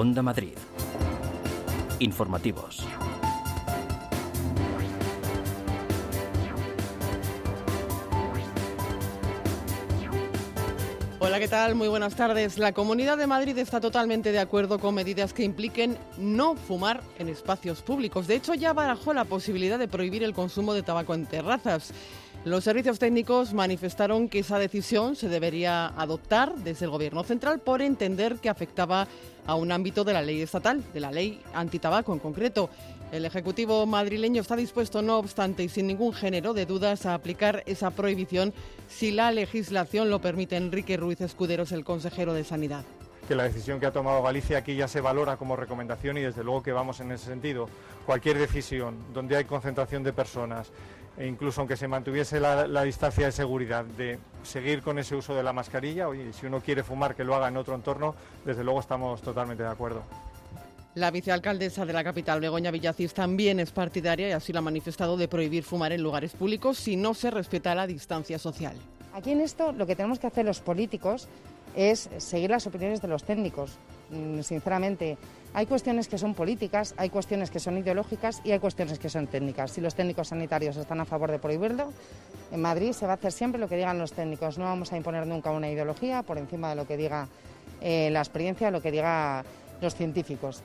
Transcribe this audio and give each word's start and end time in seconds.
Onda 0.00 0.22
Madrid. 0.22 0.56
Informativos. 1.98 2.86
Hola, 11.18 11.40
¿qué 11.40 11.48
tal? 11.48 11.74
Muy 11.74 11.88
buenas 11.88 12.14
tardes. 12.14 12.58
La 12.58 12.72
Comunidad 12.72 13.18
de 13.18 13.26
Madrid 13.26 13.58
está 13.58 13.80
totalmente 13.80 14.30
de 14.30 14.38
acuerdo 14.38 14.78
con 14.78 14.94
medidas 14.94 15.32
que 15.32 15.42
impliquen 15.42 15.98
no 16.16 16.54
fumar 16.54 17.02
en 17.18 17.28
espacios 17.28 17.82
públicos. 17.82 18.28
De 18.28 18.36
hecho, 18.36 18.54
ya 18.54 18.72
barajó 18.72 19.12
la 19.12 19.24
posibilidad 19.24 19.80
de 19.80 19.88
prohibir 19.88 20.22
el 20.22 20.32
consumo 20.32 20.74
de 20.74 20.84
tabaco 20.84 21.12
en 21.14 21.26
terrazas. 21.26 21.92
Los 22.48 22.64
servicios 22.64 22.98
técnicos 22.98 23.52
manifestaron 23.52 24.30
que 24.30 24.38
esa 24.38 24.58
decisión 24.58 25.16
se 25.16 25.28
debería 25.28 25.88
adoptar 25.88 26.54
desde 26.54 26.86
el 26.86 26.90
Gobierno 26.90 27.22
central 27.22 27.58
por 27.58 27.82
entender 27.82 28.36
que 28.36 28.48
afectaba 28.48 29.06
a 29.46 29.54
un 29.54 29.70
ámbito 29.70 30.02
de 30.02 30.14
la 30.14 30.22
ley 30.22 30.40
estatal, 30.40 30.82
de 30.94 31.00
la 31.00 31.12
ley 31.12 31.42
antitabaco 31.52 32.14
en 32.14 32.20
concreto. 32.20 32.70
El 33.12 33.26
Ejecutivo 33.26 33.84
madrileño 33.84 34.40
está 34.40 34.56
dispuesto, 34.56 35.02
no 35.02 35.18
obstante, 35.18 35.62
y 35.62 35.68
sin 35.68 35.88
ningún 35.88 36.14
género 36.14 36.54
de 36.54 36.64
dudas, 36.64 37.04
a 37.04 37.12
aplicar 37.12 37.64
esa 37.66 37.90
prohibición 37.90 38.54
si 38.88 39.10
la 39.10 39.30
legislación 39.30 40.08
lo 40.08 40.22
permite. 40.22 40.56
Enrique 40.56 40.96
Ruiz 40.96 41.20
Escuderos, 41.20 41.70
el 41.72 41.84
consejero 41.84 42.32
de 42.32 42.44
Sanidad 42.44 42.86
que 43.28 43.34
la 43.34 43.44
decisión 43.44 43.78
que 43.78 43.84
ha 43.84 43.92
tomado 43.92 44.22
Galicia 44.22 44.56
aquí 44.56 44.74
ya 44.74 44.88
se 44.88 45.02
valora 45.02 45.36
como 45.36 45.54
recomendación 45.54 46.16
y 46.16 46.22
desde 46.22 46.42
luego 46.42 46.62
que 46.62 46.72
vamos 46.72 46.98
en 47.00 47.12
ese 47.12 47.26
sentido. 47.26 47.68
Cualquier 48.06 48.38
decisión 48.38 48.96
donde 49.12 49.36
hay 49.36 49.44
concentración 49.44 50.02
de 50.02 50.14
personas, 50.14 50.72
e 51.18 51.26
incluso 51.26 51.60
aunque 51.60 51.76
se 51.76 51.88
mantuviese 51.88 52.38
la, 52.38 52.82
distancia 52.84 53.26
de 53.26 53.32
seguridad, 53.32 53.84
de 53.84 54.18
seguir 54.44 54.82
con 54.82 54.98
ese 54.98 55.16
uso 55.16 55.34
de 55.34 55.42
la 55.42 55.52
mascarilla, 55.52 56.08
oye, 56.08 56.32
si 56.32 56.46
uno 56.46 56.60
quiere 56.60 56.84
fumar 56.84 57.16
que 57.16 57.24
lo 57.24 57.34
haga 57.34 57.48
en 57.48 57.56
otro 57.56 57.74
entorno, 57.74 58.14
desde 58.44 58.62
luego 58.62 58.78
estamos 58.78 59.20
totalmente 59.20 59.64
de 59.64 59.68
acuerdo. 59.68 60.02
La 60.94 61.10
vicealcaldesa 61.10 61.84
de 61.84 61.92
la 61.92 62.04
capital, 62.04 62.40
Begoña 62.40 62.70
Villacís, 62.70 63.14
también 63.14 63.58
es 63.60 63.72
partidaria 63.72 64.28
y 64.28 64.32
así 64.32 64.52
lo 64.52 64.60
ha 64.60 64.62
manifestado 64.62 65.16
de 65.16 65.28
prohibir 65.28 65.64
fumar 65.64 65.92
en 65.92 66.02
lugares 66.02 66.32
públicos 66.32 66.78
si 66.78 66.96
no 66.96 67.14
se 67.14 67.30
respeta 67.30 67.74
la 67.74 67.86
distancia 67.86 68.38
social. 68.38 68.76
Aquí 69.12 69.32
en 69.32 69.40
esto 69.40 69.72
lo 69.72 69.86
que 69.86 69.96
tenemos 69.96 70.20
que 70.20 70.28
hacer 70.28 70.44
los 70.44 70.60
políticos 70.60 71.28
es 71.76 72.08
seguir 72.18 72.50
las 72.50 72.66
opiniones 72.66 73.02
de 73.02 73.08
los 73.08 73.24
técnicos. 73.24 73.72
Mm, 74.10 74.40
sinceramente, 74.40 75.18
hay 75.54 75.66
cuestiones 75.66 76.08
que 76.08 76.18
son 76.18 76.34
políticas, 76.34 76.94
hay 76.96 77.10
cuestiones 77.10 77.50
que 77.50 77.60
son 77.60 77.78
ideológicas 77.78 78.40
y 78.44 78.52
hay 78.52 78.58
cuestiones 78.58 78.98
que 78.98 79.08
son 79.08 79.26
técnicas. 79.26 79.72
Si 79.72 79.80
los 79.80 79.94
técnicos 79.94 80.28
sanitarios 80.28 80.76
están 80.76 81.00
a 81.00 81.04
favor 81.04 81.30
de 81.30 81.38
prohibirlo, 81.38 81.92
en 82.52 82.60
Madrid 82.60 82.92
se 82.92 83.06
va 83.06 83.12
a 83.12 83.14
hacer 83.16 83.32
siempre 83.32 83.60
lo 83.60 83.68
que 83.68 83.76
digan 83.76 83.98
los 83.98 84.12
técnicos. 84.12 84.58
No 84.58 84.64
vamos 84.64 84.92
a 84.92 84.96
imponer 84.96 85.26
nunca 85.26 85.50
una 85.50 85.70
ideología 85.70 86.22
por 86.22 86.38
encima 86.38 86.70
de 86.70 86.76
lo 86.76 86.86
que 86.86 86.96
diga 86.96 87.28
eh, 87.80 88.10
la 88.12 88.20
experiencia, 88.20 88.70
lo 88.70 88.82
que 88.82 88.90
diga 88.90 89.44
los 89.80 89.94
científicos. 89.94 90.62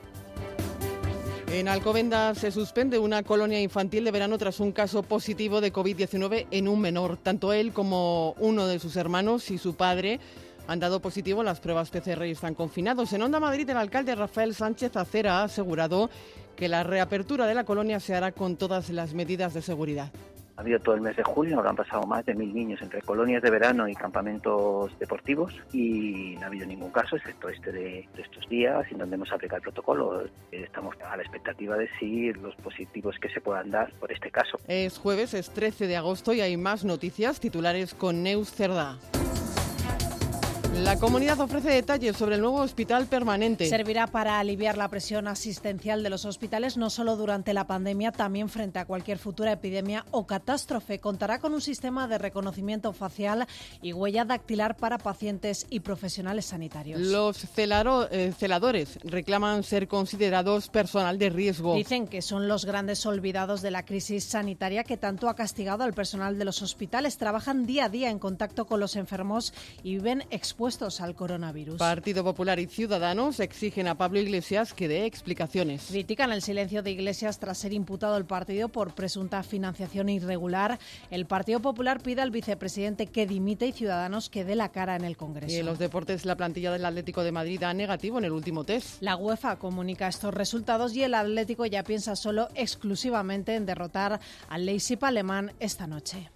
En 1.52 1.68
Alcobendas 1.68 2.38
se 2.38 2.50
suspende 2.50 2.98
una 2.98 3.22
colonia 3.22 3.60
infantil 3.60 4.04
de 4.04 4.10
verano 4.10 4.38
tras 4.38 4.58
un 4.58 4.72
caso 4.72 5.04
positivo 5.04 5.60
de 5.60 5.72
COVID-19 5.72 6.46
en 6.50 6.66
un 6.66 6.80
menor. 6.80 7.16
Tanto 7.16 7.52
él 7.52 7.72
como 7.72 8.34
uno 8.40 8.66
de 8.66 8.80
sus 8.80 8.96
hermanos 8.96 9.52
y 9.52 9.58
su 9.58 9.76
padre 9.76 10.18
han 10.66 10.80
dado 10.80 11.00
positivo 11.00 11.42
las 11.42 11.60
pruebas 11.60 11.90
PCR 11.90 12.24
y 12.26 12.32
están 12.32 12.54
confinados. 12.54 13.12
En 13.12 13.22
Onda 13.22 13.40
Madrid, 13.40 13.68
el 13.68 13.76
alcalde 13.76 14.14
Rafael 14.14 14.54
Sánchez 14.54 14.96
Acera 14.96 15.40
ha 15.40 15.44
asegurado 15.44 16.10
que 16.56 16.68
la 16.68 16.82
reapertura 16.84 17.46
de 17.46 17.54
la 17.54 17.64
colonia 17.64 18.00
se 18.00 18.14
hará 18.14 18.32
con 18.32 18.56
todas 18.56 18.90
las 18.90 19.14
medidas 19.14 19.54
de 19.54 19.62
seguridad. 19.62 20.10
Ha 20.56 20.60
habido 20.60 20.78
todo 20.78 20.94
el 20.94 21.00
mes 21.00 21.16
de 21.16 21.24
julio, 21.24 21.60
han 21.68 21.74
pasado 21.74 22.06
más 22.06 22.24
de 22.26 22.32
mil 22.32 22.54
niños 22.54 22.80
entre 22.80 23.02
colonias 23.02 23.42
de 23.42 23.50
verano 23.50 23.88
y 23.88 23.94
campamentos 23.94 24.96
deportivos 25.00 25.52
y 25.72 26.36
no 26.36 26.42
ha 26.42 26.46
habido 26.46 26.64
ningún 26.64 26.92
caso, 26.92 27.16
excepto 27.16 27.48
este 27.48 27.72
de, 27.72 28.08
estos 28.16 28.48
días, 28.48 28.86
en 28.92 28.98
donde 28.98 29.16
hemos 29.16 29.32
aplicado 29.32 29.56
el 29.56 29.62
protocolo. 29.62 30.22
Estamos 30.52 30.94
a 31.04 31.16
la 31.16 31.24
expectativa 31.24 31.76
de 31.76 31.88
si 31.98 32.32
los 32.34 32.54
positivos 32.54 33.16
que 33.20 33.30
se 33.30 33.40
puedan 33.40 33.72
dar 33.72 33.92
por 33.94 34.12
este 34.12 34.30
caso. 34.30 34.58
Es 34.68 34.96
jueves, 34.96 35.34
es 35.34 35.50
13 35.50 35.88
de 35.88 35.96
agosto 35.96 36.32
y 36.32 36.40
hay 36.40 36.56
más 36.56 36.84
noticias 36.84 37.40
titulares 37.40 37.92
con 37.92 38.22
Neus 38.22 38.52
Cerdá. 38.52 38.96
La 40.82 40.98
comunidad 40.98 41.38
ofrece 41.38 41.70
detalles 41.70 42.16
sobre 42.16 42.34
el 42.34 42.40
nuevo 42.40 42.60
hospital 42.60 43.06
permanente. 43.06 43.68
Servirá 43.68 44.08
para 44.08 44.40
aliviar 44.40 44.76
la 44.76 44.88
presión 44.88 45.28
asistencial 45.28 46.02
de 46.02 46.10
los 46.10 46.24
hospitales 46.24 46.76
no 46.76 46.90
solo 46.90 47.16
durante 47.16 47.54
la 47.54 47.68
pandemia, 47.68 48.10
también 48.10 48.48
frente 48.48 48.80
a 48.80 48.84
cualquier 48.84 49.18
futura 49.18 49.52
epidemia 49.52 50.04
o 50.10 50.26
catástrofe. 50.26 50.98
Contará 50.98 51.38
con 51.38 51.54
un 51.54 51.60
sistema 51.60 52.08
de 52.08 52.18
reconocimiento 52.18 52.92
facial 52.92 53.46
y 53.82 53.92
huella 53.92 54.24
dactilar 54.24 54.76
para 54.76 54.98
pacientes 54.98 55.64
y 55.70 55.80
profesionales 55.80 56.46
sanitarios. 56.46 57.00
Los 57.00 57.44
eh, 57.56 58.32
celadores 58.36 58.98
reclaman 59.04 59.62
ser 59.62 59.86
considerados 59.86 60.68
personal 60.68 61.18
de 61.18 61.30
riesgo. 61.30 61.76
Dicen 61.76 62.08
que 62.08 62.20
son 62.20 62.48
los 62.48 62.64
grandes 62.64 63.06
olvidados 63.06 63.62
de 63.62 63.70
la 63.70 63.84
crisis 63.84 64.24
sanitaria 64.24 64.82
que 64.82 64.96
tanto 64.96 65.28
ha 65.28 65.36
castigado 65.36 65.84
al 65.84 65.94
personal 65.94 66.36
de 66.36 66.44
los 66.44 66.62
hospitales. 66.62 67.16
Trabajan 67.16 67.64
día 67.64 67.84
a 67.84 67.88
día 67.88 68.10
en 68.10 68.18
contacto 68.18 68.66
con 68.66 68.80
los 68.80 68.96
enfermos 68.96 69.54
y 69.84 69.94
viven 69.94 70.24
expuestos 70.30 70.63
al 70.64 71.14
coronavirus. 71.14 71.76
Partido 71.76 72.24
Popular 72.24 72.58
y 72.58 72.66
Ciudadanos 72.66 73.38
exigen 73.38 73.86
a 73.86 73.96
Pablo 73.96 74.18
Iglesias 74.18 74.72
que 74.72 74.88
dé 74.88 75.04
explicaciones. 75.04 75.88
Critican 75.88 76.32
el 76.32 76.40
silencio 76.40 76.82
de 76.82 76.90
Iglesias 76.90 77.38
tras 77.38 77.58
ser 77.58 77.74
imputado 77.74 78.16
el 78.16 78.24
partido 78.24 78.70
por 78.70 78.94
presunta 78.94 79.42
financiación 79.42 80.08
irregular. 80.08 80.78
El 81.10 81.26
Partido 81.26 81.60
Popular 81.60 82.00
pide 82.02 82.22
al 82.22 82.30
vicepresidente 82.30 83.08
que 83.08 83.26
dimite 83.26 83.66
y 83.66 83.72
Ciudadanos 83.72 84.30
que 84.30 84.44
dé 84.44 84.56
la 84.56 84.70
cara 84.70 84.96
en 84.96 85.04
el 85.04 85.18
Congreso. 85.18 85.54
Y 85.54 85.58
en 85.58 85.66
los 85.66 85.78
deportes, 85.78 86.24
la 86.24 86.34
plantilla 86.34 86.72
del 86.72 86.86
Atlético 86.86 87.22
de 87.22 87.32
Madrid 87.32 87.60
da 87.60 87.74
negativo 87.74 88.16
en 88.16 88.24
el 88.24 88.32
último 88.32 88.64
test. 88.64 89.02
La 89.02 89.16
UEFA 89.16 89.56
comunica 89.56 90.08
estos 90.08 90.32
resultados 90.32 90.96
y 90.96 91.02
el 91.02 91.12
Atlético 91.12 91.66
ya 91.66 91.84
piensa 91.84 92.16
solo 92.16 92.48
exclusivamente 92.54 93.54
en 93.54 93.66
derrotar 93.66 94.18
al 94.48 94.64
Leipzig 94.64 94.98
alemán 95.04 95.52
esta 95.60 95.86
noche. 95.86 96.30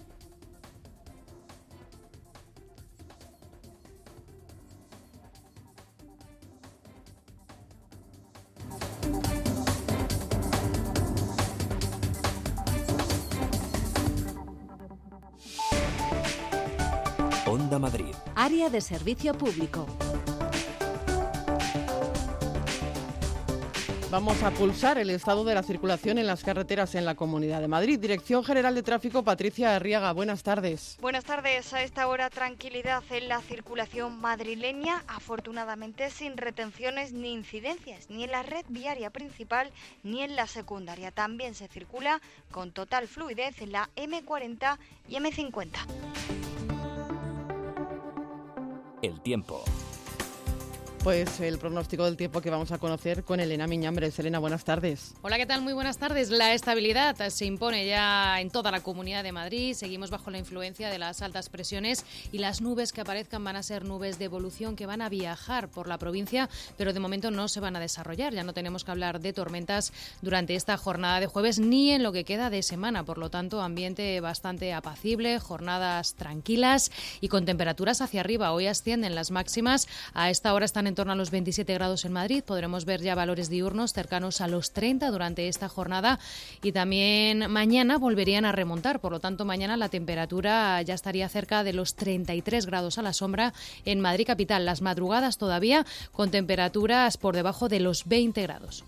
Onda 17.69 17.79
Madrid. 17.79 18.15
Área 18.34 18.71
de 18.71 18.81
servicio 18.81 19.34
público. 19.34 19.87
Vamos 24.11 24.43
a 24.43 24.51
pulsar 24.53 24.97
el 24.97 25.11
estado 25.11 25.45
de 25.45 25.55
la 25.55 25.62
circulación 25.62 26.17
en 26.17 26.27
las 26.27 26.43
carreteras 26.43 26.95
en 26.95 27.05
la 27.05 27.15
Comunidad 27.15 27.61
de 27.61 27.69
Madrid. 27.69 27.99
Dirección 27.99 28.43
General 28.43 28.75
de 28.75 28.83
Tráfico, 28.83 29.23
Patricia 29.23 29.77
Arriaga. 29.77 30.12
Buenas 30.12 30.43
tardes. 30.43 30.97
Buenas 31.03 31.25
tardes. 31.25 31.75
A 31.75 31.83
esta 31.83 32.09
hora, 32.09 32.31
tranquilidad 32.31 33.03
en 33.11 33.29
la 33.29 33.43
circulación 33.43 34.19
madrileña, 34.19 35.05
afortunadamente 35.06 36.09
sin 36.09 36.39
retenciones 36.39 37.12
ni 37.12 37.35
incidencias, 37.35 38.09
ni 38.09 38.25
en 38.25 38.31
la 38.31 38.43
red 38.43 38.65
viaria 38.71 39.11
principal 39.11 39.71
ni 40.03 40.23
en 40.23 40.37
la 40.37 40.47
secundaria. 40.47 41.11
También 41.11 41.55
se 41.55 41.69
circula 41.69 42.23
con 42.50 42.73
total 42.73 43.09
fluidez 43.09 43.61
en 43.61 43.73
la 43.73 43.91
M40 43.95 44.79
y 45.11 45.17
M50. 45.17 46.38
El 49.03 49.21
tiempo. 49.21 49.63
Pues 51.05 51.41
el 51.41 51.59
pronóstico 51.59 52.05
del 52.05 52.17
tiempo 52.17 52.41
que 52.41 52.51
vamos 52.51 52.73
a 52.73 52.79
conocer 52.79 53.23
con 53.23 53.39
Elena 53.39 53.67
Miñambres. 53.69 54.19
Elena, 54.19 54.41
buenas 54.41 54.65
tardes. 54.65 55.15
Hola, 55.23 55.39
¿qué 55.39 55.47
tal? 55.47 55.63
Muy 55.63 55.73
buenas 55.73 55.97
tardes. 55.97 56.29
La 56.29 56.53
estabilidad 56.53 57.17
se 57.31 57.47
impone 57.47 57.87
ya 57.87 58.41
en 58.41 58.50
toda 58.50 58.73
la 58.73 58.81
comunidad 58.81 59.23
de 59.23 59.31
Madrid. 59.31 59.75
Seguimos 59.75 60.11
bajo 60.11 60.31
la 60.31 60.39
influencia 60.39 60.91
de 60.91 60.99
las 60.99 61.23
altas 61.23 61.49
presiones 61.49 62.05
y 62.33 62.39
las 62.39 62.61
nubes 62.61 62.93
que 62.93 63.00
aparezcan 63.00 63.45
van 63.45 63.55
a 63.56 63.62
ser 63.62 63.85
nubes 63.85 64.19
de 64.19 64.25
evolución 64.25 64.75
que 64.75 64.87
van 64.87 65.00
a 65.00 65.09
viajar 65.09 65.69
por 65.69 65.87
la 65.87 65.99
provincia, 65.99 66.50
pero 66.77 66.93
de 66.93 67.01
momento 67.01 67.31
no 67.31 67.47
se 67.47 67.61
van 67.61 67.77
a 67.77 67.81
desarrollar. 67.81 68.35
Ya 68.35 68.43
no 68.43 68.53
tenemos 68.53 68.85
que 68.85 68.91
hablar 68.91 69.21
de 69.21 69.33
tormentas 69.33 69.93
durante 70.21 70.56
esta 70.56 70.77
jornada 70.77 71.21
de 71.21 71.27
jueves 71.27 71.61
ni 71.61 71.93
en 71.93 72.03
lo 72.03 72.12
que 72.12 72.25
queda 72.25 72.51
de 72.51 72.62
semana. 72.65 73.05
Por 73.05 73.19
lo 73.19 73.31
tanto, 73.31 73.62
ambiente 73.62 74.21
bastante 74.21 74.75
apacible, 74.75 75.39
jornadas 75.39 76.15
tranquilas 76.15 76.91
y 77.21 77.29
con 77.29 77.44
temperaturas 77.44 78.03
hacia 78.03 78.21
arriba. 78.21 78.53
Hoy 78.53 78.67
ascienden 78.67 79.15
las 79.15 79.31
máximas. 79.31 79.87
A 80.12 80.29
esta 80.29 80.53
hora 80.53 80.65
están 80.65 80.88
en 80.88 80.94
torno 80.94 81.12
a 81.12 81.17
los 81.17 81.31
27 81.31 81.73
grados 81.75 82.05
en 82.05 82.12
Madrid. 82.12 82.43
Podremos 82.44 82.85
ver 82.85 83.00
ya 83.00 83.14
valores 83.14 83.49
diurnos 83.49 83.93
cercanos 83.93 84.40
a 84.40 84.49
los 84.49 84.73
30 84.73 85.11
durante 85.11 85.49
esta 85.49 85.69
jornada 85.69 86.19
y 86.62 86.73
también 86.73 87.50
mañana 87.50 87.99
volverían 87.99 88.44
a 88.44 88.52
remontar. 88.52 89.00
Por 89.00 89.12
lo 89.12 89.20
tanto, 89.20 89.44
mañana 89.44 89.76
la 89.76 89.88
temperatura 89.88 90.82
ya 90.82 90.94
estaría 90.94 91.29
cerca 91.29 91.62
de 91.62 91.73
los 91.73 91.94
33 91.94 92.67
grados 92.67 92.99
a 92.99 93.02
la 93.02 93.12
sombra 93.12 93.55
en 93.85 94.00
Madrid 94.00 94.26
capital. 94.26 94.64
Las 94.64 94.82
madrugadas 94.82 95.38
todavía 95.38 95.87
con 96.12 96.31
temperaturas 96.31 97.17
por 97.17 97.37
debajo 97.37 97.69
de 97.69 97.81
los 97.81 98.06
20 98.06 98.43
grados. 98.43 98.84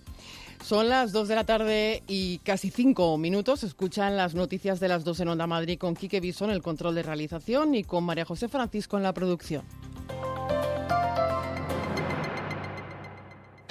Son 0.64 0.88
las 0.88 1.12
2 1.12 1.29
de 1.29 1.35
la 1.35 1.44
tarde 1.44 2.03
y 2.06 2.38
casi 2.38 2.70
5 2.70 3.17
minutos. 3.19 3.64
Escuchan 3.64 4.17
las 4.17 4.35
noticias 4.35 4.79
de 4.79 4.88
las 4.88 5.05
2 5.05 5.20
en 5.20 5.29
Onda 5.29 5.46
Madrid 5.46 5.79
con 5.79 5.96
Quique 5.96 6.20
Bison, 6.20 6.50
el 6.50 6.62
control 6.62 6.94
de 6.94 7.03
realización, 7.03 7.75
y 7.75 7.82
con 7.82 8.05
María 8.05 8.25
José 8.25 8.49
Francisco 8.49 8.96
en 8.96 9.03
la 9.03 9.14
producción. 9.14 9.64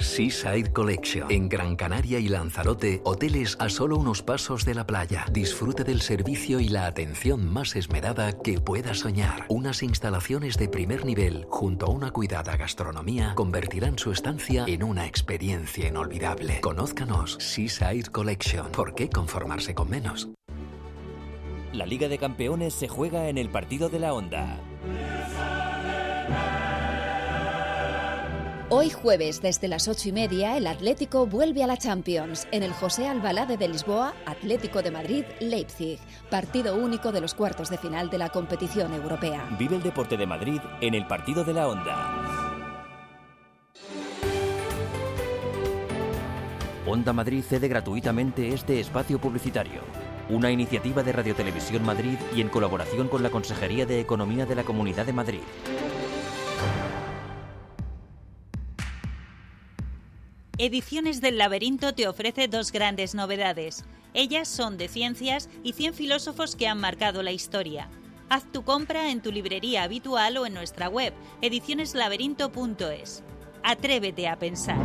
Seaside 0.00 0.72
Collection. 0.72 1.30
En 1.30 1.48
Gran 1.48 1.76
Canaria 1.76 2.18
y 2.18 2.28
Lanzarote, 2.28 3.00
hoteles 3.04 3.56
a 3.60 3.68
solo 3.68 3.96
unos 3.96 4.22
pasos 4.22 4.64
de 4.64 4.74
la 4.74 4.86
playa. 4.86 5.24
Disfrute 5.30 5.84
del 5.84 6.00
servicio 6.00 6.60
y 6.60 6.68
la 6.68 6.86
atención 6.86 7.52
más 7.52 7.76
esmerada 7.76 8.32
que 8.32 8.60
pueda 8.60 8.94
soñar. 8.94 9.44
Unas 9.48 9.82
instalaciones 9.82 10.56
de 10.56 10.68
primer 10.68 11.04
nivel, 11.04 11.46
junto 11.48 11.86
a 11.86 11.90
una 11.90 12.10
cuidada 12.10 12.56
gastronomía, 12.56 13.34
convertirán 13.34 13.98
su 13.98 14.12
estancia 14.12 14.64
en 14.66 14.82
una 14.82 15.06
experiencia 15.06 15.88
inolvidable. 15.88 16.60
Conózcanos 16.60 17.36
Seaside 17.38 18.10
Collection. 18.10 18.70
¿Por 18.72 18.94
qué 18.94 19.08
conformarse 19.08 19.74
con 19.74 19.90
menos? 19.90 20.28
La 21.72 21.86
Liga 21.86 22.08
de 22.08 22.18
Campeones 22.18 22.74
se 22.74 22.88
juega 22.88 23.28
en 23.28 23.38
el 23.38 23.48
partido 23.48 23.88
de 23.88 24.00
la 24.00 24.12
Onda. 24.12 24.58
Hoy 28.72 28.88
jueves, 28.88 29.42
desde 29.42 29.66
las 29.66 29.88
ocho 29.88 30.10
y 30.10 30.12
media, 30.12 30.56
el 30.56 30.68
Atlético 30.68 31.26
vuelve 31.26 31.64
a 31.64 31.66
la 31.66 31.76
Champions 31.76 32.46
en 32.52 32.62
el 32.62 32.72
José 32.72 33.08
Albalade 33.08 33.56
de 33.56 33.66
Lisboa, 33.66 34.14
Atlético 34.26 34.80
de 34.80 34.92
Madrid, 34.92 35.24
Leipzig, 35.40 35.98
partido 36.30 36.76
único 36.76 37.10
de 37.10 37.20
los 37.20 37.34
cuartos 37.34 37.68
de 37.68 37.78
final 37.78 38.10
de 38.10 38.18
la 38.18 38.28
competición 38.28 38.94
europea. 38.94 39.44
Vive 39.58 39.74
el 39.74 39.82
deporte 39.82 40.16
de 40.16 40.24
Madrid 40.24 40.60
en 40.80 40.94
el 40.94 41.04
partido 41.08 41.42
de 41.42 41.52
la 41.52 41.66
Onda. 41.66 42.76
Onda 46.86 47.12
Madrid 47.12 47.42
cede 47.42 47.66
gratuitamente 47.66 48.50
este 48.50 48.78
espacio 48.78 49.20
publicitario. 49.20 49.80
Una 50.28 50.52
iniciativa 50.52 51.02
de 51.02 51.10
Radio 51.10 51.34
Televisión 51.34 51.84
Madrid 51.84 52.18
y 52.36 52.40
en 52.40 52.48
colaboración 52.48 53.08
con 53.08 53.24
la 53.24 53.30
Consejería 53.30 53.84
de 53.84 53.98
Economía 53.98 54.46
de 54.46 54.54
la 54.54 54.62
Comunidad 54.62 55.06
de 55.06 55.12
Madrid. 55.12 55.40
Ediciones 60.62 61.22
del 61.22 61.38
Laberinto 61.38 61.94
te 61.94 62.06
ofrece 62.06 62.46
dos 62.46 62.70
grandes 62.70 63.14
novedades. 63.14 63.82
Ellas 64.12 64.46
son 64.46 64.76
de 64.76 64.88
ciencias 64.88 65.48
y 65.62 65.72
100 65.72 65.94
filósofos 65.94 66.54
que 66.54 66.68
han 66.68 66.78
marcado 66.78 67.22
la 67.22 67.32
historia. 67.32 67.88
Haz 68.28 68.44
tu 68.52 68.62
compra 68.62 69.10
en 69.10 69.22
tu 69.22 69.32
librería 69.32 69.84
habitual 69.84 70.36
o 70.36 70.44
en 70.44 70.52
nuestra 70.52 70.90
web, 70.90 71.14
edicioneslaberinto.es. 71.40 73.22
Atrévete 73.62 74.28
a 74.28 74.38
pensar. 74.38 74.76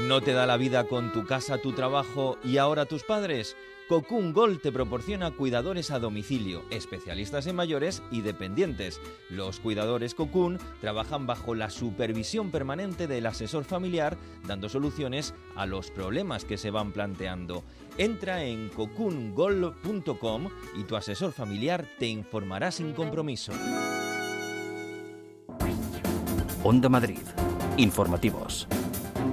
¿No 0.00 0.20
te 0.20 0.32
da 0.32 0.44
la 0.44 0.56
vida 0.56 0.88
con 0.88 1.12
tu 1.12 1.24
casa, 1.24 1.58
tu 1.58 1.72
trabajo 1.74 2.38
y 2.42 2.56
ahora 2.56 2.86
tus 2.86 3.04
padres? 3.04 3.54
Cocoon 3.88 4.34
Gold 4.34 4.60
te 4.60 4.70
proporciona 4.70 5.30
cuidadores 5.30 5.90
a 5.90 5.98
domicilio, 5.98 6.62
especialistas 6.68 7.46
en 7.46 7.56
mayores 7.56 8.02
y 8.10 8.20
dependientes. 8.20 9.00
Los 9.30 9.60
cuidadores 9.60 10.14
Cocoon 10.14 10.58
trabajan 10.82 11.26
bajo 11.26 11.54
la 11.54 11.70
supervisión 11.70 12.50
permanente 12.50 13.06
del 13.06 13.24
asesor 13.24 13.64
familiar, 13.64 14.18
dando 14.46 14.68
soluciones 14.68 15.34
a 15.56 15.64
los 15.64 15.90
problemas 15.90 16.44
que 16.44 16.58
se 16.58 16.70
van 16.70 16.92
planteando. 16.92 17.64
Entra 17.96 18.44
en 18.44 18.68
cocoongold.com 18.68 20.48
y 20.76 20.84
tu 20.84 20.94
asesor 20.94 21.32
familiar 21.32 21.86
te 21.98 22.08
informará 22.08 22.70
sin 22.70 22.92
compromiso. 22.92 23.52
Onda 26.62 26.90
Madrid. 26.90 27.20
Informativos. 27.78 28.68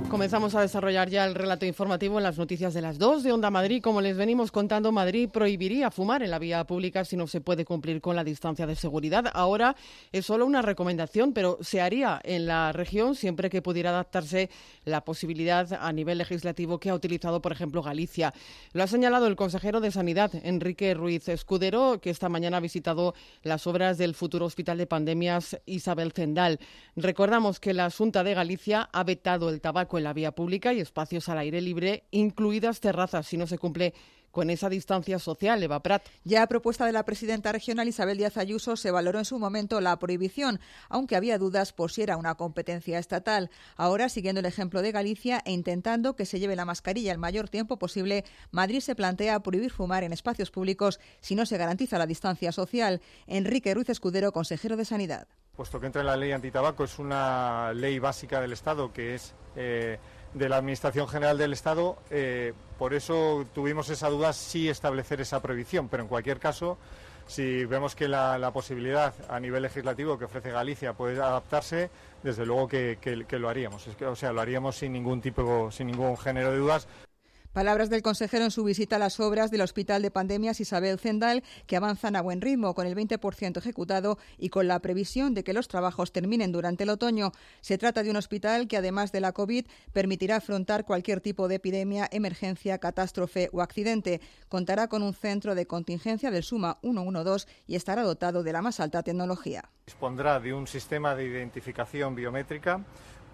Comenzamos 0.10 0.56
a 0.56 0.62
desarrollar 0.62 1.10
ya 1.10 1.26
el 1.26 1.36
relato 1.36 1.66
informativo 1.66 2.18
en 2.18 2.24
las 2.24 2.38
noticias 2.38 2.74
de 2.74 2.82
las 2.82 2.98
2 2.98 3.22
de 3.22 3.34
Onda 3.34 3.52
Madrid. 3.52 3.82
Como 3.84 4.00
les 4.00 4.16
venimos 4.16 4.50
contando, 4.50 4.92
Madrid 4.94 5.30
prohibiría 5.30 5.92
fumar 5.92 6.24
en 6.24 6.32
la 6.32 6.40
vía 6.40 6.64
pública 6.64 7.04
si 7.04 7.18
no 7.18 7.28
se 7.28 7.42
puede 7.42 7.66
cumplir 7.66 8.00
con 8.02 8.16
la 8.16 8.24
distancia 8.24 8.66
de 8.66 8.76
seguridad. 8.76 9.26
Ahora 9.34 9.76
es 10.12 10.26
solo 10.26 10.46
una 10.46 10.62
recomendación, 10.62 11.34
pero 11.34 11.58
se 11.62 11.82
haría 11.82 12.22
en 12.24 12.46
la 12.48 12.72
región 12.72 13.16
siempre 13.16 13.50
que 13.50 13.62
pudiera 13.62 13.90
adaptarse 13.90 14.50
la 14.86 15.04
posibilidad 15.04 15.72
a 15.74 15.92
nivel 15.92 16.18
legislativo 16.18 16.80
que 16.80 16.90
ha 16.90 16.96
utilizado, 16.96 17.42
por 17.42 17.52
ejemplo, 17.52 17.84
Galicia. 17.84 18.34
Lo 18.74 18.84
ha 18.84 18.88
señalado 18.88 19.28
el 19.28 19.36
consejero 19.36 19.82
de 19.82 19.92
Sanidad, 19.92 20.32
Enrique 20.44 20.94
Ruiz 20.94 21.28
Escudero, 21.28 22.00
que 22.00 22.10
esta 22.10 22.30
mañana 22.30 22.58
ha 22.58 22.62
visitado 22.62 23.16
las 23.44 23.68
obras 23.68 23.98
del 23.98 24.16
futuro 24.16 24.46
Hospital 24.46 24.78
de 24.78 24.88
Pandemias 24.88 25.60
Isabel 25.66 26.14
Zendal. 26.14 26.60
Recordamos 26.96 27.60
que 27.60 27.74
la 27.74 27.92
Junta 27.92 28.24
de 28.24 28.34
Galicia 28.34 28.90
ha 28.92 29.04
vetado 29.04 29.50
el 29.50 29.62
tabaco 29.62 29.75
en 29.82 30.04
la 30.04 30.14
vía 30.14 30.32
pública 30.32 30.74
y 30.74 30.80
espacios 30.80 31.28
al 31.30 31.38
aire 31.38 31.62
libre, 31.62 32.06
incluidas 32.12 32.80
terrazas, 32.80 33.28
si 33.28 33.38
no 33.38 33.46
se 33.46 33.58
cumple 33.58 33.94
con 34.32 34.50
esa 34.50 34.68
distancia 34.68 35.18
social, 35.18 35.64
Eva 35.64 35.82
Prat. 35.82 36.06
Ya 36.26 36.44
a 36.44 36.48
propuesta 36.48 36.86
de 36.86 36.92
la 36.92 37.06
presidenta 37.06 37.54
regional 37.54 37.88
Isabel 37.88 38.18
Díaz 38.18 38.36
Ayuso 38.36 38.76
se 38.76 38.92
valoró 38.92 39.20
en 39.20 39.26
su 39.26 39.40
momento 39.40 39.80
la 39.80 39.98
prohibición, 39.98 40.60
aunque 40.90 41.16
había 41.16 41.38
dudas 41.38 41.72
por 41.72 41.90
si 41.90 42.02
era 42.02 42.18
una 42.18 42.36
competencia 42.36 43.00
estatal. 43.00 43.50
Ahora, 43.78 44.10
siguiendo 44.10 44.40
el 44.40 44.46
ejemplo 44.46 44.82
de 44.82 44.92
Galicia 44.92 45.42
e 45.46 45.54
intentando 45.54 46.18
que 46.18 46.26
se 46.26 46.40
lleve 46.40 46.58
la 46.58 46.66
mascarilla 46.66 47.14
el 47.14 47.18
mayor 47.18 47.48
tiempo 47.48 47.80
posible, 47.80 48.26
Madrid 48.52 48.82
se 48.82 48.96
plantea 48.96 49.40
prohibir 49.40 49.72
fumar 49.72 50.04
en 50.04 50.12
espacios 50.12 50.52
públicos 50.52 51.00
si 51.22 51.36
no 51.36 51.46
se 51.46 51.58
garantiza 51.58 51.98
la 51.98 52.06
distancia 52.06 52.52
social. 52.52 53.02
Enrique 53.28 53.74
Ruiz 53.74 53.88
Escudero, 53.88 54.34
consejero 54.34 54.76
de 54.76 54.84
Sanidad. 54.84 55.30
Puesto 55.56 55.80
que 55.80 55.86
entra 55.86 56.02
en 56.02 56.08
la 56.08 56.18
ley 56.18 56.34
antitabaco, 56.34 56.84
es 56.84 57.00
una 57.00 57.72
ley 57.74 58.00
básica 58.00 58.42
del 58.42 58.52
Estado 58.52 58.92
que 58.92 59.16
es 59.16 59.34
eh, 59.56 59.98
de 60.34 60.50
la 60.50 60.58
Administración 60.58 61.08
General 61.08 61.38
del 61.38 61.54
Estado. 61.54 61.98
Eh, 62.10 62.54
por 62.78 62.94
eso 62.94 63.46
tuvimos 63.54 63.90
esa 63.90 64.10
duda 64.10 64.34
si 64.34 64.70
establecer 64.70 65.22
esa 65.22 65.42
prohibición, 65.42 65.88
pero 65.88 66.04
en 66.04 66.10
cualquier 66.10 66.40
caso, 66.40 66.78
si 67.26 67.66
vemos 67.66 67.96
que 67.96 68.08
la, 68.08 68.52
posibilidad 68.54 69.14
a 69.30 69.40
nivel 69.40 69.64
legislativo 69.64 70.20
que 70.20 70.26
ofrece 70.26 70.52
Galicia 70.52 70.94
puede 70.94 71.22
adaptarse, 71.22 71.90
desde 72.22 72.46
luego 72.46 72.68
que, 72.68 73.26
lo 73.32 73.50
haríamos. 73.50 73.88
o 73.88 74.16
sea, 74.16 74.34
lo 74.34 74.42
haríamos 74.42 74.76
sin 74.76 74.94
ningún 74.94 75.22
tipo, 75.22 75.72
sin 75.72 75.88
ningún 75.88 76.18
género 76.18 76.52
de 76.52 76.58
dudas. 76.58 76.88
Palabras 77.56 77.90
del 77.90 78.02
consejero 78.02 78.44
en 78.44 78.52
su 78.52 78.66
visita 78.66 78.98
a 78.98 79.00
las 79.00 79.18
obras 79.22 79.50
del 79.50 79.62
Hospital 79.62 80.02
de 80.02 80.12
Pandemias 80.12 80.60
Isabel 80.60 81.00
Zendal, 81.00 81.42
que 81.68 81.78
avanzan 81.78 82.18
a 82.18 82.22
buen 82.22 82.42
ritmo, 82.42 82.76
con 82.76 82.86
el 82.86 82.98
20% 82.98 83.56
ejecutado 83.56 84.18
y 84.38 84.50
con 84.50 84.68
la 84.68 84.80
previsión 84.80 85.34
de 85.34 85.46
que 85.46 85.54
los 85.54 85.70
trabajos 85.70 86.12
terminen 86.12 86.52
durante 86.52 86.84
el 86.84 86.90
otoño. 86.90 87.32
Se 87.62 87.78
trata 87.78 88.04
de 88.04 88.10
un 88.10 88.18
hospital 88.18 88.68
que, 88.68 88.76
además 88.76 89.14
de 89.14 89.22
la 89.22 89.32
COVID, 89.32 89.68
permitirá 89.94 90.36
afrontar 90.36 90.84
cualquier 90.84 91.22
tipo 91.22 91.48
de 91.48 91.56
epidemia, 91.56 92.10
emergencia, 92.12 92.78
catástrofe 92.78 93.50
o 93.54 93.62
accidente. 93.62 94.20
Contará 94.50 94.90
con 94.90 95.02
un 95.02 95.14
centro 95.14 95.56
de 95.56 95.66
contingencia 95.66 96.32
del 96.32 96.44
Suma 96.44 96.78
112 96.82 97.48
y 97.68 97.78
estará 97.78 98.04
dotado 98.04 98.44
de 98.44 98.52
la 98.52 98.62
más 98.62 98.82
alta 98.82 99.02
tecnología. 99.02 99.64
Dispondrá 99.86 100.42
de 100.42 100.54
un 100.54 100.68
sistema 100.68 101.16
de 101.16 101.24
identificación 101.24 102.16
biométrica 102.16 102.84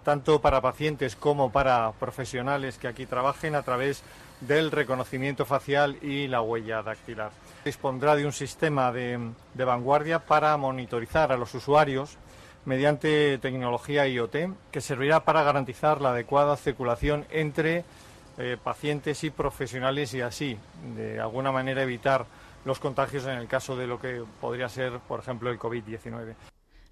tanto 0.04 0.40
para 0.40 0.60
pacientes 0.60 1.16
como 1.16 1.50
para 1.50 1.92
profesionales 1.92 2.78
que 2.78 2.88
aquí 2.88 3.06
trabajen 3.06 3.54
a 3.54 3.62
través 3.62 4.02
del 4.40 4.70
reconocimiento 4.70 5.44
facial 5.46 5.96
y 6.02 6.26
la 6.26 6.40
huella 6.40 6.82
dactilar. 6.82 7.30
Dispondrá 7.64 8.16
de 8.16 8.26
un 8.26 8.32
sistema 8.32 8.90
de, 8.92 9.18
vanguardia 9.54 10.18
para 10.18 10.56
monitorizar 10.56 11.30
a 11.30 11.36
los 11.36 11.54
usuarios 11.54 12.16
mediante 12.64 13.38
tecnología 13.38 14.06
IoT 14.06 14.36
que 14.70 14.80
servirá 14.80 15.24
para 15.24 15.42
garantizar 15.42 16.00
la 16.00 16.10
adecuada 16.10 16.56
circulación 16.56 17.24
entre 17.30 17.84
eh, 18.38 18.56
pacientes 18.62 19.24
y 19.24 19.30
profesionales 19.30 20.14
y 20.14 20.20
así, 20.20 20.58
de 20.96 21.20
alguna 21.20 21.52
manera, 21.52 21.82
evitar 21.82 22.26
los 22.64 22.78
contagios 22.78 23.26
en 23.26 23.36
el 23.36 23.48
caso 23.48 23.76
de 23.76 23.86
lo 23.86 24.00
que 24.00 24.24
podría 24.40 24.68
ser, 24.68 24.98
por 25.00 25.20
ejemplo, 25.20 25.50
el 25.50 25.58
COVID-19. 25.58 26.34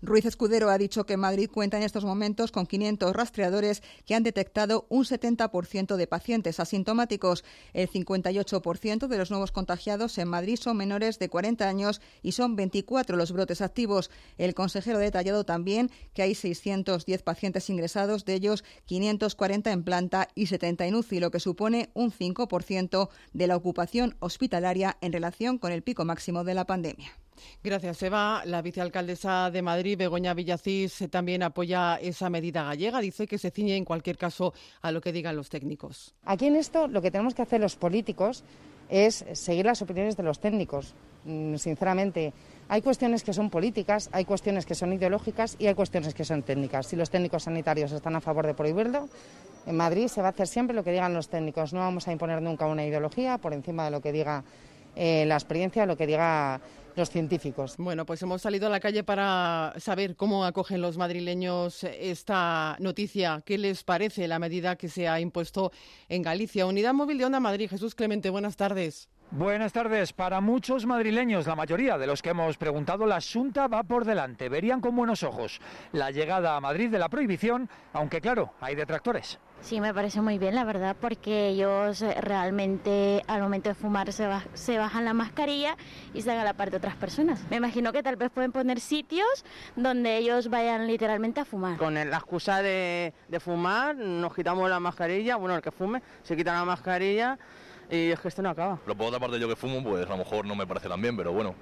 Ruiz 0.03 0.25
Escudero 0.25 0.71
ha 0.71 0.79
dicho 0.79 1.05
que 1.05 1.19
Madrid 1.19 1.51
cuenta 1.53 1.77
en 1.77 1.83
estos 1.83 2.07
momentos 2.07 2.53
con 2.53 2.65
500 2.65 3.13
rastreadores 3.13 3.83
que 4.07 4.15
han 4.15 4.23
detectado 4.23 4.87
un 4.89 5.05
70% 5.05 5.97
de 5.97 6.07
pacientes 6.07 6.59
asintomáticos. 6.59 7.45
El 7.75 7.91
58% 7.91 9.09
de 9.09 9.19
los 9.19 9.31
nuevos 9.31 9.53
contagiados 9.53 10.17
en 10.17 10.29
Madrid 10.29 10.57
son 10.57 10.79
menores 10.79 11.19
de 11.19 11.29
40 11.29 11.69
años 11.69 12.01
y 12.23 12.33
son 12.33 12.57
24 12.57 13.19
los 13.19 13.33
brotes 13.33 13.61
activos. 13.61 14.11
El 14.39 14.55
consejero 14.55 14.97
ha 14.97 15.03
detallado 15.03 15.45
también 15.45 15.91
que 16.15 16.23
hay 16.23 16.35
610 16.35 17.23
pacientes 17.23 17.69
ingresados, 17.69 18.25
de 18.25 18.35
ellos 18.35 18.65
540 18.87 19.71
en 19.71 19.85
planta 19.85 20.29
y 20.35 20.47
70 20.47 20.87
en 20.87 20.95
UCI, 20.95 21.21
lo 21.21 21.31
que 21.31 21.41
supone 21.41 21.91
un 21.93 22.11
5% 22.11 23.11
de 23.35 23.47
la 23.47 23.57
ocupación 23.57 24.17
hospitalaria 24.21 24.97
en 25.03 25.13
relación 25.13 25.59
con 25.59 25.73
el 25.73 25.83
pico 25.83 26.07
máximo 26.07 26.43
de 26.43 26.55
la 26.55 26.65
pandemia. 26.65 27.21
Gracias, 27.63 28.03
Eva. 28.03 28.43
La 28.45 28.63
vicealcaldesa 28.63 29.51
de 29.51 29.63
Madrid, 29.63 29.99
Begoña 29.99 30.35
Villacís, 30.35 31.05
también 31.11 31.43
apoya 31.43 31.97
esa 31.97 32.31
medida 32.31 32.65
gallega. 32.65 33.01
Dice 33.01 33.27
que 33.27 33.39
se 33.39 33.51
ciñe 33.51 33.77
en 33.77 33.85
cualquier 33.85 34.19
caso 34.19 34.53
a 34.83 34.93
lo 34.93 35.01
que 35.01 35.13
digan 35.13 35.37
los 35.37 35.49
técnicos. 35.49 36.15
Aquí 36.25 36.47
en 36.47 36.57
esto 36.57 36.89
lo 36.89 37.03
que 37.03 37.11
tenemos 37.11 37.35
que 37.35 37.43
hacer 37.43 37.61
los 37.61 37.77
políticos 37.77 38.45
es 38.89 39.25
seguir 39.33 39.67
las 39.67 39.81
opiniones 39.83 40.17
de 40.17 40.23
los 40.23 40.41
técnicos. 40.41 40.95
Mm, 41.25 41.57
sinceramente, 41.57 42.33
hay 42.69 42.83
cuestiones 42.83 43.23
que 43.23 43.33
son 43.33 43.51
políticas, 43.51 44.09
hay 44.13 44.25
cuestiones 44.25 44.67
que 44.67 44.75
son 44.75 44.93
ideológicas 44.93 45.57
y 45.59 45.67
hay 45.67 45.75
cuestiones 45.75 46.15
que 46.15 46.25
son 46.25 46.43
técnicas. 46.43 46.87
Si 46.87 46.97
los 46.97 47.11
técnicos 47.11 47.45
sanitarios 47.45 47.93
están 47.93 48.17
a 48.17 48.21
favor 48.21 48.47
de 48.47 48.55
prohibirlo, 48.55 49.09
en 49.67 49.77
Madrid 49.77 50.09
se 50.09 50.21
va 50.21 50.29
a 50.29 50.31
hacer 50.31 50.47
siempre 50.47 50.75
lo 50.75 50.83
que 50.83 50.93
digan 50.93 51.15
los 51.15 51.29
técnicos. 51.29 51.73
No 51.73 51.81
vamos 51.81 52.09
a 52.09 52.13
imponer 52.13 52.43
nunca 52.43 52.67
una 52.67 52.85
ideología 52.85 53.39
por 53.39 53.53
encima 53.53 53.85
de 53.85 53.91
lo 53.91 54.01
que 54.01 54.13
diga 54.13 54.43
eh, 54.97 55.25
la 55.27 55.35
experiencia, 55.35 55.87
lo 55.87 55.97
que 55.97 56.07
diga 56.07 56.61
los 56.97 57.11
científicos. 57.11 57.77
Bueno, 57.79 58.07
pues 58.07 58.23
hemos 58.23 58.43
salido 58.43 58.67
a 58.67 58.71
la 58.71 58.81
calle 58.81 59.05
para 59.05 59.75
saber 59.79 60.17
cómo 60.17 60.45
acogen 60.45 60.81
los 60.81 60.97
madrileños 60.97 61.85
esta 61.85 62.77
noticia. 62.79 63.43
¿Qué 63.45 63.59
les 63.59 63.85
parece 63.85 64.29
la 64.29 64.39
medida 64.39 64.77
que 64.77 64.89
se 64.89 65.09
ha 65.09 65.21
impuesto 65.21 65.73
en 66.09 66.23
Galicia? 66.23 66.67
Unidad 66.67 66.95
Móvil 66.95 67.19
de 67.19 67.25
Onda 67.25 67.41
Madrid. 67.41 67.69
Jesús 67.71 67.95
Clemente, 67.95 68.31
buenas 68.31 68.57
tardes. 68.57 69.09
Buenas 69.33 69.73
tardes. 69.73 70.13
Para 70.13 70.41
muchos 70.41 70.87
madrileños, 70.87 71.47
la 71.47 71.55
mayoría 71.55 71.97
de 71.99 72.09
los 72.09 72.21
que 72.21 72.31
hemos 72.31 72.57
preguntado, 72.57 73.07
la 73.07 73.21
Junta 73.21 73.69
va 73.69 73.85
por 73.85 74.05
delante. 74.05 74.49
Verían 74.49 74.81
con 74.81 74.97
buenos 74.97 75.23
ojos 75.23 75.61
la 75.93 76.11
llegada 76.11 76.57
a 76.57 76.61
Madrid 76.61 76.91
de 76.91 76.99
la 76.99 77.09
prohibición, 77.09 77.71
aunque 77.93 78.21
claro, 78.21 78.55
hay 78.61 78.75
detractores. 78.75 79.39
Sí, 79.63 79.81
me 79.81 79.93
parece 79.93 80.21
muy 80.21 80.39
bien, 80.39 80.55
la 80.55 80.65
verdad, 80.65 80.97
porque 80.99 81.49
ellos 81.49 82.01
eh, 82.03 82.15
realmente 82.21 83.23
al 83.27 83.43
momento 83.43 83.69
de 83.69 83.75
fumar 83.75 84.13
se, 84.13 84.27
se 84.55 84.79
bajan 84.79 85.05
la 85.05 85.13
mascarilla 85.13 85.77
y 86.15 86.23
se 86.23 86.31
hagan 86.33 86.45
la 86.47 86.55
parte 86.55 86.73
de 86.73 86.77
otras 86.79 86.97
personas. 86.97 87.45
Me 87.51 87.57
imagino 87.57 87.93
que 87.93 88.03
tal 88.03 88.17
vez 88.17 88.31
pueden 88.31 88.53
poner 88.53 88.81
sitios 88.81 89.45
donde 89.77 90.17
ellos 90.17 90.49
vayan 90.49 90.87
literalmente 90.87 91.41
a 91.41 91.45
fumar. 91.45 91.77
Con 91.77 91.95
la 91.95 92.03
excusa 92.03 92.63
de, 92.63 93.13
de 93.29 93.41
fumar, 93.41 93.95
nos 93.97 94.35
quitamos 94.35 94.69
la 94.69 94.81
mascarilla, 94.81 95.37
bueno, 95.37 95.55
el 95.55 95.63
que 95.63 95.71
fume 95.71 96.03
se 96.23 96.37
quita 96.37 96.55
la 96.55 96.65
mascarilla 96.65 97.39
y 97.91 98.11
es 98.11 98.19
que 98.21 98.29
esto 98.29 98.41
no 98.41 98.51
acaba. 98.51 98.79
Pero 98.85 98.97
por 98.97 99.09
otra 99.09 99.21
parte 99.21 99.39
yo 99.39 99.49
que 99.49 99.57
fumo, 99.57 99.83
pues 99.83 100.07
a 100.07 100.11
lo 100.11 100.17
mejor 100.17 100.47
no 100.47 100.55
me 100.57 100.67
parece 100.67 100.89
tan 100.89 101.03
bien, 101.03 101.17
pero 101.17 101.33
bueno, 101.33 101.55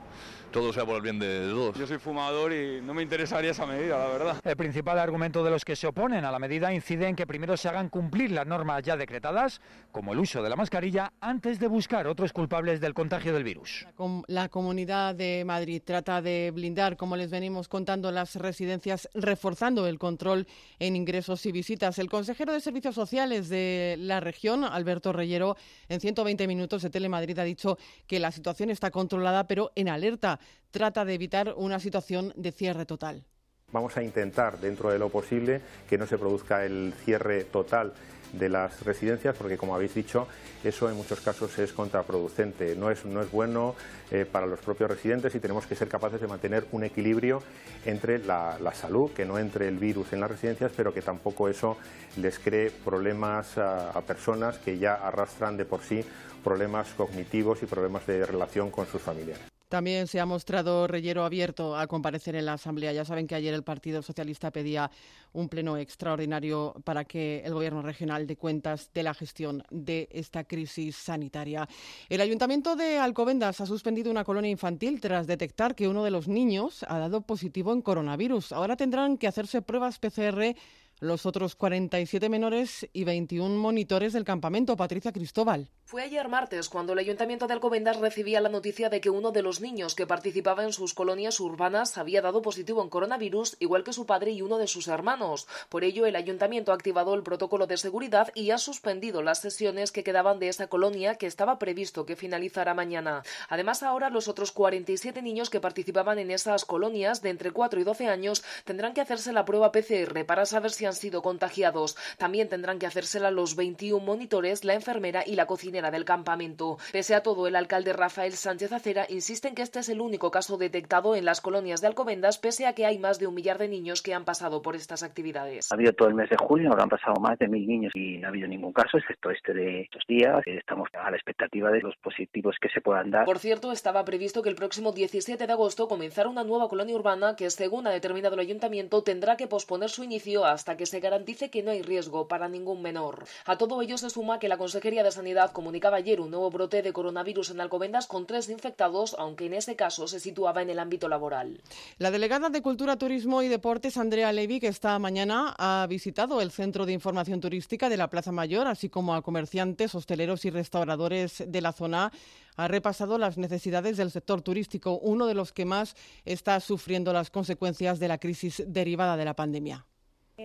todo 0.51 0.73
sea 0.73 0.85
por 0.85 0.97
el 0.97 1.03
bien 1.03 1.19
de 1.19 1.49
todos. 1.51 1.79
Yo 1.79 1.87
soy 1.87 1.99
fumador 1.99 2.53
y 2.53 2.81
no 2.81 2.95
me 2.95 3.03
interesaría 3.03 3.51
esa 3.51 3.67
medida, 3.67 3.99
la 3.99 4.09
verdad. 4.09 4.41
El 4.45 4.57
principal 4.57 4.99
argumento 4.99 5.45
de 5.45 5.51
los 5.51 5.65
que 5.65 5.77
se 5.77 5.87
oponen 5.87 6.25
a 6.25 6.33
la 6.33 6.39
medida 6.39 6.73
incide 6.73 7.09
en 7.09 7.17
que 7.17 7.27
primero 7.27 7.57
se 7.57 7.69
hagan 7.69 7.89
cumplir 7.89 8.31
las 8.33 8.47
normas 8.47 8.83
ya 8.83 8.97
decretadas, 8.97 9.61
como 9.93 10.13
el 10.13 10.19
uso 10.19 10.43
de 10.43 10.49
la 10.49 10.57
mascarilla, 10.57 11.13
antes 11.21 11.59
de 11.59 11.67
buscar 11.67 12.07
otros 12.07 12.33
culpables 12.33 12.81
del 12.81 12.95
contagio 12.95 13.35
del 13.35 13.45
virus. 13.45 13.87
La 14.27 14.49
Comunidad 14.49 15.15
de 15.15 15.45
Madrid 15.45 15.83
trata 15.85 16.23
de 16.23 16.51
blindar, 16.55 16.97
como 16.97 17.17
les 17.17 17.31
venimos 17.31 17.69
contando, 17.69 18.11
las 18.11 18.37
residencias, 18.37 19.09
reforzando 19.15 19.87
el 19.87 19.99
control 19.99 20.47
en 20.79 20.97
ingresos 20.97 21.45
y 21.47 21.53
visitas. 21.53 21.99
El 21.99 22.09
consejero 22.09 22.53
de 22.53 22.61
Servicios 22.61 22.95
Sociales 22.95 23.49
de 23.49 23.97
la 23.99 24.21
región, 24.21 24.65
Alberto 24.65 25.13
Reyero, 25.13 25.57
en 25.89 26.01
120 26.01 26.47
minutos 26.47 26.83
de 26.83 26.91
Telemadrid 26.91 27.39
ha 27.39 27.45
dicho 27.45 27.79
que 28.07 28.19
la 28.19 28.33
situación 28.33 28.71
está 28.71 28.91
controlada, 28.91 29.47
pero 29.47 29.73
en 29.75 29.89
alerta 29.89 30.38
trata 30.71 31.05
de 31.05 31.15
evitar 31.15 31.55
una 31.57 31.81
situación 31.81 32.33
de 32.37 32.53
cierre 32.53 32.87
total. 32.87 33.25
Vamos 33.71 33.97
a 33.99 34.03
intentar, 34.03 34.59
dentro 34.61 34.91
de 34.91 34.99
lo 34.99 35.11
posible, 35.11 35.61
que 35.89 35.99
no 35.99 36.07
se 36.07 36.17
produzca 36.17 36.65
el 36.65 36.95
cierre 37.05 37.45
total 37.45 37.93
de 38.33 38.49
las 38.49 38.83
residencias, 38.83 39.37
porque 39.37 39.59
como 39.59 39.75
habéis 39.75 39.95
dicho, 39.95 40.27
eso 40.65 40.89
en 40.89 40.97
muchos 40.97 41.21
casos 41.21 41.59
es 41.59 41.73
contraproducente. 41.75 42.77
No 42.77 42.91
es, 42.91 43.05
no 43.05 43.21
es 43.21 43.31
bueno 43.31 43.75
eh, 44.11 44.25
para 44.31 44.47
los 44.47 44.61
propios 44.61 44.91
residentes 44.91 45.35
y 45.35 45.41
tenemos 45.41 45.67
que 45.67 45.75
ser 45.75 45.89
capaces 45.89 46.19
de 46.21 46.27
mantener 46.27 46.67
un 46.73 46.85
equilibrio 46.85 47.43
entre 47.85 48.19
la, 48.19 48.59
salud, 48.73 49.11
que 49.13 49.27
no 49.27 49.39
entre 49.39 49.69
el 49.69 49.79
virus 49.79 50.15
en 50.15 50.21
las 50.21 50.31
residencias, 50.31 50.73
pero 50.75 50.95
que 50.95 51.03
tampoco 51.03 51.51
eso 51.51 51.77
les 52.17 52.39
cree 52.39 52.71
problemas 52.71 53.59
a 53.59 54.01
personas 54.07 54.59
que 54.59 54.79
ya 54.79 54.95
arrastran 54.95 55.59
de 55.59 55.67
por 55.67 55.83
sí 55.83 56.03
problemas 56.43 56.89
cognitivos 56.95 57.63
y 57.63 57.67
problemas 57.67 58.07
de 58.07 58.25
relación 58.25 58.71
con 58.71 58.87
sus 58.87 59.03
familiares. 59.03 59.58
También 59.69 60.07
se 60.07 60.19
ha 60.19 60.25
mostrado 60.25 60.87
Reyero 60.87 61.25
abierto 61.25 61.77
a 61.77 61.87
comparecer 61.87 62.35
en 62.35 62.47
la 62.47 62.55
Asamblea. 62.55 62.93
Ya 62.93 63.05
saben 63.05 63.27
que 63.27 63.35
ayer 63.35 63.53
el 63.53 63.63
Partido 63.63 64.01
Socialista 64.01 64.51
pedía 64.51 64.91
un 65.35 65.51
pleno 65.51 65.77
extraordinario 65.77 66.75
para 66.85 67.05
que 67.05 67.43
el 67.45 67.53
Gobierno 67.53 67.83
regional 67.83 68.27
dé 68.27 68.37
cuentas 68.37 68.91
de 68.95 69.03
la 69.03 69.13
gestión 69.13 69.63
de 69.71 70.09
esta 70.11 70.45
crisis 70.45 70.97
sanitaria. 70.97 71.69
El 72.09 72.23
Ayuntamiento 72.23 72.77
de 72.77 72.99
Alcobendas 72.99 73.61
ha 73.61 73.67
suspendido 73.67 74.11
una 74.11 74.25
colonia 74.25 74.51
infantil 74.51 75.03
tras 75.03 75.27
detectar 75.27 75.75
que 75.75 75.87
uno 75.87 76.03
de 76.03 76.13
los 76.13 76.29
niños 76.29 76.87
ha 76.89 76.99
dado 76.99 77.21
positivo 77.21 77.75
en 77.75 77.83
coronavirus. 77.83 78.53
Ahora 78.53 78.75
tendrán 78.75 79.19
que 79.19 79.29
hacerse 79.29 79.61
pruebas 79.61 79.99
PCR 79.99 80.57
los 81.01 81.27
otros 81.27 81.55
47 81.55 82.29
menores 82.29 82.89
y 82.93 83.05
21 83.05 83.57
monitores 83.57 84.13
del 84.13 84.25
campamento. 84.25 84.77
Patricia 84.77 85.13
Cristóbal. 85.13 85.71
Fue 85.85 86.03
ayer 86.03 86.29
martes 86.29 86.69
cuando 86.69 86.93
el 86.93 86.99
Ayuntamiento 86.99 87.47
de 87.47 87.55
Alcobendas 87.55 87.97
recibía 87.97 88.43
la 88.43 88.51
noticia 88.51 88.91
de 88.91 89.01
que 89.01 89.09
uno 89.09 89.31
de 89.31 89.41
los 89.41 89.63
niños 89.63 89.95
que 89.95 90.07
participaba 90.07 90.65
en 90.65 90.75
sus 90.75 90.93
colonias 90.93 91.41
urbanas 91.41 91.97
había 91.97 92.21
dado 92.21 92.43
positivo 92.43 92.83
en 92.83 92.91
coronavirus, 92.91 93.57
igual 93.59 93.85
que 93.85 93.95
su 93.95 94.05
padre 94.05 94.33
y 94.33 94.43
uno 94.43 94.59
de 94.59 94.67
sus 94.67 94.89
hermanos. 94.89 95.47
Por 95.71 95.85
ello, 95.85 96.05
el 96.05 96.17
Ayuntamiento 96.17 96.73
ha 96.73 96.75
activado 96.75 97.15
el 97.15 97.23
protocolo 97.23 97.67
de 97.67 97.79
seguridad 97.79 98.31
y 98.35 98.51
ha 98.51 98.59
suspendido 98.59 99.23
las 99.23 99.41
sesiones 99.41 99.91
que 99.91 100.05
quedaban 100.05 100.39
de 100.39 100.49
esa 100.49 100.67
colonia 100.67 101.15
que 101.15 101.27
estaba 101.27 101.59
previsto 101.59 102.05
que 102.05 102.17
finalizara 102.17 102.75
mañana. 102.75 103.23
Además, 103.49 103.83
ahora 103.83 104.11
los 104.11 104.29
otros 104.29 104.53
47 104.53 105.23
niños 105.23 105.49
que 105.49 105.61
participaban 105.61 106.19
en 106.19 106.31
esas 106.31 106.67
colonias 106.67 107.23
de 107.23 107.31
entre 107.31 107.53
4 107.53 107.81
y 107.81 107.85
12 107.85 108.09
años 108.09 108.45
tendrán 108.65 108.93
que 108.93 109.01
hacerse 109.01 109.33
la 109.33 109.47
prueba 109.47 109.73
PCR 109.73 110.27
para 110.27 110.45
saber 110.45 110.71
si 110.71 110.85
han 110.89 110.95
sido 110.95 111.23
contagiados. 111.23 111.97
También 112.19 112.49
tendrán 112.49 112.79
que 112.79 112.87
hacérsela 112.87 113.31
los 113.31 113.55
21 113.55 114.05
monitores, 114.05 114.65
la 114.65 114.75
enfermera 114.75 115.23
y 115.25 115.37
la 115.37 115.47
cocinera 115.47 115.91
del 115.91 116.05
campamento. 116.05 116.79
Pese 116.93 117.15
a 117.15 117.23
todo, 117.23 117.47
el 117.47 117.57
alcalde 117.57 117.93
Rafael 117.93 118.33
Sánchez 118.33 118.73
Acera 118.73 119.07
insiste 119.09 119.49
en 119.49 119.55
que 119.55 119.63
este 119.63 119.79
es 119.79 119.89
el 119.89 120.01
único 120.01 120.31
caso 120.31 120.57
detectado 120.57 121.15
en 121.15 121.25
las 121.25 121.41
colonias 121.41 121.81
de 121.81 121.87
Alcobendas, 121.87 122.39
pese 122.39 122.67
a 122.67 122.75
que 122.75 122.87
hay 122.87 122.99
más 122.99 123.19
de 123.19 123.27
un 123.27 123.35
millar 123.35 123.59
de 123.59 123.69
niños 123.69 124.03
que 124.03 124.15
han 124.15 124.25
pasado 124.25 124.63
por 124.63 124.75
estas 124.75 125.03
actividades. 125.03 125.71
Ha 125.71 125.75
habido 125.75 125.93
todo 125.93 126.09
el 126.09 126.15
mes 126.15 126.31
de 126.31 126.37
junio, 126.37 126.71
ahora 126.71 126.85
han 126.85 126.89
pasado 126.89 127.21
más 127.21 127.39
de 127.39 127.49
mil 127.49 127.67
niños 127.67 127.93
y 127.95 128.19
no 128.19 128.27
ha 128.27 128.31
habido 128.31 128.49
ningún 128.49 128.73
caso, 128.73 128.99
excepto 128.99 129.31
este 129.31 129.53
de 129.53 129.83
estos 129.83 130.03
días. 130.09 130.43
Estamos 130.47 130.89
a 130.95 131.11
la 131.11 131.17
expectativa 131.17 131.71
de 131.71 131.81
los 131.81 131.97
positivos 131.97 132.57
que 132.61 132.69
se 132.69 132.81
puedan 132.81 133.11
dar. 133.11 133.25
Por 133.25 133.39
cierto, 133.39 133.73
estaba 133.73 134.05
previsto 134.05 134.43
que 134.43 134.49
el 134.49 134.55
próximo 134.55 134.93
17 134.93 135.47
de 135.47 135.53
agosto 135.53 135.89
comenzara 135.89 136.29
una 136.29 136.45
nueva 136.45 136.69
colonia 136.69 136.95
urbana 136.97 137.37
que, 137.37 137.51
según 137.51 137.87
ha 137.87 137.91
determinado 137.91 138.35
el 138.35 138.41
ayuntamiento, 138.41 139.03
tendrá 139.03 139.37
que 139.37 139.47
posponer 139.47 139.91
su 139.91 140.05
inicio 140.05 140.45
hasta 140.45 140.77
que 140.77 140.78
se 140.87 141.01
garantice 141.01 141.51
que 141.51 141.63
no 141.63 141.71
hay 141.71 141.83
riesgo 141.83 142.29
para 142.29 142.49
ningún 142.49 142.83
menor. 142.83 143.27
A 143.45 143.57
todo 143.59 143.83
ello 143.83 143.99
se 143.99 144.11
suma 144.11 144.39
que 144.39 144.49
la 144.49 144.59
Consejería 144.59 145.03
de 145.03 145.11
Sanidad 145.11 145.53
comunicaba 145.53 145.99
ayer 145.99 146.21
un 146.21 146.31
nuevo 146.31 146.51
brote 146.51 146.83
de 146.83 146.93
coronavirus 146.93 147.51
en 147.51 147.61
Alcobendas 147.61 148.07
con 148.07 148.27
tres 148.27 148.49
infectados, 148.49 149.15
aunque 149.19 149.47
en 149.47 149.55
este 149.55 149.77
caso 149.77 150.09
se 150.09 150.21
situaba 150.21 150.63
en 150.63 150.71
el 150.71 150.79
ámbito 150.79 151.09
laboral. 151.09 151.61
La 151.99 152.11
delegada 152.11 152.51
de 152.51 152.63
Cultura, 152.63 152.97
Turismo 152.97 153.43
y 153.43 153.49
Deportes, 153.49 153.97
Andrea 153.97 154.33
Levy, 154.33 154.61
que 154.61 154.69
esta 154.69 154.99
mañana 154.99 155.55
ha 155.59 155.87
visitado 155.89 156.41
el 156.41 156.51
Centro 156.51 156.87
de 156.87 156.93
Información 156.93 157.41
Turística 157.41 157.89
de 157.89 157.97
la 157.97 158.11
Plaza 158.11 158.33
Mayor, 158.33 158.67
así 158.67 158.89
como 158.89 159.15
a 159.15 159.23
comerciantes, 159.23 159.95
hosteleros 159.95 160.45
y 160.45 160.51
restauradores 160.51 161.45
de 161.47 161.61
la 161.61 161.73
zona, 161.73 162.13
ha 162.57 162.69
repasado 162.69 163.19
las 163.19 163.39
necesidades 163.39 163.97
del 163.97 164.11
sector 164.11 164.43
turístico, 164.43 164.99
uno 164.99 165.27
de 165.27 165.35
los 165.35 165.53
que 165.53 165.65
más 165.65 165.95
está 166.25 166.59
sufriendo 166.61 167.13
las 167.13 167.31
consecuencias 167.31 168.01
de 168.01 168.09
la 168.09 168.19
crisis 168.19 168.63
derivada 168.67 169.17
de 169.17 169.25
la 169.25 169.37
pandemia 169.37 169.87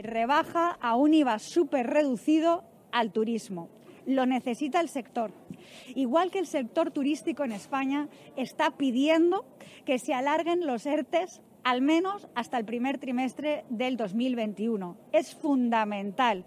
rebaja 0.02 0.78
a 0.82 0.96
un 0.96 1.14
IVA 1.14 1.40
súper 1.40 1.88
reducido 1.88 2.64
al 2.92 3.12
turismo. 3.12 3.70
Lo 4.06 4.26
necesita 4.26 4.80
el 4.80 4.90
sector. 4.90 5.32
Igual 5.96 6.32
que 6.32 6.40
el 6.40 6.48
sector 6.48 6.92
turístico 6.92 7.44
en 7.44 7.52
España 7.52 8.10
está 8.36 8.72
pidiendo 8.72 9.46
que 9.86 10.00
se 10.00 10.14
alarguen 10.14 10.66
los 10.66 10.86
ERTES 10.86 11.42
al 11.64 11.82
menos 11.82 12.28
hasta 12.36 12.58
el 12.58 12.66
primer 12.66 12.98
trimestre 12.98 13.64
del 13.70 13.96
2021. 13.96 14.98
Es 15.14 15.34
fundamental. 15.36 16.46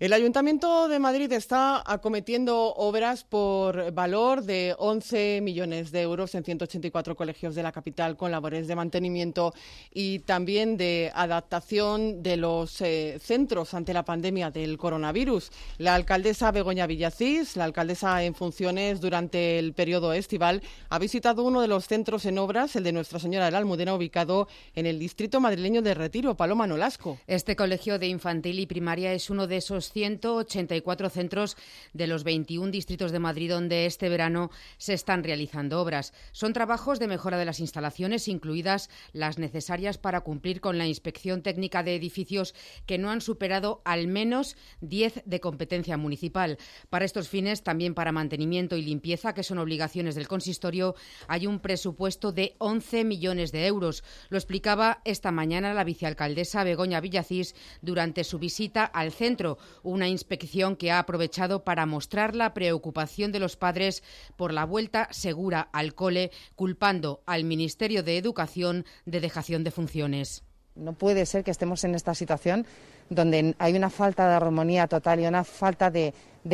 El 0.00 0.12
Ayuntamiento 0.12 0.86
de 0.86 1.00
Madrid 1.00 1.32
está 1.32 1.82
acometiendo 1.84 2.72
obras 2.74 3.24
por 3.24 3.90
valor 3.90 4.44
de 4.44 4.76
11 4.78 5.40
millones 5.42 5.90
de 5.90 6.02
euros 6.02 6.36
en 6.36 6.44
184 6.44 7.16
colegios 7.16 7.56
de 7.56 7.64
la 7.64 7.72
capital 7.72 8.16
con 8.16 8.30
labores 8.30 8.68
de 8.68 8.76
mantenimiento 8.76 9.52
y 9.92 10.20
también 10.20 10.76
de 10.76 11.10
adaptación 11.12 12.22
de 12.22 12.36
los 12.36 12.80
eh, 12.80 13.18
centros 13.20 13.74
ante 13.74 13.92
la 13.92 14.04
pandemia 14.04 14.52
del 14.52 14.78
coronavirus. 14.78 15.50
La 15.78 15.96
alcaldesa 15.96 16.52
Begoña 16.52 16.86
Villacís, 16.86 17.56
la 17.56 17.64
alcaldesa 17.64 18.22
en 18.22 18.36
funciones 18.36 19.00
durante 19.00 19.58
el 19.58 19.72
periodo 19.72 20.12
estival, 20.12 20.62
ha 20.90 21.00
visitado 21.00 21.42
uno 21.42 21.60
de 21.60 21.66
los 21.66 21.88
centros 21.88 22.24
en 22.24 22.38
obras, 22.38 22.76
el 22.76 22.84
de 22.84 22.92
Nuestra 22.92 23.18
Señora 23.18 23.46
de 23.46 23.50
la 23.50 23.58
Almudena, 23.58 23.96
ubicado 23.96 24.46
en 24.76 24.86
el 24.86 25.00
distrito 25.00 25.40
madrileño 25.40 25.82
de 25.82 25.94
Retiro, 25.94 26.36
Paloma 26.36 26.68
Nolasco. 26.68 27.18
Este 27.26 27.56
colegio 27.56 27.98
de 27.98 28.06
infantil 28.06 28.60
y 28.60 28.66
primaria 28.66 29.12
es 29.12 29.28
uno 29.28 29.48
de 29.48 29.56
esos 29.56 29.87
184 29.92 31.10
centros 31.10 31.56
de 31.92 32.06
los 32.06 32.24
21 32.24 32.70
distritos 32.70 33.12
de 33.12 33.18
Madrid 33.18 33.50
donde 33.50 33.86
este 33.86 34.08
verano 34.08 34.50
se 34.76 34.94
están 34.94 35.24
realizando 35.24 35.80
obras. 35.80 36.12
Son 36.32 36.52
trabajos 36.52 36.98
de 36.98 37.08
mejora 37.08 37.38
de 37.38 37.44
las 37.44 37.60
instalaciones, 37.60 38.28
incluidas 38.28 38.90
las 39.12 39.38
necesarias 39.38 39.98
para 39.98 40.20
cumplir 40.20 40.60
con 40.60 40.78
la 40.78 40.86
inspección 40.86 41.42
técnica 41.42 41.82
de 41.82 41.94
edificios 41.94 42.54
que 42.86 42.98
no 42.98 43.10
han 43.10 43.20
superado 43.20 43.82
al 43.84 44.06
menos 44.06 44.56
10 44.80 45.22
de 45.24 45.40
competencia 45.40 45.96
municipal. 45.96 46.58
Para 46.90 47.04
estos 47.04 47.28
fines, 47.28 47.62
también 47.62 47.94
para 47.94 48.12
mantenimiento 48.12 48.76
y 48.76 48.82
limpieza, 48.82 49.34
que 49.34 49.42
son 49.42 49.58
obligaciones 49.58 50.14
del 50.14 50.28
consistorio, 50.28 50.94
hay 51.26 51.46
un 51.46 51.60
presupuesto 51.60 52.32
de 52.32 52.54
11 52.58 53.04
millones 53.04 53.52
de 53.52 53.66
euros. 53.66 54.04
Lo 54.28 54.38
explicaba 54.38 55.00
esta 55.04 55.30
mañana 55.30 55.74
la 55.74 55.84
vicealcaldesa 55.84 56.64
Begoña 56.64 57.00
Villacís 57.00 57.54
durante 57.82 58.24
su 58.24 58.38
visita 58.38 58.84
al 58.84 59.12
centro 59.12 59.58
Una 59.88 60.06
inspección 60.06 60.76
que 60.76 60.90
ha 60.90 60.98
aprovechado 60.98 61.64
para 61.64 61.86
mostrar 61.86 62.36
la 62.36 62.52
preocupación 62.52 63.32
de 63.32 63.38
los 63.38 63.56
padres 63.56 64.02
por 64.36 64.52
la 64.52 64.66
vuelta 64.66 65.08
segura 65.12 65.70
al 65.72 65.94
cole, 65.94 66.30
culpando 66.56 67.22
al 67.24 67.44
Ministerio 67.44 68.02
de 68.02 68.18
Educación 68.18 68.84
de 69.06 69.20
dejación 69.20 69.64
de 69.64 69.70
funciones. 69.70 70.44
No 70.74 70.92
puede 70.92 71.24
ser 71.24 71.42
que 71.42 71.50
estemos 71.50 71.84
en 71.84 71.94
esta 71.94 72.14
situación 72.14 72.66
donde 73.08 73.54
hay 73.58 73.76
una 73.76 73.88
falta 73.88 74.28
de 74.28 74.34
armonía 74.34 74.88
total 74.88 75.20
y 75.20 75.26
una 75.26 75.42
falta 75.42 75.90
de, 75.90 76.12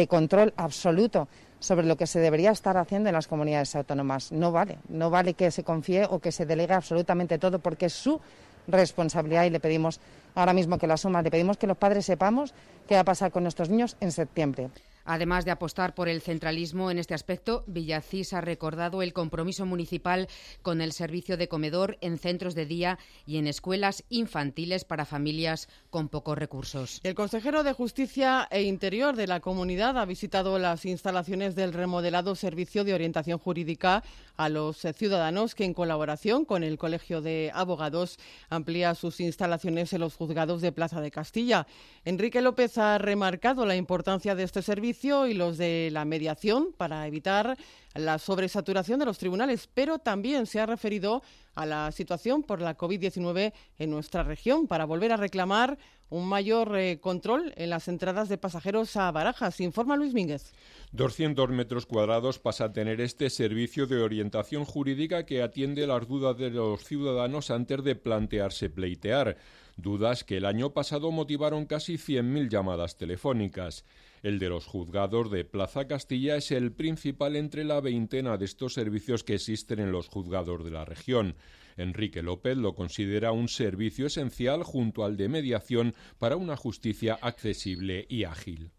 control 0.08 0.54
absoluto 0.56 1.26
sobre 1.58 1.86
lo 1.86 1.96
que 1.96 2.06
se 2.06 2.20
debería 2.20 2.52
estar 2.52 2.76
haciendo 2.76 3.08
en 3.08 3.16
las 3.16 3.26
comunidades 3.26 3.74
autónomas. 3.74 4.30
No 4.30 4.52
vale, 4.52 4.78
no 4.88 5.10
vale 5.10 5.34
que 5.34 5.50
se 5.50 5.64
confíe 5.64 6.06
o 6.08 6.20
que 6.20 6.30
se 6.30 6.46
delegue 6.46 6.74
absolutamente 6.74 7.40
todo 7.40 7.58
porque 7.58 7.86
es 7.86 7.94
su 7.94 8.20
responsabilidad 8.68 9.44
y 9.44 9.50
le 9.50 9.60
pedimos 9.60 10.00
ahora 10.34 10.52
mismo 10.52 10.78
que 10.78 10.86
la 10.86 10.96
suma, 10.96 11.22
le 11.22 11.30
pedimos 11.30 11.56
que 11.56 11.66
los 11.66 11.76
padres 11.76 12.06
sepamos 12.06 12.54
qué 12.86 12.94
va 12.94 13.00
a 13.00 13.04
pasar 13.04 13.32
con 13.32 13.42
nuestros 13.42 13.68
niños 13.68 13.96
en 14.00 14.12
septiembre. 14.12 14.70
Además 15.04 15.44
de 15.44 15.50
apostar 15.50 15.94
por 15.94 16.08
el 16.08 16.22
centralismo 16.22 16.90
en 16.90 16.98
este 16.98 17.12
aspecto, 17.12 17.64
Villacís 17.66 18.32
ha 18.32 18.40
recordado 18.40 19.02
el 19.02 19.12
compromiso 19.12 19.66
municipal 19.66 20.28
con 20.62 20.80
el 20.80 20.92
servicio 20.92 21.36
de 21.36 21.48
comedor 21.48 21.98
en 22.00 22.18
centros 22.18 22.54
de 22.54 22.64
día 22.64 22.98
y 23.26 23.36
en 23.36 23.46
escuelas 23.46 24.04
infantiles 24.08 24.84
para 24.84 25.04
familias 25.04 25.68
con 25.90 26.08
pocos 26.08 26.38
recursos. 26.38 27.00
El 27.02 27.14
consejero 27.14 27.62
de 27.64 27.74
Justicia 27.74 28.48
e 28.50 28.62
Interior 28.62 29.14
de 29.14 29.26
la 29.26 29.40
comunidad 29.40 29.98
ha 29.98 30.06
visitado 30.06 30.58
las 30.58 30.86
instalaciones 30.86 31.54
del 31.54 31.74
remodelado 31.74 32.34
Servicio 32.34 32.82
de 32.84 32.94
Orientación 32.94 33.38
Jurídica 33.38 34.02
a 34.36 34.48
los 34.48 34.78
ciudadanos 34.78 35.54
que, 35.54 35.64
en 35.64 35.74
colaboración 35.74 36.46
con 36.46 36.64
el 36.64 36.78
Colegio 36.78 37.20
de 37.20 37.50
Abogados, 37.54 38.18
amplía 38.48 38.94
sus 38.94 39.20
instalaciones 39.20 39.92
en 39.92 40.00
los 40.00 40.16
juzgados 40.16 40.62
de 40.62 40.72
Plaza 40.72 41.00
de 41.02 41.10
Castilla. 41.10 41.66
Enrique 42.04 42.40
López 42.40 42.78
ha 42.78 42.96
remarcado 42.96 43.66
la 43.66 43.76
importancia 43.76 44.34
de 44.34 44.44
este 44.44 44.62
servicio 44.62 44.93
y 45.02 45.34
los 45.34 45.58
de 45.58 45.90
la 45.92 46.04
mediación 46.04 46.72
para 46.76 47.06
evitar 47.06 47.56
la 47.94 48.18
sobresaturación 48.18 48.98
de 48.98 49.06
los 49.06 49.18
tribunales, 49.18 49.68
pero 49.72 49.98
también 49.98 50.46
se 50.46 50.60
ha 50.60 50.66
referido 50.66 51.22
a 51.54 51.66
la 51.66 51.92
situación 51.92 52.42
por 52.42 52.60
la 52.60 52.76
COVID-19 52.76 53.52
en 53.78 53.90
nuestra 53.90 54.22
región 54.22 54.66
para 54.66 54.84
volver 54.84 55.12
a 55.12 55.16
reclamar 55.16 55.78
un 56.10 56.28
mayor 56.28 56.76
eh, 56.76 57.00
control 57.00 57.52
en 57.56 57.70
las 57.70 57.88
entradas 57.88 58.28
de 58.28 58.38
pasajeros 58.38 58.96
a 58.96 59.10
Barajas. 59.10 59.60
Informa 59.60 59.96
Luis 59.96 60.14
Mínguez. 60.14 60.52
200 60.92 61.48
metros 61.50 61.86
cuadrados 61.86 62.38
pasa 62.38 62.66
a 62.66 62.72
tener 62.72 63.00
este 63.00 63.30
servicio 63.30 63.86
de 63.86 64.00
orientación 64.00 64.64
jurídica 64.64 65.26
que 65.26 65.42
atiende 65.42 65.86
las 65.86 66.06
dudas 66.06 66.36
de 66.36 66.50
los 66.50 66.84
ciudadanos 66.84 67.50
antes 67.50 67.82
de 67.82 67.96
plantearse 67.96 68.70
pleitear. 68.70 69.36
Dudas 69.76 70.22
que 70.22 70.36
el 70.36 70.44
año 70.44 70.70
pasado 70.70 71.10
motivaron 71.10 71.66
casi 71.66 71.94
100.000 71.94 72.48
llamadas 72.48 72.96
telefónicas. 72.96 73.84
El 74.24 74.38
de 74.38 74.48
los 74.48 74.64
juzgados 74.64 75.30
de 75.30 75.44
Plaza 75.44 75.86
Castilla 75.86 76.36
es 76.36 76.50
el 76.50 76.72
principal 76.72 77.36
entre 77.36 77.62
la 77.62 77.82
veintena 77.82 78.38
de 78.38 78.46
estos 78.46 78.72
servicios 78.72 79.22
que 79.22 79.34
existen 79.34 79.80
en 79.80 79.92
los 79.92 80.08
juzgados 80.08 80.64
de 80.64 80.70
la 80.70 80.86
región. 80.86 81.36
Enrique 81.76 82.22
López 82.22 82.56
lo 82.56 82.74
considera 82.74 83.32
un 83.32 83.48
servicio 83.48 84.06
esencial 84.06 84.62
junto 84.62 85.04
al 85.04 85.18
de 85.18 85.28
mediación 85.28 85.94
para 86.18 86.36
una 86.36 86.56
justicia 86.56 87.18
accesible 87.20 88.06
y 88.08 88.24
ágil. 88.24 88.70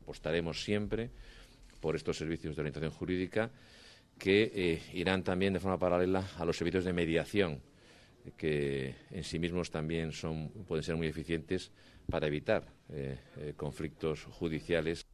Apostaremos 0.00 0.64
siempre 0.64 1.10
por 1.80 1.94
estos 1.94 2.16
servicios 2.16 2.56
de 2.56 2.62
orientación 2.62 2.92
jurídica 2.92 3.50
que 4.18 4.50
eh, 4.54 4.82
irán 4.94 5.22
también 5.22 5.52
de 5.52 5.60
forma 5.60 5.78
paralela 5.78 6.26
a 6.38 6.46
los 6.46 6.56
servicios 6.56 6.86
de 6.86 6.94
mediación 6.94 7.60
que 8.36 8.94
en 9.10 9.24
sí 9.24 9.38
mismos 9.38 9.70
también 9.70 10.12
son, 10.12 10.50
pueden 10.66 10.82
ser 10.82 10.96
muy 10.96 11.06
eficientes 11.06 11.70
para 12.10 12.26
evitar 12.26 12.64
eh, 12.90 13.18
eh, 13.36 13.52
conflictos 13.56 14.24
judiciales. 14.24 15.06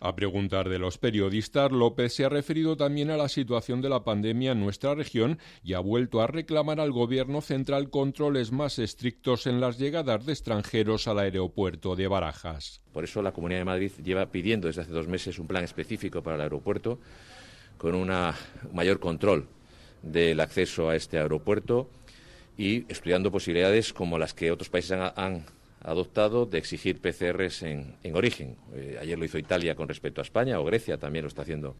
A 0.00 0.14
preguntar 0.14 0.68
de 0.68 0.78
los 0.78 0.96
periodistas, 0.96 1.72
López 1.72 2.14
se 2.14 2.24
ha 2.24 2.28
referido 2.28 2.76
también 2.76 3.10
a 3.10 3.16
la 3.16 3.28
situación 3.28 3.82
de 3.82 3.88
la 3.88 4.04
pandemia 4.04 4.52
en 4.52 4.60
nuestra 4.60 4.94
región 4.94 5.40
y 5.64 5.72
ha 5.72 5.80
vuelto 5.80 6.20
a 6.20 6.28
reclamar 6.28 6.78
al 6.78 6.92
Gobierno 6.92 7.40
central 7.40 7.90
controles 7.90 8.52
más 8.52 8.78
estrictos 8.78 9.48
en 9.48 9.60
las 9.60 9.76
llegadas 9.76 10.24
de 10.24 10.32
extranjeros 10.32 11.08
al 11.08 11.18
aeropuerto 11.18 11.96
de 11.96 12.06
Barajas. 12.06 12.80
Por 12.92 13.02
eso 13.02 13.22
la 13.22 13.32
Comunidad 13.32 13.60
de 13.60 13.64
Madrid 13.64 13.90
lleva 14.04 14.26
pidiendo 14.26 14.68
desde 14.68 14.82
hace 14.82 14.92
dos 14.92 15.08
meses 15.08 15.40
un 15.40 15.48
plan 15.48 15.64
específico 15.64 16.22
para 16.22 16.36
el 16.36 16.42
aeropuerto 16.42 17.00
con 17.76 17.96
un 17.96 18.12
mayor 18.72 19.00
control 19.00 19.48
del 20.02 20.38
acceso 20.38 20.88
a 20.88 20.94
este 20.94 21.18
aeropuerto 21.18 21.90
y 22.58 22.84
estudiando 22.88 23.30
posibilidades 23.30 23.94
como 23.94 24.18
las 24.18 24.34
que 24.34 24.50
otros 24.50 24.68
países 24.68 24.98
han, 25.16 25.46
adoptado 25.80 26.44
de 26.44 26.58
exigir 26.58 27.00
PCRs 27.00 27.62
en, 27.62 27.96
origen. 28.12 28.56
Eh, 28.74 28.98
ayer 29.00 29.16
lo 29.16 29.24
hizo 29.24 29.38
Italia 29.38 29.76
con 29.76 29.86
respecto 29.86 30.20
a 30.20 30.24
España 30.24 30.58
o 30.58 30.64
Grecia 30.64 30.98
también 30.98 31.22
lo 31.22 31.28
está 31.28 31.42
haciendo. 31.42 31.76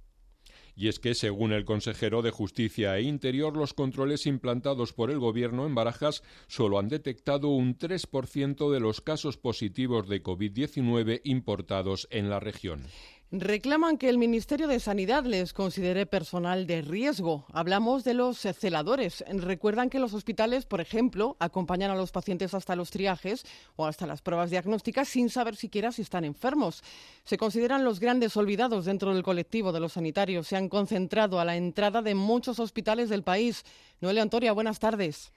Y 0.77 0.87
es 0.87 1.01
que, 1.01 1.17
según 1.17 1.51
el 1.51 1.64
consejero 1.64 2.23
de 2.23 2.31
Justicia 2.31 2.97
e 2.97 3.03
Interior, 3.03 3.57
los 3.57 3.75
controles 3.75 4.27
implantados 4.27 4.93
por 4.93 5.11
el 5.11 5.19
Gobierno 5.19 5.67
en 5.67 5.75
Barajas 5.75 6.23
solo 6.47 6.79
han 6.79 6.87
detectado 6.87 7.49
un 7.49 7.77
3% 7.77 8.71
de 8.73 8.79
los 8.79 9.01
casos 9.01 9.37
positivos 9.37 10.09
de 10.09 10.23
COVID-19 10.23 11.23
importados 11.25 12.07
en 12.12 12.31
la 12.31 12.38
región. 12.38 12.85
Reclaman 13.31 13.99
que 13.99 14.09
el 14.09 14.17
Ministerio 14.17 14.69
de 14.69 14.81
Sanidad 14.81 15.27
les 15.27 15.53
considere 15.53 16.07
personal 16.07 16.67
de 16.67 16.81
riesgo. 16.81 17.45
Hablamos 17.53 18.03
de 18.03 18.14
los 18.14 18.38
celadores. 18.38 19.23
Recuerdan 19.29 19.91
que 19.91 19.99
los 19.99 20.14
hospitales, 20.14 20.64
por 20.64 20.81
ejemplo, 20.81 21.37
acompañan 21.38 21.91
a 21.91 21.95
los 21.95 22.11
pacientes 22.11 22.55
hasta 22.55 22.75
los 22.75 22.91
triajes 22.91 23.45
o 23.77 23.85
hasta 23.85 24.07
las 24.07 24.23
pruebas 24.23 24.49
diagnósticas 24.49 25.09
sin 25.09 25.29
saber 25.29 25.57
siquiera 25.57 25.93
si 25.93 26.01
están 26.01 26.25
enfermos. 26.25 26.83
Se 27.25 27.37
consideran 27.37 27.85
los 27.85 28.01
grandes 28.01 28.35
olvidados 28.35 28.87
dentro 28.87 29.12
del 29.12 29.23
colectivo 29.23 29.73
de 29.73 29.81
los 29.81 29.93
sanitarios. 29.93 30.49
Se 30.49 30.57
han 30.57 30.71
concentrado 30.71 31.38
a 31.38 31.45
la 31.45 31.57
entrada 31.57 32.01
de 32.01 32.14
muchos 32.14 32.59
hospitales 32.59 33.11
del 33.11 33.25
país. 33.25 33.62
Noelia 34.01 34.23
Antoria, 34.23 34.53
buenas 34.53 34.79
tardes. 34.79 35.33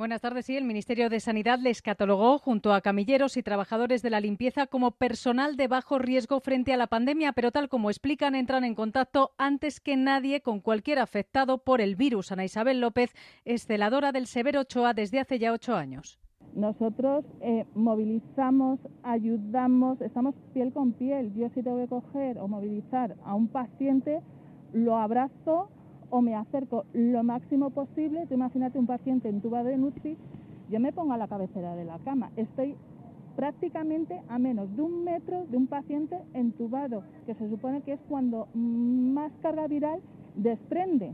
Buenas 0.00 0.22
tardes. 0.22 0.46
Sí, 0.46 0.56
el 0.56 0.64
Ministerio 0.64 1.10
de 1.10 1.20
Sanidad 1.20 1.58
les 1.58 1.82
catalogó 1.82 2.38
junto 2.38 2.72
a 2.72 2.80
camilleros 2.80 3.36
y 3.36 3.42
trabajadores 3.42 4.00
de 4.00 4.08
la 4.08 4.20
limpieza 4.20 4.66
como 4.66 4.92
personal 4.92 5.58
de 5.58 5.68
bajo 5.68 5.98
riesgo 5.98 6.40
frente 6.40 6.72
a 6.72 6.78
la 6.78 6.86
pandemia, 6.86 7.32
pero 7.32 7.52
tal 7.52 7.68
como 7.68 7.90
explican, 7.90 8.34
entran 8.34 8.64
en 8.64 8.74
contacto 8.74 9.32
antes 9.36 9.78
que 9.78 9.98
nadie 9.98 10.40
con 10.40 10.60
cualquier 10.60 11.00
afectado 11.00 11.58
por 11.58 11.82
el 11.82 11.96
virus. 11.96 12.32
Ana 12.32 12.46
Isabel 12.46 12.80
López 12.80 13.12
es 13.44 13.66
celadora 13.66 14.10
del 14.10 14.26
Severo 14.26 14.60
Ochoa 14.60 14.94
desde 14.94 15.20
hace 15.20 15.38
ya 15.38 15.52
ocho 15.52 15.76
años. 15.76 16.18
Nosotros 16.54 17.26
eh, 17.42 17.66
movilizamos, 17.74 18.80
ayudamos, 19.02 20.00
estamos 20.00 20.34
piel 20.54 20.72
con 20.72 20.94
piel. 20.94 21.34
Yo 21.34 21.50
si 21.50 21.62
tengo 21.62 21.76
que 21.76 21.88
coger 21.88 22.38
o 22.38 22.48
movilizar 22.48 23.16
a 23.22 23.34
un 23.34 23.48
paciente, 23.48 24.22
lo 24.72 24.96
abrazo 24.96 25.68
o 26.10 26.20
me 26.20 26.34
acerco 26.34 26.84
lo 26.92 27.22
máximo 27.22 27.70
posible. 27.70 28.26
Tú 28.26 28.34
imagínate 28.34 28.78
un 28.78 28.86
paciente 28.86 29.28
entubado 29.28 29.68
en 29.68 29.84
UCI, 29.84 30.16
yo 30.68 30.80
me 30.80 30.92
pongo 30.92 31.12
a 31.12 31.16
la 31.16 31.28
cabecera 31.28 31.74
de 31.74 31.84
la 31.84 31.98
cama. 32.00 32.30
Estoy 32.36 32.76
prácticamente 33.36 34.20
a 34.28 34.38
menos 34.38 34.74
de 34.76 34.82
un 34.82 35.04
metro 35.04 35.46
de 35.46 35.56
un 35.56 35.66
paciente 35.66 36.18
entubado, 36.34 37.02
que 37.26 37.34
se 37.34 37.48
supone 37.48 37.80
que 37.82 37.94
es 37.94 38.00
cuando 38.08 38.48
más 38.54 39.32
carga 39.40 39.66
viral 39.66 40.00
desprende. 40.36 41.12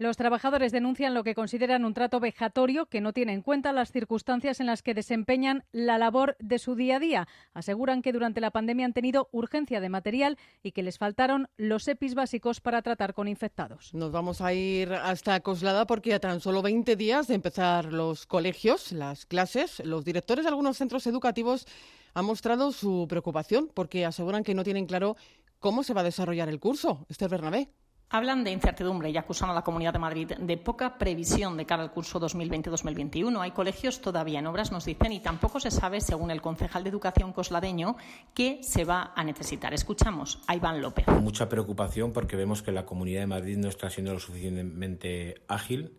Los 0.00 0.16
trabajadores 0.16 0.72
denuncian 0.72 1.12
lo 1.12 1.24
que 1.24 1.34
consideran 1.34 1.84
un 1.84 1.92
trato 1.92 2.20
vejatorio 2.20 2.86
que 2.86 3.02
no 3.02 3.12
tiene 3.12 3.34
en 3.34 3.42
cuenta 3.42 3.70
las 3.74 3.92
circunstancias 3.92 4.58
en 4.58 4.64
las 4.64 4.82
que 4.82 4.94
desempeñan 4.94 5.62
la 5.72 5.98
labor 5.98 6.38
de 6.40 6.58
su 6.58 6.74
día 6.74 6.96
a 6.96 7.00
día. 7.00 7.28
Aseguran 7.52 8.00
que 8.00 8.14
durante 8.14 8.40
la 8.40 8.50
pandemia 8.50 8.86
han 8.86 8.94
tenido 8.94 9.28
urgencia 9.30 9.78
de 9.78 9.90
material 9.90 10.38
y 10.62 10.72
que 10.72 10.82
les 10.82 10.96
faltaron 10.96 11.48
los 11.58 11.86
EPIs 11.86 12.14
básicos 12.14 12.62
para 12.62 12.80
tratar 12.80 13.12
con 13.12 13.28
infectados. 13.28 13.92
Nos 13.92 14.10
vamos 14.10 14.40
a 14.40 14.54
ir 14.54 14.90
hasta 14.90 15.38
Coslada 15.40 15.86
porque 15.86 16.14
a 16.14 16.18
tan 16.18 16.40
solo 16.40 16.62
20 16.62 16.96
días 16.96 17.28
de 17.28 17.34
empezar 17.34 17.92
los 17.92 18.24
colegios, 18.24 18.92
las 18.92 19.26
clases, 19.26 19.84
los 19.84 20.06
directores 20.06 20.46
de 20.46 20.48
algunos 20.48 20.78
centros 20.78 21.06
educativos 21.06 21.66
han 22.14 22.24
mostrado 22.24 22.72
su 22.72 23.04
preocupación 23.06 23.70
porque 23.74 24.06
aseguran 24.06 24.44
que 24.44 24.54
no 24.54 24.64
tienen 24.64 24.86
claro 24.86 25.18
cómo 25.58 25.82
se 25.82 25.92
va 25.92 26.00
a 26.00 26.04
desarrollar 26.04 26.48
el 26.48 26.58
curso. 26.58 27.04
Esther 27.10 27.28
Bernabé. 27.28 27.68
Hablan 28.12 28.42
de 28.42 28.50
incertidumbre 28.50 29.08
y 29.10 29.16
acusan 29.16 29.50
a 29.50 29.54
la 29.54 29.62
Comunidad 29.62 29.92
de 29.92 30.00
Madrid 30.00 30.32
de 30.36 30.56
poca 30.56 30.98
previsión 30.98 31.56
de 31.56 31.64
cara 31.64 31.84
al 31.84 31.92
curso 31.92 32.20
2020-2021. 32.20 33.40
Hay 33.40 33.52
colegios 33.52 34.00
todavía 34.00 34.40
en 34.40 34.48
obras, 34.48 34.72
nos 34.72 34.84
dicen, 34.84 35.12
y 35.12 35.20
tampoco 35.20 35.60
se 35.60 35.70
sabe, 35.70 36.00
según 36.00 36.32
el 36.32 36.42
concejal 36.42 36.82
de 36.82 36.90
Educación 36.90 37.32
cosladeño, 37.32 37.96
qué 38.34 38.58
se 38.64 38.84
va 38.84 39.12
a 39.14 39.22
necesitar. 39.22 39.72
Escuchamos 39.74 40.42
a 40.48 40.56
Iván 40.56 40.82
López. 40.82 41.06
Mucha 41.06 41.48
preocupación 41.48 42.12
porque 42.12 42.34
vemos 42.34 42.62
que 42.62 42.72
la 42.72 42.84
Comunidad 42.84 43.20
de 43.20 43.26
Madrid 43.28 43.56
no 43.58 43.68
está 43.68 43.88
siendo 43.90 44.12
lo 44.12 44.18
suficientemente 44.18 45.42
ágil. 45.46 45.96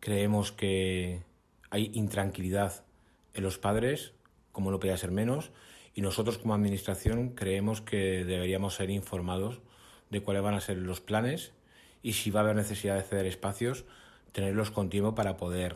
Creemos 0.00 0.52
que 0.52 1.22
hay 1.68 1.90
intranquilidad 1.92 2.82
en 3.34 3.42
los 3.42 3.58
padres, 3.58 4.14
como 4.52 4.70
no 4.70 4.80
podía 4.80 4.96
ser 4.96 5.10
menos, 5.10 5.50
y 5.94 6.00
nosotros 6.00 6.38
como 6.38 6.54
Administración 6.54 7.34
creemos 7.34 7.82
que 7.82 8.24
deberíamos 8.24 8.74
ser 8.74 8.88
informados 8.88 9.60
de 10.12 10.20
cuáles 10.20 10.42
van 10.42 10.54
a 10.54 10.60
ser 10.60 10.76
los 10.76 11.00
planes 11.00 11.52
y 12.02 12.12
si 12.12 12.30
va 12.30 12.40
a 12.40 12.42
haber 12.44 12.54
necesidad 12.54 12.96
de 12.96 13.02
ceder 13.02 13.26
espacios, 13.26 13.84
tenerlos 14.32 14.70
con 14.70 14.90
tiempo 14.90 15.14
para 15.14 15.38
poder 15.38 15.74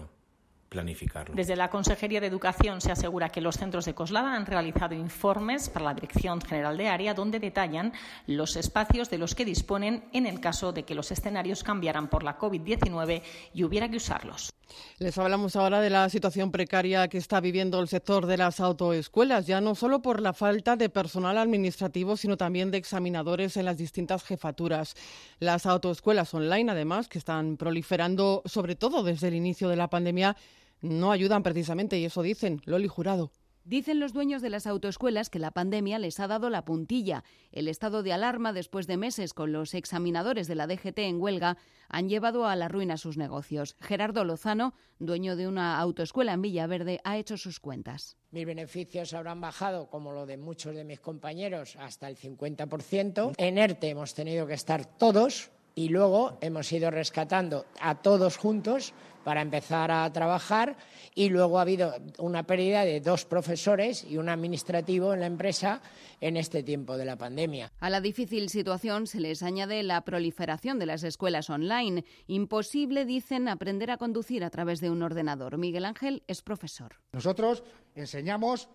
planificarlo. 0.76 1.34
Desde 1.34 1.56
la 1.56 1.70
Consejería 1.70 2.20
de 2.20 2.26
Educación 2.26 2.82
se 2.82 2.92
asegura 2.92 3.30
que 3.30 3.40
los 3.40 3.56
centros 3.56 3.86
de 3.86 3.94
Coslada 3.94 4.34
han 4.34 4.44
realizado 4.44 4.94
informes 4.94 5.70
para 5.70 5.86
la 5.86 5.94
Dirección 5.94 6.42
General 6.42 6.76
de 6.76 6.88
Área 6.88 7.14
donde 7.14 7.40
detallan 7.40 7.94
los 8.26 8.56
espacios 8.56 9.08
de 9.08 9.16
los 9.16 9.34
que 9.34 9.46
disponen 9.46 10.04
en 10.12 10.26
el 10.26 10.38
caso 10.38 10.72
de 10.72 10.82
que 10.82 10.94
los 10.94 11.10
escenarios 11.10 11.62
cambiaran 11.62 12.08
por 12.08 12.22
la 12.22 12.36
COVID-19 12.38 13.22
y 13.54 13.64
hubiera 13.64 13.88
que 13.88 13.96
usarlos. 13.96 14.52
Les 14.98 15.16
hablamos 15.16 15.56
ahora 15.56 15.80
de 15.80 15.88
la 15.88 16.10
situación 16.10 16.50
precaria 16.50 17.08
que 17.08 17.18
está 17.18 17.40
viviendo 17.40 17.80
el 17.80 17.88
sector 17.88 18.26
de 18.26 18.36
las 18.36 18.60
autoescuelas, 18.60 19.46
ya 19.46 19.62
no 19.62 19.74
solo 19.74 20.02
por 20.02 20.20
la 20.20 20.34
falta 20.34 20.76
de 20.76 20.90
personal 20.90 21.38
administrativo, 21.38 22.18
sino 22.18 22.36
también 22.36 22.70
de 22.70 22.78
examinadores 22.78 23.56
en 23.56 23.64
las 23.64 23.78
distintas 23.78 24.24
jefaturas. 24.24 24.94
Las 25.38 25.64
autoescuelas 25.64 26.34
online, 26.34 26.72
además, 26.72 27.08
que 27.08 27.18
están 27.18 27.56
proliferando, 27.56 28.42
sobre 28.44 28.76
todo 28.76 29.02
desde 29.02 29.28
el 29.28 29.34
inicio 29.34 29.68
de 29.68 29.76
la 29.76 29.88
pandemia, 29.88 30.36
no 30.80 31.12
ayudan 31.12 31.42
precisamente, 31.42 31.98
y 31.98 32.04
eso 32.04 32.22
dicen 32.22 32.60
Loli 32.64 32.88
Jurado. 32.88 33.32
Dicen 33.66 33.98
los 33.98 34.12
dueños 34.12 34.42
de 34.42 34.50
las 34.50 34.68
autoescuelas 34.68 35.28
que 35.28 35.40
la 35.40 35.50
pandemia 35.50 35.98
les 35.98 36.20
ha 36.20 36.28
dado 36.28 36.50
la 36.50 36.64
puntilla. 36.64 37.24
El 37.50 37.66
estado 37.66 38.04
de 38.04 38.12
alarma 38.12 38.52
después 38.52 38.86
de 38.86 38.96
meses 38.96 39.34
con 39.34 39.50
los 39.50 39.74
examinadores 39.74 40.46
de 40.46 40.54
la 40.54 40.68
DGT 40.68 41.00
en 41.00 41.20
huelga 41.20 41.56
han 41.88 42.08
llevado 42.08 42.46
a 42.46 42.54
la 42.54 42.68
ruina 42.68 42.96
sus 42.96 43.16
negocios. 43.16 43.74
Gerardo 43.80 44.24
Lozano, 44.24 44.74
dueño 45.00 45.34
de 45.34 45.48
una 45.48 45.80
autoescuela 45.80 46.32
en 46.32 46.42
Villaverde, 46.42 47.00
ha 47.02 47.18
hecho 47.18 47.36
sus 47.36 47.58
cuentas. 47.58 48.16
Mis 48.30 48.46
beneficios 48.46 49.12
habrán 49.14 49.40
bajado, 49.40 49.90
como 49.90 50.12
lo 50.12 50.26
de 50.26 50.36
muchos 50.36 50.76
de 50.76 50.84
mis 50.84 51.00
compañeros, 51.00 51.74
hasta 51.74 52.08
el 52.08 52.16
50%. 52.16 53.32
En 53.36 53.58
ERTE 53.58 53.88
hemos 53.88 54.14
tenido 54.14 54.46
que 54.46 54.54
estar 54.54 54.84
todos 54.96 55.50
y 55.76 55.90
luego 55.90 56.38
hemos 56.40 56.72
ido 56.72 56.90
rescatando 56.90 57.66
a 57.80 57.96
todos 57.96 58.38
juntos 58.38 58.94
para 59.24 59.42
empezar 59.42 59.90
a 59.90 60.10
trabajar 60.10 60.76
y 61.14 61.28
luego 61.28 61.58
ha 61.58 61.62
habido 61.62 61.94
una 62.18 62.44
pérdida 62.44 62.84
de 62.84 63.00
dos 63.00 63.26
profesores 63.26 64.02
y 64.04 64.16
un 64.16 64.30
administrativo 64.30 65.12
en 65.12 65.20
la 65.20 65.26
empresa 65.26 65.82
en 66.20 66.38
este 66.38 66.62
tiempo 66.62 66.96
de 66.96 67.04
la 67.04 67.16
pandemia. 67.16 67.70
A 67.80 67.90
la 67.90 68.00
difícil 68.00 68.48
situación 68.48 69.06
se 69.06 69.20
les 69.20 69.42
añade 69.42 69.82
la 69.82 70.00
proliferación 70.00 70.78
de 70.78 70.86
las 70.86 71.02
escuelas 71.02 71.50
online. 71.50 72.04
Imposible, 72.26 73.04
dicen, 73.04 73.46
aprender 73.46 73.90
a 73.90 73.98
conducir 73.98 74.44
a 74.44 74.50
través 74.50 74.80
de 74.80 74.88
un 74.88 75.02
ordenador. 75.02 75.58
Miguel 75.58 75.84
Ángel 75.84 76.22
es 76.26 76.40
profesor. 76.40 76.94
Nosotros 77.12 77.64
enseñamos 77.94 78.70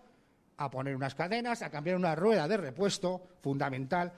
a 0.56 0.70
poner 0.70 0.94
unas 0.94 1.16
cadenas, 1.16 1.62
a 1.62 1.70
cambiar 1.70 1.96
una 1.96 2.14
rueda 2.14 2.46
de 2.46 2.58
repuesto, 2.58 3.22
fundamental. 3.40 4.12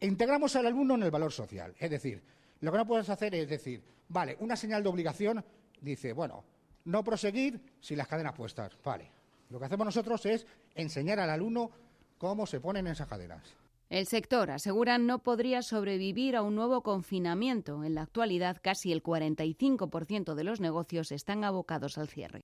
Integramos 0.00 0.54
al 0.56 0.66
alumno 0.66 0.94
en 0.94 1.02
el 1.02 1.10
valor 1.10 1.32
social. 1.32 1.74
Es 1.78 1.90
decir, 1.90 2.22
lo 2.60 2.70
que 2.70 2.78
no 2.78 2.86
puedes 2.86 3.08
hacer 3.08 3.34
es 3.34 3.48
decir, 3.48 3.82
vale, 4.08 4.36
una 4.40 4.56
señal 4.56 4.82
de 4.82 4.88
obligación 4.88 5.44
dice, 5.80 6.12
bueno, 6.12 6.44
no 6.84 7.02
proseguir 7.02 7.60
sin 7.80 7.98
las 7.98 8.08
cadenas 8.08 8.34
puestas. 8.34 8.72
Vale. 8.84 9.10
Lo 9.50 9.58
que 9.58 9.64
hacemos 9.64 9.86
nosotros 9.86 10.24
es 10.26 10.46
enseñar 10.74 11.18
al 11.18 11.30
alumno 11.30 11.70
cómo 12.18 12.46
se 12.46 12.60
ponen 12.60 12.86
esas 12.86 13.08
cadenas. 13.08 13.54
El 13.90 14.06
sector, 14.06 14.50
aseguran, 14.50 15.06
no 15.06 15.20
podría 15.20 15.62
sobrevivir 15.62 16.36
a 16.36 16.42
un 16.42 16.54
nuevo 16.54 16.82
confinamiento. 16.82 17.84
En 17.84 17.94
la 17.94 18.02
actualidad, 18.02 18.58
casi 18.62 18.92
el 18.92 19.02
45% 19.02 20.34
de 20.34 20.44
los 20.44 20.60
negocios 20.60 21.10
están 21.10 21.42
abocados 21.42 21.96
al 21.96 22.08
cierre. 22.08 22.42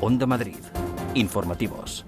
Onda 0.00 0.26
Madrid. 0.26 0.58
Informativos. 1.14 2.04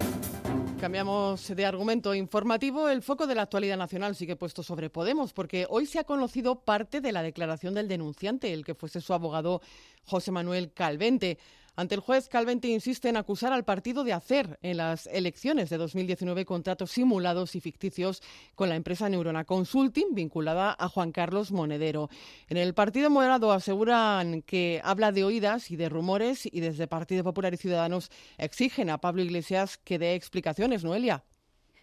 Cambiamos 0.82 1.46
de 1.46 1.64
argumento 1.64 2.12
informativo. 2.12 2.88
El 2.88 3.02
foco 3.02 3.28
de 3.28 3.36
la 3.36 3.42
actualidad 3.42 3.76
nacional 3.76 4.16
sigue 4.16 4.34
puesto 4.34 4.64
sobre 4.64 4.90
Podemos, 4.90 5.32
porque 5.32 5.64
hoy 5.70 5.86
se 5.86 6.00
ha 6.00 6.04
conocido 6.04 6.64
parte 6.64 7.00
de 7.00 7.12
la 7.12 7.22
declaración 7.22 7.74
del 7.74 7.86
denunciante, 7.86 8.52
el 8.52 8.64
que 8.64 8.74
fuese 8.74 9.00
su 9.00 9.14
abogado 9.14 9.62
José 10.04 10.32
Manuel 10.32 10.72
Calvente. 10.72 11.38
Ante 11.74 11.94
el 11.94 12.02
juez, 12.02 12.28
Calvente 12.28 12.68
insiste 12.68 13.08
en 13.08 13.16
acusar 13.16 13.54
al 13.54 13.64
partido 13.64 14.04
de 14.04 14.12
hacer 14.12 14.58
en 14.60 14.76
las 14.76 15.06
elecciones 15.06 15.70
de 15.70 15.78
2019 15.78 16.44
contratos 16.44 16.90
simulados 16.90 17.56
y 17.56 17.60
ficticios 17.60 18.22
con 18.54 18.68
la 18.68 18.76
empresa 18.76 19.08
Neurona 19.08 19.44
Consulting 19.44 20.08
vinculada 20.14 20.76
a 20.78 20.88
Juan 20.90 21.12
Carlos 21.12 21.50
Monedero. 21.50 22.10
En 22.48 22.58
el 22.58 22.74
Partido 22.74 23.08
Moderado 23.08 23.52
aseguran 23.52 24.42
que 24.42 24.82
habla 24.84 25.12
de 25.12 25.24
oídas 25.24 25.70
y 25.70 25.76
de 25.76 25.88
rumores 25.88 26.44
y 26.44 26.60
desde 26.60 26.88
Partido 26.88 27.24
Popular 27.24 27.54
y 27.54 27.56
Ciudadanos 27.56 28.10
exigen 28.36 28.90
a 28.90 28.98
Pablo 28.98 29.22
Iglesias 29.22 29.78
que 29.78 29.98
dé 29.98 30.14
explicaciones. 30.14 30.84
Noelia. 30.84 31.24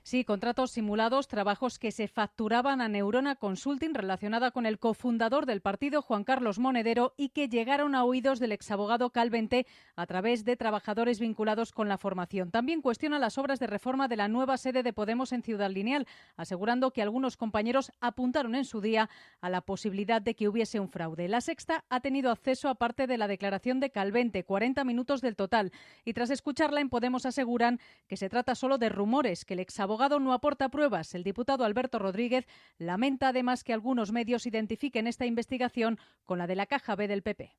Sí, 0.10 0.26
contratos 0.26 0.72
simulados, 0.72 1.28
trabajos 1.28 1.78
que 1.78 1.91
se 1.91 2.08
facturaban 2.08 2.82
a 2.82 2.88
Neurona 2.88 3.36
Consulting 3.36 3.93
relacionada 3.93 4.50
con 4.50 4.65
el 4.65 4.80
cofundador 4.80 5.45
del 5.45 5.62
partido, 5.62 6.02
Juan 6.02 6.24
Carlos 6.24 6.58
Monedero, 6.58 7.13
y 7.15 7.30
que 7.30 7.48
llegaron 7.48 7.93
a 7.93 8.04
oídos 8.04 8.39
del 8.39 8.52
exabogado 8.52 9.12
Calvente 9.12 9.67
a 9.95 10.08
través 10.08 10.45
de 10.45 10.58
trabajadores 10.58 11.19
vinculados 11.19 11.72
con 11.72 11.88
la 11.88 12.00
formación. 12.00 12.50
También 12.50 12.82
cuestiona 12.82 13.19
las 13.19 13.38
obras 13.38 13.60
de 13.60 13.67
reforma 13.67 14.08
de 14.08 14.15
la 14.15 14.28
nueva 14.28 14.58
sede 14.58 14.82
de 14.82 14.93
Podemos 14.93 15.32
en 15.32 15.43
Ciudad 15.43 15.69
Lineal, 15.69 16.08
asegurando 16.38 16.89
que 16.89 17.04
algunos 17.04 17.38
compañeros 17.38 17.91
apuntaron 18.02 18.56
en 18.56 18.65
su 18.65 18.82
día 18.82 19.12
a 19.41 19.50
la 19.52 19.62
posibilidad 19.62 20.24
de 20.24 20.34
que 20.34 20.48
hubiese 20.48 20.80
un 20.80 20.89
fraude. 20.89 21.28
La 21.28 21.41
sexta 21.41 21.86
ha 21.88 22.00
tenido 22.00 22.32
acceso 22.32 22.67
a 22.69 22.74
parte 22.74 23.06
de 23.06 23.19
la 23.19 23.28
declaración 23.28 23.80
de 23.80 23.91
Calvente, 23.91 24.43
40 24.43 24.84
minutos 24.86 25.22
del 25.22 25.36
total, 25.36 25.72
y 26.04 26.13
tras 26.13 26.32
escucharla 26.32 26.82
en 26.82 26.89
Podemos 26.89 27.28
aseguran 27.28 27.80
que 28.08 28.17
se 28.17 28.28
trata 28.28 28.56
solo 28.56 28.80
de 28.80 28.89
rumores, 28.89 29.45
que 29.45 29.54
el 29.54 29.60
exabogado 29.60 29.99
no 30.08 30.32
aporta 30.32 30.70
pruebas. 30.70 31.14
El 31.14 31.24
diputado 31.24 31.66
Alberto 31.66 32.00
Rodríguez 32.00 32.48
lamenta 32.78 33.30
además 33.30 33.66
que 33.66 33.74
algunos 33.74 34.14
medios 34.14 34.46
identifiquen 34.46 35.08
esta 35.08 35.26
investigación 35.26 36.00
con 36.26 36.38
la 36.38 36.48
de 36.48 36.56
la 36.56 36.68
Caja 36.68 36.96
B 36.96 37.10
del 37.10 37.22
PP. 37.22 37.52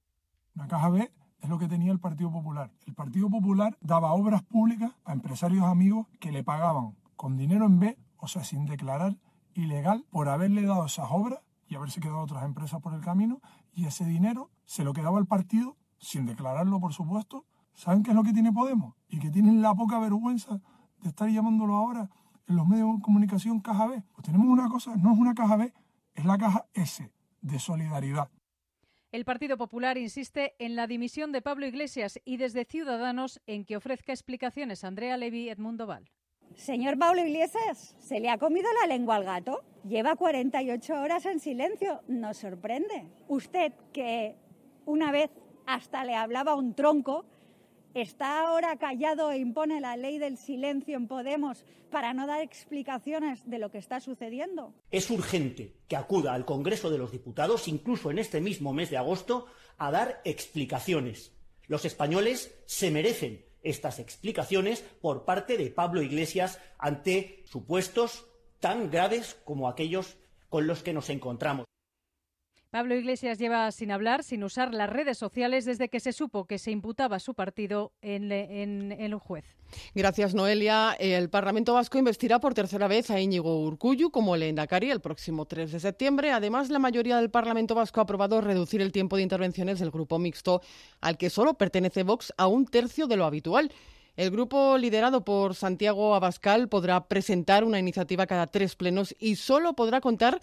La 0.55 0.67
Caja 0.67 0.89
B 0.89 1.13
es 1.43 1.49
lo 1.51 1.59
que 1.59 1.69
tenía 1.69 1.93
el 1.93 2.01
Partido 2.01 2.33
Popular. 2.33 2.71
El 2.87 2.95
Partido 2.95 3.29
Popular 3.29 3.77
daba 3.83 4.13
obras 4.15 4.43
públicas 4.43 4.93
a 5.05 5.13
empresarios 5.13 5.65
amigos 5.65 6.07
que 6.19 6.33
le 6.33 6.43
pagaban 6.43 6.97
con 7.15 7.37
dinero 7.37 7.67
en 7.67 7.79
B, 7.79 7.99
o 8.17 8.27
sea, 8.27 8.43
sin 8.43 8.65
declarar 8.65 9.19
ilegal, 9.53 10.07
por 10.11 10.31
haberle 10.31 10.63
dado 10.63 10.87
esas 10.87 11.09
obras 11.11 11.41
y 11.69 11.75
haberse 11.75 12.01
quedado 12.01 12.21
otras 12.21 12.45
empresas 12.45 12.81
por 12.81 12.95
el 12.95 13.03
camino, 13.03 13.43
y 13.73 13.85
ese 13.85 14.07
dinero 14.07 14.51
se 14.65 14.83
lo 14.83 14.95
quedaba 14.95 15.19
el 15.19 15.27
partido, 15.27 15.77
sin 15.99 16.25
declararlo, 16.25 16.81
por 16.81 16.95
supuesto. 16.95 17.45
¿Saben 17.75 18.03
qué 18.03 18.11
es 18.11 18.17
lo 18.17 18.25
que 18.25 18.33
tiene 18.33 18.53
Podemos? 18.53 18.95
Y 19.09 19.19
que 19.19 19.31
tienen 19.31 19.61
la 19.61 19.75
poca 19.75 19.99
vergüenza 19.99 20.61
de 21.03 21.09
estar 21.09 21.29
llamándolo 21.29 21.77
ahora 21.77 22.11
en 22.51 22.57
los 22.57 22.67
medios 22.67 22.97
de 22.97 23.03
comunicación 23.03 23.61
caja 23.61 23.87
B. 23.87 24.03
Pues 24.13 24.27
tenemos 24.27 24.49
una 24.49 24.69
cosa, 24.69 24.97
no 24.97 25.13
es 25.13 25.19
una 25.19 25.35
caja 25.35 25.57
B, 25.57 25.73
es 26.15 26.25
la 26.25 26.37
caja 26.37 26.67
S, 26.75 27.11
de 27.41 27.59
solidaridad. 27.59 28.29
El 29.13 29.25
Partido 29.25 29.57
Popular 29.57 29.97
insiste 29.97 30.55
en 30.59 30.77
la 30.77 30.87
dimisión 30.87 31.33
de 31.33 31.43
Pablo 31.43 31.67
Iglesias 31.67 32.21
y 32.25 32.37
desde 32.37 32.65
Ciudadanos 32.65 33.41
en 33.47 33.65
que 33.65 33.77
ofrezca 33.77 34.13
explicaciones 34.13 34.85
Andrea 34.85 35.17
Levy 35.17 35.49
Edmundo 35.49 35.87
Val. 35.87 36.11
Señor 36.57 36.99
Pablo 36.99 37.25
Iglesias, 37.25 37.95
¿se 38.01 38.19
le 38.19 38.29
ha 38.29 38.39
comido 38.39 38.69
la 38.81 38.89
lengua 38.89 39.17
al 39.17 39.25
gato? 39.25 39.63
Lleva 39.85 40.17
48 40.17 41.01
horas 41.01 41.27
en 41.27 41.39
silencio. 41.39 42.03
Nos 42.09 42.39
sorprende. 42.39 43.07
Usted 43.29 43.73
que 43.93 44.37
una 44.87 45.13
vez 45.13 45.31
hasta 45.67 46.05
le 46.05 46.17
hablaba 46.17 46.57
un 46.57 46.75
tronco, 46.75 47.25
¿Está 47.95 48.47
ahora 48.47 48.77
callado 48.77 49.33
e 49.33 49.39
impone 49.39 49.81
la 49.81 49.97
ley 49.97 50.19
del 50.19 50.37
silencio 50.37 50.97
en 50.97 51.09
Podemos 51.09 51.65
para 51.91 52.15
no 52.15 52.29
dar 52.29 52.41
explicaciones 52.41 53.43
de 53.51 53.59
lo 53.59 53.73
que 53.73 53.79
está 53.79 53.99
sucediendo? 53.99 54.73
Es 54.93 55.11
urgente 55.11 55.75
que 55.89 55.97
acuda 55.97 56.35
al 56.35 56.45
Congreso 56.45 56.89
de 56.91 56.99
los 56.99 57.11
Diputados, 57.11 57.67
incluso 57.67 58.13
en 58.13 58.21
este 58.21 58.41
mismo 58.41 58.73
mes 58.73 58.91
de 58.91 58.97
agosto, 58.97 59.47
a 59.77 59.91
dar 59.91 60.21
explicaciones. 60.25 61.33
Los 61.67 61.85
españoles 61.85 62.55
se 62.67 62.93
merecen 62.93 63.45
estas 63.65 63.99
explicaciones 63.99 64.83
por 65.01 65.25
parte 65.25 65.57
de 65.57 65.71
Pablo 65.71 66.01
Iglesias 66.01 66.61
ante 66.79 67.43
supuestos 67.45 68.25
tan 68.61 68.89
graves 68.91 69.37
como 69.45 69.69
aquellos 69.69 70.17
con 70.49 70.69
los 70.69 70.85
que 70.85 70.93
nos 70.93 71.11
encontramos. 71.11 71.70
Pablo 72.71 72.95
Iglesias 72.95 73.37
lleva 73.39 73.73
sin 73.73 73.91
hablar, 73.91 74.23
sin 74.23 74.45
usar 74.45 74.73
las 74.73 74.89
redes 74.89 75.19
sociales 75.19 75.65
desde 75.65 75.89
que 75.89 75.99
se 75.99 76.13
supo 76.13 76.45
que 76.45 76.57
se 76.57 76.71
imputaba 76.71 77.19
su 77.19 77.35
partido 77.35 77.91
en, 78.01 78.31
el 78.31 79.15
juez. 79.17 79.45
Gracias, 79.93 80.35
Noelia. 80.37 80.97
El 81.01 81.31
Parlamento 81.31 81.75
Vasco 81.75 81.99
investirá 81.99 82.39
por 82.39 82.55
tercera 82.55 82.87
vez 82.87 83.11
a 83.11 83.21
Íñigo 83.21 83.61
Urcullu 83.65 84.13
como 84.13 84.37
Endacari 84.37 84.89
el 84.93 85.01
próximo 85.01 85.47
3 85.47 85.73
de 85.73 85.81
septiembre. 85.81 86.31
Además, 86.31 86.71
la 86.71 86.79
mayoría 86.79 87.17
del 87.17 87.31
Parlamento 87.31 87.75
Vasco 87.75 87.99
ha 87.99 88.05
aprobado 88.05 88.41
reducir 88.41 88.81
el 88.83 88.93
tiempo 88.93 89.17
de 89.17 89.23
intervenciones 89.23 89.81
del 89.81 89.91
grupo 89.91 90.21
mixto, 90.21 90.63
al 91.01 91.19
que 91.19 91.29
solo 91.29 91.55
pertenece 91.55 92.05
Vox, 92.05 92.33
a 92.37 92.47
un 92.47 92.67
tercio 92.67 93.09
de 93.09 93.17
lo 93.17 93.25
habitual. 93.25 93.73
El 94.17 94.31
grupo 94.31 94.79
liderado 94.79 95.25
por 95.25 95.57
Santiago 95.57 96.15
Abascal 96.15 96.69
podrá 96.69 97.09
presentar 97.09 97.65
una 97.65 97.79
iniciativa 97.81 98.27
cada 98.27 98.47
tres 98.47 98.77
plenos 98.77 99.17
y 99.19 99.37
solo 99.37 99.73
podrá 99.75 100.01
contar 100.01 100.41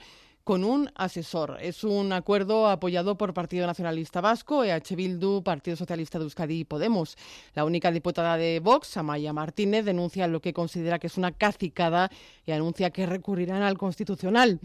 con 0.48 0.64
un 0.64 0.90
asesor. 0.96 1.58
Es 1.60 1.84
un 1.84 2.14
acuerdo 2.14 2.70
apoyado 2.70 3.18
por 3.18 3.34
Partido 3.34 3.68
Nacionalista 3.68 4.22
Vasco, 4.22 4.64
EH 4.64 4.96
Bildu, 4.96 5.44
Partido 5.44 5.76
Socialista 5.76 6.20
de 6.20 6.24
Euskadi 6.24 6.62
y 6.62 6.64
Podemos. 6.64 7.18
La 7.54 7.66
única 7.66 7.92
diputada 7.92 8.38
de 8.38 8.62
Vox, 8.62 8.96
Amaya 8.96 9.34
Martínez, 9.34 9.84
denuncia 9.84 10.26
lo 10.26 10.40
que 10.40 10.54
considera 10.54 11.00
que 11.00 11.08
es 11.08 11.18
una 11.18 11.34
cacicada 11.34 12.10
y 12.46 12.54
anuncia 12.54 12.92
que 12.92 13.06
recurrirán 13.06 13.62
al 13.62 13.78
Constitucional. 13.78 14.62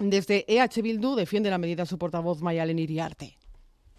Desde 0.00 0.44
EH 0.48 0.82
Bildu 0.82 1.14
defiende 1.14 1.50
la 1.50 1.58
medida 1.58 1.86
su 1.86 1.98
portavoz 1.98 2.42
Mayalen 2.42 2.80
Iriarte. 2.80 3.38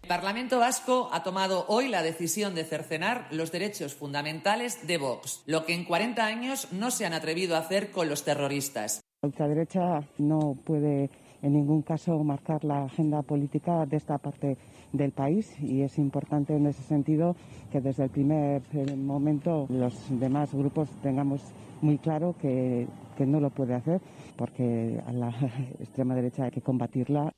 El 0.02 0.10
Parlamento 0.10 0.60
Vasco 0.60 1.10
ha 1.14 1.24
tomado 1.24 1.64
hoy 1.70 1.88
la 1.88 2.04
decisión 2.04 2.54
de 2.54 2.66
cercenar 2.66 3.30
los 3.32 3.54
derechos 3.54 3.94
fundamentales 3.94 4.86
de 4.86 4.98
Vox, 4.98 5.42
lo 5.46 5.66
que 5.66 5.74
en 5.74 5.86
40 5.86 6.26
años 6.26 6.68
no 6.74 6.92
se 6.92 7.06
han 7.06 7.14
atrevido 7.14 7.56
a 7.56 7.60
hacer 7.60 7.92
con 7.92 8.10
los 8.10 8.26
terroristas. 8.26 9.00
La 9.24 9.30
ultraderecha 9.30 10.04
no 10.20 10.56
puede 10.64 11.10
en 11.42 11.54
ningún 11.54 11.82
caso 11.82 12.24
marcar 12.24 12.64
la 12.64 12.84
agenda 12.84 13.24
política 13.24 13.84
de 13.88 13.98
esta 13.98 14.20
parte 14.20 14.58
del 14.94 15.12
país 15.12 15.60
y 15.60 15.82
es 15.82 15.98
importante 15.98 16.56
en 16.56 16.68
ese 16.68 16.84
sentido 16.84 17.36
que 17.72 17.82
desde 17.82 18.04
el 18.04 18.12
primer 18.12 18.62
eh, 18.74 18.96
momento 18.96 19.66
los 19.70 19.96
demás 20.20 20.54
grupos 20.54 20.92
tengamos 21.02 21.42
muy 21.82 21.98
claro 21.98 22.36
que, 22.40 22.88
que 23.18 23.26
no 23.26 23.40
lo 23.40 23.50
puede 23.50 23.74
hacer 23.74 24.02
porque 24.36 25.02
a 25.04 25.12
la 25.12 25.30
extrema 25.80 26.14
derecha 26.14 26.44
hay 26.44 26.52
que 26.52 26.62
combatirla. 26.62 27.34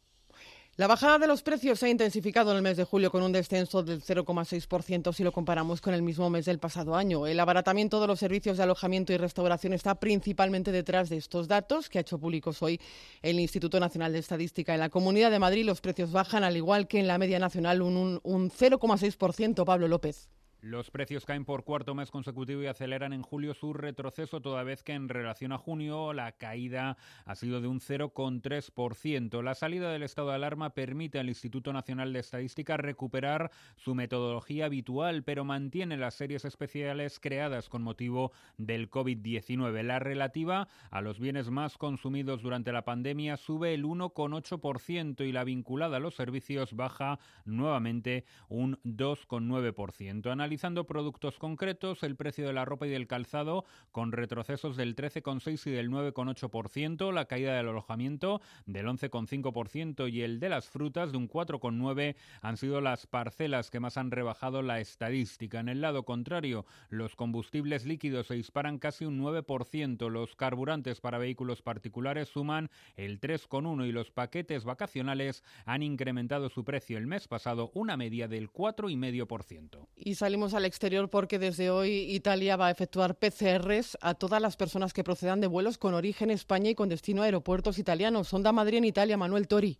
La 0.79 0.87
bajada 0.87 1.19
de 1.19 1.27
los 1.27 1.43
precios 1.43 1.77
se 1.77 1.87
ha 1.87 1.89
intensificado 1.89 2.51
en 2.51 2.55
el 2.55 2.63
mes 2.63 2.77
de 2.77 2.85
julio 2.85 3.11
con 3.11 3.21
un 3.21 3.33
descenso 3.33 3.83
del 3.83 4.01
0,6% 4.01 5.11
si 5.11 5.25
lo 5.25 5.33
comparamos 5.33 5.81
con 5.81 5.93
el 5.93 6.01
mismo 6.01 6.29
mes 6.29 6.45
del 6.45 6.57
pasado 6.57 6.95
año. 6.95 7.27
El 7.27 7.37
abaratamiento 7.41 7.99
de 7.99 8.07
los 8.07 8.19
servicios 8.19 8.55
de 8.55 8.63
alojamiento 8.63 9.11
y 9.11 9.17
restauración 9.17 9.73
está 9.73 9.95
principalmente 9.95 10.71
detrás 10.71 11.09
de 11.09 11.17
estos 11.17 11.49
datos 11.49 11.89
que 11.89 11.97
ha 11.97 12.01
hecho 12.01 12.17
públicos 12.17 12.63
hoy 12.63 12.79
el 13.21 13.41
Instituto 13.41 13.77
Nacional 13.81 14.13
de 14.13 14.19
Estadística. 14.19 14.73
En 14.73 14.79
la 14.79 14.87
Comunidad 14.87 15.31
de 15.31 15.39
Madrid 15.39 15.65
los 15.65 15.81
precios 15.81 16.13
bajan 16.13 16.45
al 16.45 16.55
igual 16.55 16.87
que 16.87 17.01
en 17.01 17.07
la 17.07 17.17
media 17.17 17.39
nacional 17.39 17.81
un, 17.81 17.97
un, 17.97 18.21
un 18.23 18.49
0,6%. 18.49 19.65
Pablo 19.65 19.89
López. 19.89 20.29
Los 20.61 20.91
precios 20.91 21.23
caen 21.23 21.45
por 21.45 21.63
cuarto 21.63 21.95
mes 21.95 22.11
consecutivo 22.11 22.61
y 22.61 22.67
aceleran 22.67 23.13
en 23.13 23.21
julio 23.21 23.53
su 23.53 23.71
retroceso, 23.71 24.41
toda 24.41 24.63
vez 24.63 24.83
que 24.83 24.91
en 24.91 25.07
relación 25.07 25.53
a 25.53 25.57
junio 25.57 26.11
la 26.11 26.33
caída 26.33 26.97
ha 27.23 27.35
sido 27.35 27.61
de 27.61 27.69
un 27.69 27.79
0,3%. 27.79 29.41
La 29.41 29.55
salida 29.55 29.89
del 29.89 30.03
estado 30.03 30.29
de 30.29 30.35
alarma 30.35 30.71
permite 30.71 31.17
al 31.17 31.29
Instituto 31.29 31.71
Nacional 31.71 32.11
de 32.11 32.19
Estadística 32.19 32.75
recuperar 32.75 33.51
su 33.77 33.95
metodología 33.95 34.65
habitual, 34.65 35.23
pero 35.23 35.45
mantiene 35.45 35.95
las 35.95 36.15
series 36.15 36.43
especiales 36.43 37.21
creadas 37.21 37.69
con 37.69 37.81
motivo 37.81 38.33
del 38.57 38.89
COVID-19. 38.89 39.81
La 39.83 39.99
relativa 39.99 40.67
a 40.91 40.99
los 40.99 41.21
bienes 41.21 41.49
más 41.49 41.77
consumidos 41.77 42.41
durante 42.41 42.73
la 42.73 42.83
pandemia 42.83 43.37
sube 43.37 43.73
el 43.73 43.85
1,8% 43.85 45.25
y 45.25 45.31
la 45.31 45.45
vinculada 45.45 45.97
a 45.97 46.01
los 46.01 46.15
servicios 46.15 46.73
baja 46.73 47.17
nuevamente 47.45 48.25
un 48.49 48.77
2,9%. 48.83 50.48
Analizando 50.49 50.87
productos 50.87 51.37
concretos, 51.37 52.01
el 52.01 52.15
precio 52.15 52.47
de 52.47 52.53
la 52.53 52.65
ropa 52.65 52.87
y 52.87 52.89
del 52.89 53.05
calzado 53.05 53.65
con 53.91 54.11
retrocesos 54.11 54.75
del 54.77 54.95
13,6 54.95 55.67
y 55.67 55.69
del 55.69 55.91
9,8%, 55.91 57.13
la 57.13 57.25
caída 57.25 57.55
del 57.55 57.67
alojamiento 57.67 58.41
del 58.65 58.87
11,5% 58.87 60.11
y 60.11 60.23
el 60.23 60.39
de 60.39 60.49
las 60.49 60.67
frutas 60.67 61.11
de 61.11 61.19
un 61.19 61.29
4,9 61.29 62.15
han 62.41 62.57
sido 62.57 62.81
las 62.81 63.05
parcelas 63.05 63.69
que 63.69 63.79
más 63.79 63.97
han 63.97 64.09
rebajado 64.09 64.63
la 64.63 64.79
estadística. 64.79 65.59
En 65.59 65.69
el 65.69 65.81
lado 65.81 66.01
contrario, 66.01 66.65
los 66.89 67.15
combustibles 67.15 67.85
líquidos 67.85 68.25
se 68.25 68.33
disparan 68.33 68.79
casi 68.79 69.05
un 69.05 69.21
9%, 69.21 70.09
los 70.09 70.35
carburantes 70.35 70.99
para 70.99 71.19
vehículos 71.19 71.61
particulares 71.61 72.27
suman 72.27 72.71
el 72.95 73.21
3,1 73.21 73.87
y 73.87 73.91
los 73.91 74.09
paquetes 74.09 74.63
vacacionales 74.63 75.43
han 75.65 75.83
incrementado 75.83 76.49
su 76.49 76.65
precio 76.65 76.97
el 76.97 77.05
mes 77.05 77.27
pasado 77.27 77.69
una 77.75 77.97
media 77.97 78.27
del 78.27 78.51
4,5%. 78.51 79.87
Y 79.95 80.15
salimos 80.15 80.38
al 80.39 80.63
exterior 80.63 81.09
porque 81.09 81.37
desde 81.37 81.69
hoy 81.69 81.91
Italia 82.15 82.55
va 82.55 82.67
a 82.67 82.71
efectuar 82.71 83.15
PCRs 83.15 83.97
a 83.99 84.13
todas 84.13 84.41
las 84.41 84.55
personas 84.55 84.93
que 84.93 85.03
procedan 85.03 85.41
de 85.41 85.47
vuelos 85.47 85.77
con 85.77 85.93
origen 85.93 86.31
España 86.31 86.69
y 86.69 86.75
con 86.75 86.87
destino 86.87 87.21
a 87.21 87.25
aeropuertos 87.25 87.77
italianos. 87.77 88.29
Sonda 88.29 88.53
Madrid 88.53 88.77
en 88.77 88.85
Italia, 88.85 89.17
Manuel 89.17 89.49
Tori. 89.49 89.77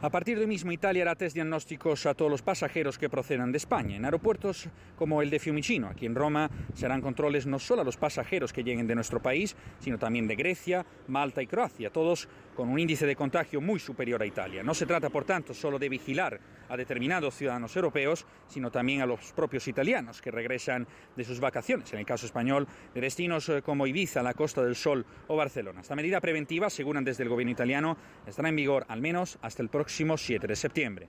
A 0.00 0.10
partir 0.10 0.36
de 0.36 0.42
hoy 0.42 0.46
mismo, 0.46 0.70
Italia 0.70 1.02
hará 1.02 1.16
test 1.16 1.34
diagnósticos 1.34 2.06
a 2.06 2.14
todos 2.14 2.30
los 2.30 2.42
pasajeros 2.42 2.98
que 2.98 3.08
procedan 3.08 3.50
de 3.50 3.56
España. 3.56 3.96
En 3.96 4.04
aeropuertos 4.04 4.68
como 4.94 5.22
el 5.22 5.30
de 5.30 5.40
Fiumicino, 5.40 5.88
aquí 5.88 6.06
en 6.06 6.14
Roma, 6.14 6.50
se 6.74 6.86
harán 6.86 7.00
controles 7.00 7.46
no 7.46 7.58
solo 7.58 7.82
a 7.82 7.84
los 7.84 7.96
pasajeros 7.96 8.52
que 8.52 8.62
lleguen 8.62 8.86
de 8.86 8.94
nuestro 8.94 9.20
país, 9.20 9.56
sino 9.80 9.98
también 9.98 10.28
de 10.28 10.36
Grecia, 10.36 10.86
Malta 11.08 11.42
y 11.42 11.48
Croacia, 11.48 11.90
todos 11.90 12.28
con 12.54 12.68
un 12.68 12.78
índice 12.78 13.06
de 13.06 13.16
contagio 13.16 13.60
muy 13.60 13.80
superior 13.80 14.22
a 14.22 14.26
Italia. 14.26 14.62
No 14.62 14.74
se 14.74 14.86
trata, 14.86 15.10
por 15.10 15.24
tanto, 15.24 15.52
solo 15.52 15.80
de 15.80 15.88
vigilar 15.88 16.38
a 16.68 16.76
determinados 16.76 17.34
ciudadanos 17.34 17.74
europeos, 17.74 18.24
sino 18.46 18.70
también 18.70 19.02
a 19.02 19.06
los 19.06 19.32
propios 19.32 19.66
italianos 19.68 20.22
que 20.22 20.30
regresan 20.30 20.86
de 21.16 21.24
sus 21.24 21.40
vacaciones, 21.40 21.92
en 21.92 21.98
el 21.98 22.06
caso 22.06 22.26
español, 22.26 22.66
de 22.94 23.00
destinos 23.00 23.48
eh, 23.48 23.62
como 23.62 23.86
Ibiza, 23.86 24.22
la 24.22 24.34
Costa 24.34 24.62
del 24.62 24.76
Sol 24.76 25.04
o 25.26 25.36
Barcelona. 25.36 25.80
Esta 25.80 25.96
medida 25.96 26.20
preventiva, 26.20 26.68
aseguran 26.68 27.04
desde 27.04 27.24
el 27.24 27.28
gobierno 27.28 27.52
italiano, 27.52 27.96
estará 28.26 28.48
en 28.48 28.56
vigor 28.56 28.84
al 28.88 29.00
menos 29.00 29.38
hasta 29.42 29.62
el 29.62 29.68
próximo 29.68 29.88
próximo 29.88 30.18
7 30.18 30.46
de 30.46 30.56
septiembre. 30.56 31.08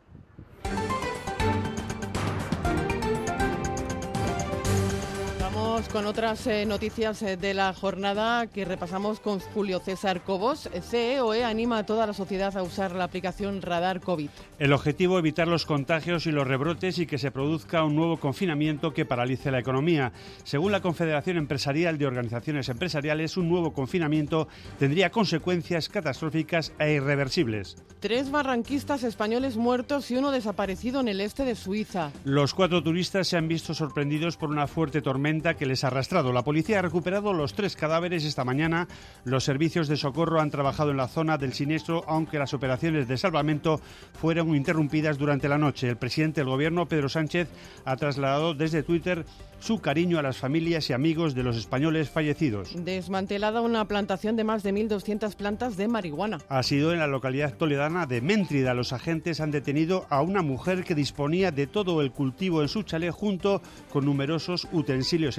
Vamos 5.79 5.93
con 5.93 6.07
otras 6.07 6.45
eh, 6.45 6.65
noticias 6.65 7.21
eh, 7.21 7.37
de 7.37 7.53
la 7.53 7.73
jornada 7.73 8.47
que 8.47 8.65
repasamos 8.65 9.21
con 9.21 9.39
Julio 9.39 9.79
César 9.79 10.23
Cobos. 10.23 10.69
CEOE 10.81 11.45
anima 11.45 11.77
a 11.77 11.85
toda 11.85 12.05
la 12.05 12.11
sociedad 12.11 12.57
a 12.57 12.63
usar 12.63 12.93
la 12.93 13.05
aplicación 13.05 13.61
Radar 13.61 14.01
COVID. 14.01 14.29
El 14.59 14.73
objetivo 14.73 15.17
evitar 15.17 15.47
los 15.47 15.65
contagios 15.65 16.27
y 16.27 16.33
los 16.33 16.45
rebrotes 16.45 16.99
y 16.99 17.05
que 17.05 17.17
se 17.17 17.31
produzca 17.31 17.85
un 17.85 17.95
nuevo 17.95 18.17
confinamiento 18.17 18.93
que 18.93 19.05
paralice 19.05 19.51
la 19.51 19.59
economía. 19.59 20.11
Según 20.43 20.73
la 20.73 20.81
Confederación 20.81 21.37
Empresarial 21.37 21.97
de 21.97 22.07
Organizaciones 22.07 22.67
Empresariales, 22.67 23.37
un 23.37 23.47
nuevo 23.47 23.71
confinamiento 23.71 24.49
tendría 24.79 25.11
consecuencias 25.11 25.87
catastróficas 25.87 26.73
e 26.77 26.91
irreversibles. 26.91 27.77
Tres 28.01 28.31
barranquistas 28.31 29.03
españoles 29.03 29.55
muertos 29.55 30.11
y 30.11 30.17
uno 30.17 30.31
desaparecido 30.31 30.99
en 30.99 31.07
el 31.07 31.21
este 31.21 31.45
de 31.45 31.55
Suiza. 31.55 32.11
Los 32.25 32.53
cuatro 32.53 32.83
turistas 32.83 33.29
se 33.29 33.37
han 33.37 33.47
visto 33.47 33.73
sorprendidos 33.73 34.35
por 34.35 34.49
una 34.49 34.67
fuerte 34.67 35.01
tormenta 35.01 35.53
que 35.53 35.68
les 35.69 35.83
ha 35.83 35.87
arrastrado. 35.87 36.33
La 36.33 36.43
policía 36.43 36.79
ha 36.79 36.81
recuperado 36.81 37.31
los 37.31 37.53
tres 37.53 37.75
cadáveres 37.75 38.25
esta 38.25 38.43
mañana. 38.43 38.87
Los 39.23 39.43
servicios 39.45 39.87
de 39.87 39.95
socorro 39.95 40.41
han 40.41 40.51
trabajado 40.51 40.91
en 40.91 40.97
la 40.97 41.07
zona 41.07 41.37
del 41.37 41.53
siniestro, 41.53 42.03
aunque 42.07 42.39
las 42.39 42.53
operaciones 42.53 43.07
de 43.07 43.17
salvamento 43.17 43.79
fueron 44.13 44.55
interrumpidas 44.55 45.17
durante 45.17 45.47
la 45.47 45.57
noche. 45.57 45.87
El 45.87 45.97
presidente 45.97 46.41
del 46.41 46.49
gobierno, 46.49 46.87
Pedro 46.87 47.07
Sánchez, 47.07 47.47
ha 47.85 47.95
trasladado 47.95 48.53
desde 48.53 48.83
Twitter 48.83 49.25
su 49.59 49.79
cariño 49.79 50.19
a 50.19 50.21
las 50.21 50.37
familias 50.37 50.89
y 50.89 50.93
amigos 50.93 51.35
de 51.35 51.43
los 51.43 51.57
españoles 51.57 52.09
fallecidos. 52.09 52.71
Desmantelada 52.75 53.61
una 53.61 53.85
plantación 53.85 54.35
de 54.35 54.43
más 54.43 54.63
de 54.63 54.73
1.200 54.73 55.35
plantas 55.35 55.77
de 55.77 55.87
marihuana. 55.87 56.39
Ha 56.49 56.63
sido 56.63 56.93
en 56.93 56.99
la 56.99 57.07
localidad 57.07 57.55
toledana 57.55 58.05
de 58.05 58.21
Méntrida. 58.21 58.73
Los 58.73 58.93
agentes 58.93 59.41
han 59.41 59.51
detenido 59.51 60.05
a 60.09 60.21
una 60.21 60.41
mujer 60.41 60.83
que 60.83 60.95
disponía 60.95 61.51
de 61.51 61.67
todo 61.67 62.01
el 62.01 62.11
cultivo 62.11 62.61
en 62.61 62.69
su 62.69 62.83
chalet 62.83 63.11
junto 63.11 63.61
con 63.91 64.05
numerosos 64.05 64.67
utensilios 64.71 65.37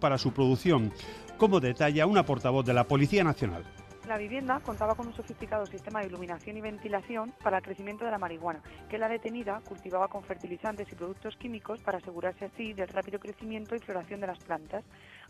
para 0.00 0.16
su 0.16 0.32
producción, 0.32 0.90
como 1.36 1.60
detalla 1.60 2.06
una 2.06 2.24
portavoz 2.24 2.64
de 2.64 2.72
la 2.72 2.84
Policía 2.84 3.22
Nacional. 3.22 3.62
La 4.08 4.16
vivienda 4.16 4.58
contaba 4.60 4.94
con 4.94 5.06
un 5.06 5.14
sofisticado 5.14 5.66
sistema 5.66 6.00
de 6.00 6.06
iluminación 6.06 6.56
y 6.56 6.62
ventilación 6.62 7.34
para 7.44 7.58
el 7.58 7.62
crecimiento 7.62 8.06
de 8.06 8.10
la 8.10 8.18
marihuana, 8.18 8.62
que 8.88 8.96
la 8.96 9.08
detenida 9.08 9.60
cultivaba 9.68 10.08
con 10.08 10.24
fertilizantes 10.24 10.90
y 10.90 10.94
productos 10.94 11.36
químicos 11.36 11.80
para 11.82 11.98
asegurarse 11.98 12.46
así 12.46 12.72
del 12.72 12.88
rápido 12.88 13.20
crecimiento 13.20 13.76
y 13.76 13.80
floración 13.80 14.20
de 14.20 14.28
las 14.28 14.42
plantas. 14.42 14.82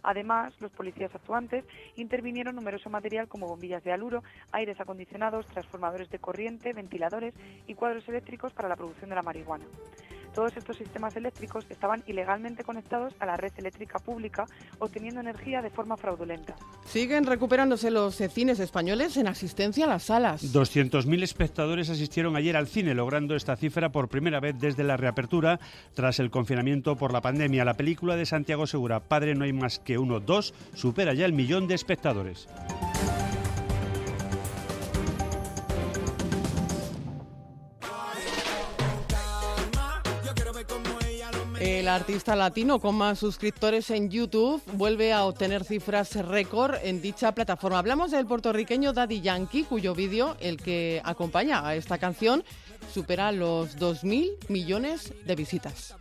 Además, 0.04 0.54
los 0.60 0.70
policías 0.70 1.12
actuantes 1.12 1.64
intervinieron 1.96 2.54
numeroso 2.54 2.88
material 2.88 3.26
como 3.26 3.48
bombillas 3.48 3.82
de 3.82 3.92
aluro, 3.92 4.22
aires 4.52 4.80
acondicionados, 4.80 5.46
transformadores 5.46 6.08
de 6.08 6.20
corriente, 6.20 6.72
ventiladores 6.72 7.34
y 7.66 7.74
cuadros 7.74 8.08
eléctricos 8.08 8.52
para 8.52 8.68
la 8.68 8.76
producción 8.76 9.10
de 9.10 9.16
la 9.16 9.22
marihuana. 9.22 9.64
Todos 10.34 10.56
estos 10.56 10.76
sistemas 10.76 11.16
eléctricos 11.16 11.66
estaban 11.68 12.02
ilegalmente 12.06 12.64
conectados 12.64 13.14
a 13.18 13.26
la 13.26 13.36
red 13.36 13.52
eléctrica 13.56 13.98
pública, 13.98 14.46
obteniendo 14.78 15.20
energía 15.20 15.62
de 15.62 15.70
forma 15.70 15.96
fraudulenta. 15.96 16.54
Siguen 16.84 17.24
recuperándose 17.24 17.90
los 17.90 18.16
cines 18.16 18.60
españoles 18.60 19.16
en 19.16 19.28
asistencia 19.28 19.84
a 19.84 19.88
las 19.88 20.04
salas. 20.04 20.54
200.000 20.54 21.22
espectadores 21.22 21.90
asistieron 21.90 22.36
ayer 22.36 22.56
al 22.56 22.68
cine, 22.68 22.94
logrando 22.94 23.34
esta 23.34 23.56
cifra 23.56 23.90
por 23.90 24.08
primera 24.08 24.40
vez 24.40 24.58
desde 24.58 24.84
la 24.84 24.96
reapertura 24.96 25.60
tras 25.94 26.18
el 26.20 26.30
confinamiento 26.30 26.96
por 26.96 27.12
la 27.12 27.20
pandemia. 27.20 27.64
La 27.64 27.74
película 27.74 28.16
de 28.16 28.26
Santiago 28.26 28.66
Segura, 28.66 29.00
Padre 29.00 29.34
no 29.34 29.44
hay 29.44 29.52
más 29.52 29.78
que 29.78 29.98
uno, 29.98 30.20
dos, 30.20 30.54
supera 30.74 31.14
ya 31.14 31.26
el 31.26 31.32
millón 31.32 31.66
de 31.68 31.74
espectadores. 31.74 32.48
El 41.60 41.88
artista 41.88 42.34
latino 42.36 42.80
con 42.80 42.94
más 42.94 43.18
suscriptores 43.18 43.90
en 43.90 44.08
YouTube 44.08 44.62
vuelve 44.72 45.12
a 45.12 45.26
obtener 45.26 45.62
cifras 45.62 46.16
récord 46.16 46.76
en 46.82 47.02
dicha 47.02 47.32
plataforma. 47.32 47.78
Hablamos 47.78 48.12
del 48.12 48.24
puertorriqueño 48.24 48.94
Daddy 48.94 49.20
Yankee, 49.20 49.64
cuyo 49.64 49.94
vídeo, 49.94 50.38
el 50.40 50.56
que 50.56 51.02
acompaña 51.04 51.66
a 51.66 51.74
esta 51.74 51.98
canción, 51.98 52.44
supera 52.94 53.30
los 53.30 53.76
2.000 53.76 54.48
millones 54.48 55.12
de 55.26 55.36
visitas. 55.36 55.94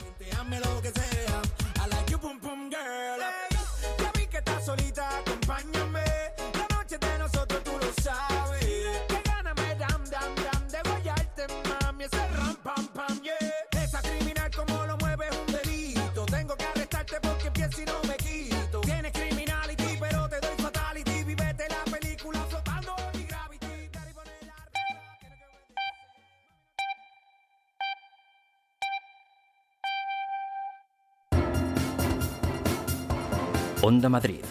Onda 33.81 34.09
Madrid. 34.09 34.41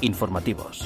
Informativos. 0.00 0.84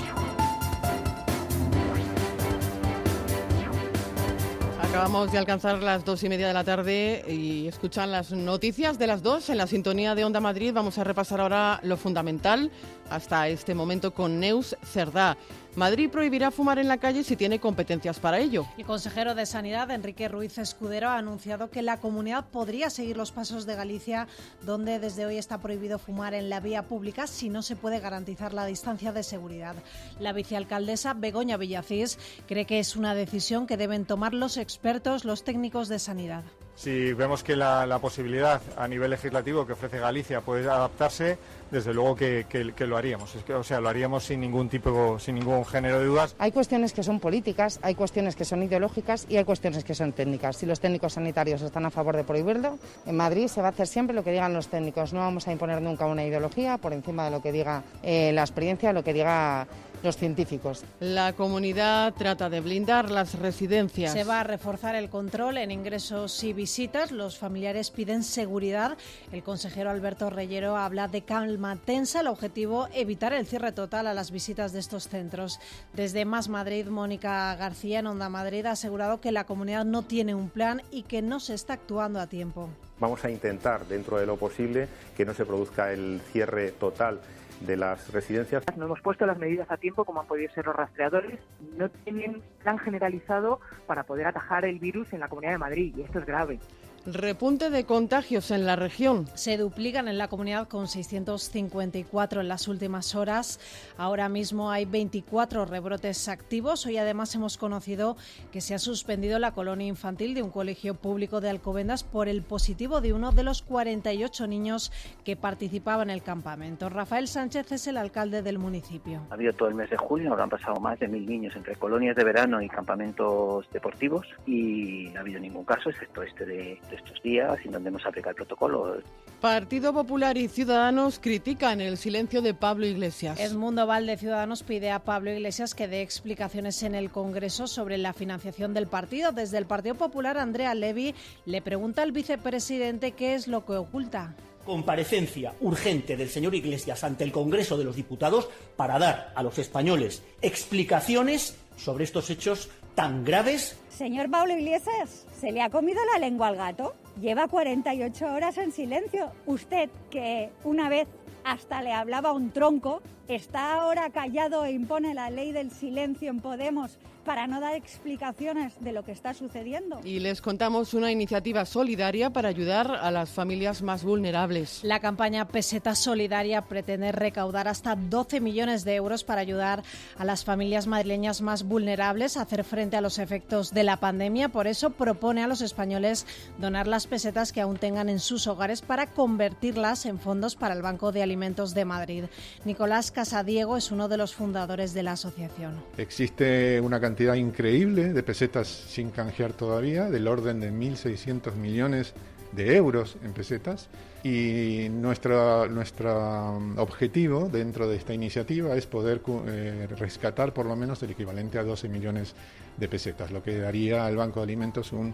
Acabamos 4.83 5.33
de 5.33 5.39
alcanzar 5.39 5.83
las 5.83 6.05
dos 6.05 6.23
y 6.25 6.29
media 6.29 6.49
de 6.49 6.53
la 6.53 6.65
tarde 6.65 7.25
y 7.27 7.67
escuchan 7.67 8.13
las 8.13 8.33
noticias 8.33 8.99
de 8.99 9.07
las 9.07 9.23
dos 9.23 9.49
en 9.49 9.57
la 9.57 9.67
sintonía 9.67 10.15
de 10.15 10.27
Onda 10.27 10.41
Madrid. 10.41 10.73
Vamos 10.75 10.99
a 10.99 11.05
repasar 11.05 11.41
ahora 11.41 11.81
lo 11.83 11.97
fundamental 11.97 12.71
hasta 13.09 13.49
este 13.49 13.75
momento 13.75 14.13
con 14.13 14.39
Neus 14.39 14.77
Cerdá. 14.83 15.39
Madrid 15.79 16.11
prohibirá 16.11 16.51
fumar 16.51 16.79
en 16.79 16.89
la 16.89 16.99
calle 16.99 17.23
si 17.23 17.37
tiene 17.37 17.61
competencias 17.61 18.19
para 18.19 18.39
ello. 18.39 18.67
El 18.77 18.85
consejero 18.85 19.35
de 19.35 19.47
Sanidad, 19.47 19.91
Enrique 19.93 20.29
Ruiz 20.29 20.59
Escudero, 20.59 21.09
ha 21.09 21.19
anunciado 21.19 21.71
que 21.71 21.83
la 21.83 21.99
comunidad 21.99 22.47
podría 22.47 22.91
seguir 22.91 23.17
los 23.17 23.31
pasos 23.31 23.65
de 23.65 23.77
Galicia, 23.77 24.27
donde 24.67 24.99
desde 24.99 25.25
hoy 25.25 25.39
está 25.39 25.59
prohibido 25.59 25.99
fumar 25.99 26.35
en 26.35 26.51
la 26.51 26.59
vía 26.59 26.83
pública 26.83 27.29
si 27.29 27.49
no 27.49 27.63
se 27.63 27.77
puede 27.77 28.01
garantizar 28.01 28.53
la 28.53 28.67
distancia 28.67 29.13
de 29.13 29.23
seguridad. 29.23 29.77
La 30.19 30.33
vicealcaldesa 30.33 31.15
Begoña 31.15 31.57
Villacís 31.57 32.19
cree 32.49 32.67
que 32.67 32.81
es 32.81 32.97
una 32.97 33.15
decisión 33.15 33.67
que 33.69 33.77
deben 33.77 34.05
tomar 34.05 34.35
los 34.35 34.57
expertos, 34.57 35.25
los 35.25 35.45
técnicos 35.45 35.89
de 35.89 36.01
sanidad. 36.01 36.43
Si 36.79 37.13
vemos 37.13 37.43
que 37.43 37.57
la, 37.57 37.99
posibilidad 38.01 38.63
a 38.77 38.87
nivel 38.87 39.11
legislativo 39.11 39.67
que 39.67 39.73
ofrece 39.73 39.99
Galicia 39.99 40.43
puede 40.43 40.71
adaptarse, 40.71 41.37
desde 41.73 41.93
luego 41.93 42.15
que, 42.15 42.47
lo 42.87 42.97
haríamos. 42.97 43.35
Es 43.35 43.43
que, 43.43 43.53
o 43.53 43.65
sea, 43.65 43.81
lo 43.81 43.89
haríamos 43.89 44.23
sin 44.23 44.41
ningún 44.41 44.69
tipo, 44.69 45.19
sin 45.19 45.35
ningún 45.35 45.65
género 45.65 45.99
de 45.99 46.07
dudas. 46.07 46.37
Hay 46.39 46.53
cuestiones 46.53 46.93
que 46.93 47.03
son 47.03 47.19
políticas, 47.19 47.81
hay 47.83 47.97
cuestiones 47.97 48.37
que 48.37 48.45
son 48.45 48.63
ideológicas 48.63 49.27
y 49.29 49.39
hay 49.39 49.45
cuestiones 49.45 49.83
que 49.83 49.93
son 49.93 50.13
técnicas. 50.13 50.57
Si 50.57 50.67
los 50.67 50.79
técnicos 50.79 51.15
sanitarios 51.15 51.63
están 51.63 51.85
a 51.85 51.91
favor 51.91 52.15
de 52.15 52.23
prohibirlo, 52.23 52.79
en 53.07 53.17
Madrid 53.17 53.49
se 53.49 53.61
va 53.61 53.67
a 53.67 53.71
hacer 53.71 53.89
siempre 53.89 54.15
lo 54.15 54.23
que 54.23 54.31
digan 54.31 54.55
los 54.55 54.69
técnicos. 54.69 55.13
No 55.13 55.19
vamos 55.19 55.49
a 55.49 55.53
imponer 55.53 55.83
nunca 55.83 56.07
una 56.07 56.25
ideología 56.25 56.79
por 56.79 56.93
encima 56.93 57.25
de 57.25 57.33
lo 57.33 57.43
que 57.43 57.51
diga 57.51 57.83
eh, 58.05 58.31
la 58.33 58.43
experiencia, 58.43 58.93
lo 58.93 59.03
que 59.03 59.15
diga 59.15 59.67
los 60.03 60.17
científicos. 60.17 60.85
La 61.01 61.33
comunidad 61.33 62.15
trata 62.15 62.49
de 62.49 62.61
blindar 62.61 63.11
las 63.11 63.39
residencias. 63.39 64.13
Se 64.13 64.25
va 64.25 64.41
a 64.41 64.45
reforzar 64.45 64.95
el 64.95 65.09
control 65.09 65.59
en 65.59 65.71
ingresos 65.71 66.43
y 66.45 66.53
visitas. 66.53 67.13
Los 67.13 67.39
familiares 67.39 67.91
piden 67.91 68.23
seguridad. 68.23 68.97
El 69.33 69.43
consejero 69.43 69.91
Alberto 69.91 70.31
Reyero 70.31 70.77
habla 70.77 71.09
de 71.09 71.23
calma 71.23 71.77
tensa. 71.77 72.21
El 72.21 72.29
objetivo, 72.29 72.89
evitar 72.95 73.33
el 73.33 73.47
cierre 73.47 73.73
total 73.73 74.07
a 74.07 74.15
las 74.15 74.31
visitas 74.31 74.73
de 74.73 74.81
estos 74.81 75.09
centros. 75.09 75.61
Desde 75.95 76.25
Más 76.25 76.49
Madrid, 76.49 76.87
Mónica 76.87 77.55
García 77.57 78.01
en 78.01 78.07
Onda 78.07 78.29
Madrid 78.29 78.67
ha 78.67 78.73
asegurado 78.73 79.21
que 79.21 79.33
la 79.33 79.45
comunidad 79.45 79.85
no 79.85 80.03
tiene 80.03 80.35
un 80.35 80.51
plan 80.51 80.83
y 80.91 81.03
que 81.03 81.23
no 81.23 81.41
se 81.41 81.55
está 81.55 81.75
actuando 81.75 82.21
a 82.21 82.27
tiempo. 82.27 82.69
Vamos 83.01 83.25
a 83.25 83.31
intentar, 83.31 83.87
dentro 83.87 84.19
de 84.19 84.27
lo 84.27 84.37
posible, 84.37 84.89
que 85.17 85.25
no 85.25 85.33
se 85.33 85.45
produzca 85.45 85.93
el 85.93 86.21
cierre 86.33 86.73
total 86.73 87.21
de 87.61 87.77
las 87.77 88.13
residencias. 88.13 88.63
No 88.77 88.87
hemos 88.87 89.01
puesto 89.01 89.27
las 89.27 89.39
medidas 89.39 89.71
a 89.71 89.77
tiempo 89.77 90.05
como 90.05 90.21
han 90.21 90.27
podido 90.27 90.51
ser 90.53 90.67
los 90.67 90.77
rastreadores. 90.77 91.41
No 91.77 91.89
tienen 91.89 92.43
plan 92.63 92.79
generalizado 92.79 93.61
para 93.87 94.05
poder 94.05 94.27
atajar 94.27 94.65
el 94.65 94.79
virus 94.79 95.13
en 95.13 95.21
la 95.21 95.29
Comunidad 95.29 95.53
de 95.53 95.59
Madrid 95.59 95.95
y 95.97 96.03
esto 96.03 96.19
es 96.19 96.27
grave. 96.27 96.59
Repunte 97.07 97.71
de 97.71 97.85
contagios 97.85 98.51
en 98.51 98.67
la 98.67 98.77
región. 98.77 99.27
Se 99.35 99.57
duplican 99.57 100.09
en 100.09 100.19
la 100.19 100.29
comunidad 100.29 100.69
con 100.69 100.89
654 100.89 102.43
en 102.43 102.49
las 102.49 102.69
últimas 102.69 103.15
horas. 103.15 103.61
Ahora 103.97 104.29
mismo 104.29 104.71
hay 104.71 104.85
24 104.85 105.65
rebrotes 105.65 106.29
activos. 106.29 106.85
Hoy 106.85 106.99
además 106.99 107.35
hemos 107.35 107.57
conocido 107.57 108.17
que 108.53 108.61
se 108.61 108.75
ha 108.75 108.79
suspendido 108.79 109.39
la 109.39 109.53
colonia 109.53 109.87
infantil 109.87 110.35
de 110.35 110.43
un 110.43 110.51
colegio 110.51 110.95
público 110.95 111.41
de 111.41 111.49
Alcobendas 111.49 112.05
por 112.05 112.29
el 112.29 112.43
positivo 112.43 113.01
de 113.01 113.15
uno 113.15 113.33
de 113.33 113.43
los 113.43 113.63
48 113.63 114.47
niños 114.47 114.93
que 115.25 115.37
participaban 115.37 116.11
en 116.11 116.15
el 116.15 116.23
campamento. 116.23 116.91
Rafael 116.91 117.27
Sánchez 117.27 117.73
es 117.73 117.87
el 117.87 117.97
alcalde 117.97 118.43
del 118.43 118.59
municipio. 118.59 119.23
Ha 119.31 119.35
habido 119.35 119.53
todo 119.55 119.69
el 119.69 119.75
mes 119.75 119.89
de 119.89 119.97
junio, 119.97 120.37
han 120.39 120.51
pasado 120.51 120.79
más 120.81 120.99
de 120.99 121.09
mil 121.09 121.27
niños 121.27 121.57
entre 121.57 121.75
colonias 121.77 122.17
de 122.17 122.25
verano 122.25 122.61
y 122.61 122.69
campamentos 122.69 123.67
deportivos 123.73 124.27
y 124.47 125.09
no 125.13 125.19
ha 125.19 125.21
habido 125.21 125.41
ningún 125.41 125.65
caso, 125.65 125.91
excepto 125.91 126.23
este 126.23 126.45
de 126.45 126.79
estos 126.97 127.23
días 127.23 127.59
y 127.65 127.69
donde 127.69 127.89
hemos 127.89 128.05
aplicado 128.07 128.31
el 128.31 128.37
protocolo. 128.37 128.97
Partido 129.41 129.93
Popular 129.93 130.37
y 130.37 130.49
Ciudadanos 130.49 131.21
critican 131.21 131.81
el 131.81 131.97
silencio 131.97 132.43
de 132.43 132.55
Pablo 132.55 132.87
Iglesias. 132.87 133.39
Edmundo 133.39 133.87
Valde 133.87 134.17
Ciudadanos 134.17 134.63
pide 134.63 134.91
a 134.91 134.99
Pablo 134.99 135.31
Iglesias 135.31 135.75
que 135.75 135.87
dé 135.87 136.03
explicaciones 136.03 136.83
en 136.83 136.95
el 136.95 137.11
Congreso 137.11 137.67
sobre 137.67 137.99
la 137.99 138.13
financiación 138.13 138.75
del 138.75 138.89
partido. 138.89 139.33
Desde 139.33 139.59
el 139.59 139.67
Partido 139.67 139.95
Popular, 139.95 140.39
Andrea 140.39 140.75
Levy 140.75 141.15
le 141.47 141.63
pregunta 141.63 142.03
al 142.03 142.13
vicepresidente 142.13 143.13
qué 143.13 143.35
es 143.35 143.47
lo 143.47 143.65
que 143.65 143.75
oculta 143.75 144.35
comparecencia 144.69 145.55
urgente 145.63 146.15
del 146.15 146.29
señor 146.29 146.55
Iglesias 146.55 147.03
ante 147.03 147.25
el 147.25 147.33
Congreso 147.33 147.79
de 147.79 147.85
los 147.85 147.97
Diputados 147.97 148.51
para 148.77 148.99
dar 148.99 149.33
a 149.35 149.43
los 149.43 149.59
españoles 149.59 150.23
explicaciones 150.43 151.57
sobre 151.79 152.05
estos 152.05 152.29
hechos 152.29 152.69
tan 152.99 153.25
graves. 153.25 153.79
Señor 153.91 154.29
Pablo 154.29 154.59
Iglesias, 154.59 155.25
¿se 155.39 155.53
le 155.53 155.63
ha 155.63 155.71
comido 155.71 156.01
la 156.13 156.19
lengua 156.19 156.49
al 156.49 156.57
gato? 156.57 156.97
Lleva 157.21 157.47
48 157.47 158.27
horas 158.27 158.59
en 158.59 158.73
silencio. 158.73 159.31
Usted, 159.47 159.89
que 160.11 160.51
una 160.65 160.89
vez 160.89 161.07
hasta 161.45 161.81
le 161.81 161.93
hablaba 161.93 162.33
un 162.33 162.51
tronco, 162.51 163.01
está 163.29 163.75
ahora 163.75 164.11
callado 164.11 164.65
e 164.65 164.73
impone 164.73 165.15
la 165.15 165.31
ley 165.31 165.53
del 165.53 165.71
silencio 165.71 166.29
en 166.29 166.41
Podemos 166.41 166.99
para 167.29 167.47
no 167.47 167.61
dar 167.61 167.75
explicaciones 167.75 168.73
de 168.81 168.91
lo 168.91 169.03
que 169.05 169.13
está 169.13 169.35
sucediendo. 169.35 170.01
Y 170.03 170.19
les 170.19 170.41
contamos 170.41 170.95
una 170.95 171.13
iniciativa 171.13 171.67
solidaria 171.67 172.31
para 172.31 172.49
ayudar 172.49 172.91
a 172.91 173.11
las 173.11 173.29
familias 173.29 173.83
más 173.83 174.03
vulnerables. 174.03 174.81
La 174.83 175.01
campaña 175.01 175.47
Peseta 175.47 175.95
Solidaria 175.95 176.63
pretende 176.63 177.13
recaudar 177.13 177.69
hasta 177.69 177.97
12 177.97 178.41
millones 178.41 178.87
de 178.87 178.95
euros 178.95 179.25
para 179.25 179.43
ayudar 179.43 179.83
a 180.17 180.25
las 180.25 180.43
familias 180.43 180.87
madrileñas 180.87 181.43
más 181.43 181.65
vulnerables 181.65 182.39
a 182.39 182.43
hacer 182.43 182.65
frente 182.65 182.97
a 182.97 183.03
los 183.03 183.19
efectos 183.19 183.75
de 183.75 183.85
la 183.85 183.99
pandemia. 183.99 184.49
Por 184.49 184.67
eso 184.67 184.89
propone 184.89 185.45
a 185.45 185.49
los 185.49 185.61
españoles 185.61 186.27
donar 186.57 186.87
las 186.87 187.07
pesetas 187.07 187.53
que 187.53 187.61
aún 187.61 187.77
tengan 187.77 188.09
en 188.09 188.21
sus 188.21 188.47
hogares 188.47 188.81
para 188.81 189.07
convertirlas 189.07 190.07
en 190.07 190.19
fondos 190.19 190.57
para 190.57 190.73
el 190.73 190.81
Banco 190.81 191.13
de 191.13 191.23
Alimentos 191.23 191.75
de 191.75 191.85
Madrid. 191.85 192.25
Nicolás 192.65 193.11
Casadiego 193.11 193.77
es 193.77 193.93
uno 193.93 194.09
de 194.09 194.17
los 194.17 194.35
fundadores 194.35 194.95
de 194.95 195.03
la 195.03 195.13
asociación. 195.13 195.75
Existe 195.99 196.81
una 196.81 196.99
cantidad 196.99 197.18
cantidad 197.19 197.35
increíble 197.35 198.13
de 198.13 198.23
pesetas 198.23 198.69
sin 198.69 199.11
canjear 199.11 199.53
todavía, 199.53 200.09
del 200.09 200.29
orden 200.29 200.61
de 200.61 200.71
1.600 200.71 201.53
millones 201.57 202.15
de 202.53 202.77
euros 202.77 203.17
en 203.25 203.33
pesetas. 203.33 203.89
Y 204.23 204.87
nuestro, 204.89 205.69
nuestro 205.69 206.53
um, 206.53 206.79
objetivo 206.79 207.49
dentro 207.49 207.89
de 207.89 207.97
esta 207.97 208.15
iniciativa 208.15 208.77
es 208.77 208.87
poder 208.87 209.21
eh, 209.49 209.89
rescatar 209.99 210.55
por 210.55 210.67
lo 210.67 210.77
menos 210.77 211.03
el 211.03 211.11
equivalente 211.11 211.59
a 211.59 211.65
12 211.65 211.89
millones 211.89 212.37
de 212.77 212.87
pesetas, 212.87 213.33
lo 213.33 213.43
que 213.43 213.59
daría 213.59 214.07
al 214.07 214.15
Banco 214.15 214.39
de 214.39 214.45
Alimentos 214.45 214.93
un, 214.93 215.13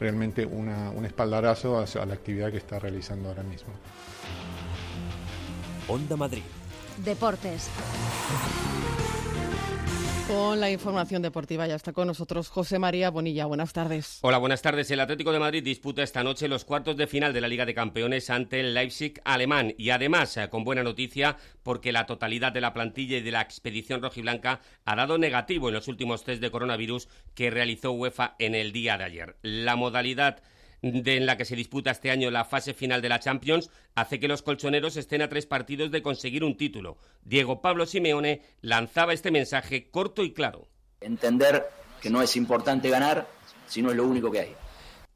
realmente 0.00 0.44
una, 0.44 0.90
un 0.90 1.04
espaldarazo 1.04 1.78
a, 1.78 1.84
a 1.84 2.04
la 2.04 2.14
actividad 2.14 2.50
que 2.50 2.58
está 2.58 2.80
realizando 2.80 3.28
ahora 3.28 3.44
mismo. 3.44 3.72
Onda 5.86 6.16
Madrid. 6.16 6.42
Deportes. 7.04 7.70
Con 10.26 10.58
la 10.58 10.70
información 10.70 11.20
deportiva 11.20 11.66
ya 11.66 11.74
está 11.74 11.92
con 11.92 12.06
nosotros 12.06 12.48
José 12.48 12.78
María 12.78 13.10
Bonilla. 13.10 13.44
Buenas 13.44 13.74
tardes. 13.74 14.20
Hola, 14.22 14.38
buenas 14.38 14.62
tardes. 14.62 14.90
El 14.90 15.00
Atlético 15.00 15.32
de 15.32 15.38
Madrid 15.38 15.62
disputa 15.62 16.02
esta 16.02 16.24
noche 16.24 16.48
los 16.48 16.64
cuartos 16.64 16.96
de 16.96 17.06
final 17.06 17.34
de 17.34 17.42
la 17.42 17.48
Liga 17.48 17.66
de 17.66 17.74
Campeones 17.74 18.30
ante 18.30 18.60
el 18.60 18.72
Leipzig 18.72 19.20
alemán 19.26 19.74
y 19.76 19.90
además 19.90 20.34
eh, 20.38 20.48
con 20.48 20.64
buena 20.64 20.82
noticia 20.82 21.36
porque 21.62 21.92
la 21.92 22.06
totalidad 22.06 22.52
de 22.52 22.62
la 22.62 22.72
plantilla 22.72 23.18
y 23.18 23.20
de 23.20 23.32
la 23.32 23.42
expedición 23.42 24.00
rojiblanca 24.00 24.60
ha 24.86 24.96
dado 24.96 25.18
negativo 25.18 25.68
en 25.68 25.74
los 25.74 25.88
últimos 25.88 26.24
test 26.24 26.40
de 26.40 26.50
coronavirus 26.50 27.06
que 27.34 27.50
realizó 27.50 27.92
UEFA 27.92 28.34
en 28.38 28.54
el 28.54 28.72
día 28.72 28.96
de 28.96 29.04
ayer. 29.04 29.36
La 29.42 29.76
modalidad 29.76 30.42
en 30.84 31.26
la 31.26 31.36
que 31.36 31.44
se 31.44 31.56
disputa 31.56 31.90
este 31.90 32.10
año 32.10 32.30
la 32.30 32.44
fase 32.44 32.74
final 32.74 33.00
de 33.00 33.08
la 33.08 33.18
Champions 33.18 33.70
hace 33.94 34.20
que 34.20 34.28
los 34.28 34.42
colchoneros 34.42 34.96
estén 34.96 35.22
a 35.22 35.28
tres 35.28 35.46
partidos 35.46 35.90
de 35.90 36.02
conseguir 36.02 36.44
un 36.44 36.56
título. 36.56 36.98
Diego 37.22 37.62
Pablo 37.62 37.86
Simeone 37.86 38.42
lanzaba 38.60 39.14
este 39.14 39.30
mensaje 39.30 39.88
corto 39.90 40.22
y 40.24 40.32
claro. 40.32 40.68
Entender 41.00 41.64
que 42.02 42.10
no 42.10 42.20
es 42.20 42.36
importante 42.36 42.90
ganar, 42.90 43.26
sino 43.66 43.90
es 43.90 43.96
lo 43.96 44.04
único 44.04 44.30
que 44.30 44.40
hay. 44.40 44.54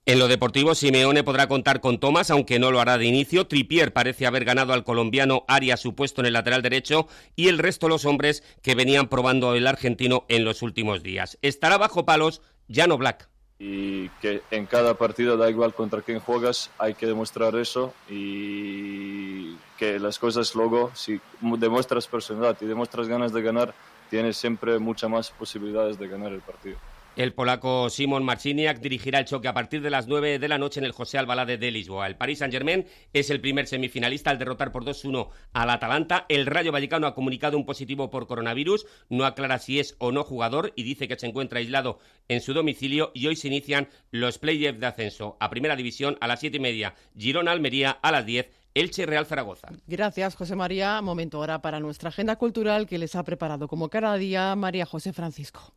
En 0.06 0.18
lo 0.18 0.26
deportivo, 0.26 0.74
Simeone 0.74 1.22
podrá 1.22 1.48
contar 1.48 1.82
con 1.82 2.00
Tomás, 2.00 2.30
aunque 2.30 2.58
no 2.58 2.70
lo 2.70 2.80
hará 2.80 2.96
de 2.96 3.04
inicio. 3.04 3.46
Tripier 3.46 3.92
parece 3.92 4.26
haber 4.26 4.46
ganado 4.46 4.72
al 4.72 4.84
colombiano 4.84 5.44
Arias 5.48 5.80
su 5.80 5.94
puesto 5.94 6.22
en 6.22 6.28
el 6.28 6.32
lateral 6.32 6.62
derecho 6.62 7.08
y 7.36 7.48
el 7.48 7.58
resto 7.58 7.90
los 7.90 8.06
hombres 8.06 8.42
que 8.62 8.74
venían 8.74 9.08
probando 9.08 9.54
el 9.54 9.66
argentino 9.66 10.24
en 10.30 10.46
los 10.46 10.62
últimos 10.62 11.02
días. 11.02 11.36
Estará 11.42 11.76
bajo 11.76 12.06
palos 12.06 12.40
Jano 12.70 12.96
Black 12.96 13.28
y 13.58 14.08
que 14.20 14.42
en 14.50 14.66
cada 14.66 14.94
partido, 14.94 15.36
da 15.36 15.50
igual 15.50 15.74
contra 15.74 16.02
quién 16.02 16.20
juegas, 16.20 16.70
hay 16.78 16.94
que 16.94 17.06
demostrar 17.06 17.56
eso 17.56 17.92
y 18.08 19.56
que 19.76 19.98
las 19.98 20.18
cosas 20.18 20.54
luego, 20.54 20.90
si 20.94 21.20
demuestras 21.40 22.06
personalidad 22.06 22.56
y 22.60 22.66
demuestras 22.66 23.08
ganas 23.08 23.32
de 23.32 23.42
ganar, 23.42 23.74
tienes 24.10 24.36
siempre 24.36 24.78
muchas 24.78 25.10
más 25.10 25.30
posibilidades 25.30 25.98
de 25.98 26.08
ganar 26.08 26.32
el 26.32 26.40
partido. 26.40 26.78
El 27.18 27.34
polaco 27.34 27.90
Simon 27.90 28.22
Marciniak 28.22 28.78
dirigirá 28.78 29.18
el 29.18 29.24
choque 29.24 29.48
a 29.48 29.52
partir 29.52 29.82
de 29.82 29.90
las 29.90 30.06
9 30.06 30.38
de 30.38 30.46
la 30.46 30.56
noche 30.56 30.78
en 30.78 30.86
el 30.86 30.92
José 30.92 31.18
Albalade 31.18 31.58
de 31.58 31.72
Lisboa. 31.72 32.06
El 32.06 32.14
Paris 32.14 32.38
Saint-Germain 32.38 32.86
es 33.12 33.28
el 33.30 33.40
primer 33.40 33.66
semifinalista 33.66 34.30
al 34.30 34.38
derrotar 34.38 34.70
por 34.70 34.84
2-1 34.84 35.28
al 35.52 35.70
Atalanta. 35.70 36.26
El 36.28 36.46
Rayo 36.46 36.70
Vallecano 36.70 37.08
ha 37.08 37.16
comunicado 37.16 37.56
un 37.56 37.66
positivo 37.66 38.08
por 38.08 38.28
coronavirus, 38.28 38.86
no 39.08 39.24
aclara 39.24 39.58
si 39.58 39.80
es 39.80 39.96
o 39.98 40.12
no 40.12 40.22
jugador 40.22 40.72
y 40.76 40.84
dice 40.84 41.08
que 41.08 41.18
se 41.18 41.26
encuentra 41.26 41.58
aislado 41.58 41.98
en 42.28 42.40
su 42.40 42.54
domicilio 42.54 43.10
y 43.14 43.26
hoy 43.26 43.34
se 43.34 43.48
inician 43.48 43.88
los 44.12 44.38
playoffs 44.38 44.78
de 44.78 44.86
ascenso 44.86 45.36
a 45.40 45.50
Primera 45.50 45.74
División 45.74 46.18
a 46.20 46.28
las 46.28 46.38
7 46.38 46.58
y 46.58 46.60
media, 46.60 46.94
Girona 47.16 47.50
Almería 47.50 47.98
a 48.00 48.12
las 48.12 48.26
10 48.26 48.48
Elche 48.74 49.06
Real 49.06 49.26
Zaragoza. 49.26 49.70
Gracias, 49.88 50.36
José 50.36 50.54
María. 50.54 51.02
Momento 51.02 51.38
ahora 51.38 51.62
para 51.62 51.80
nuestra 51.80 52.10
agenda 52.10 52.36
cultural 52.36 52.86
que 52.86 52.98
les 52.98 53.16
ha 53.16 53.24
preparado 53.24 53.66
como 53.66 53.88
cada 53.88 54.14
día 54.14 54.54
María 54.54 54.86
José 54.86 55.12
Francisco. 55.12 55.74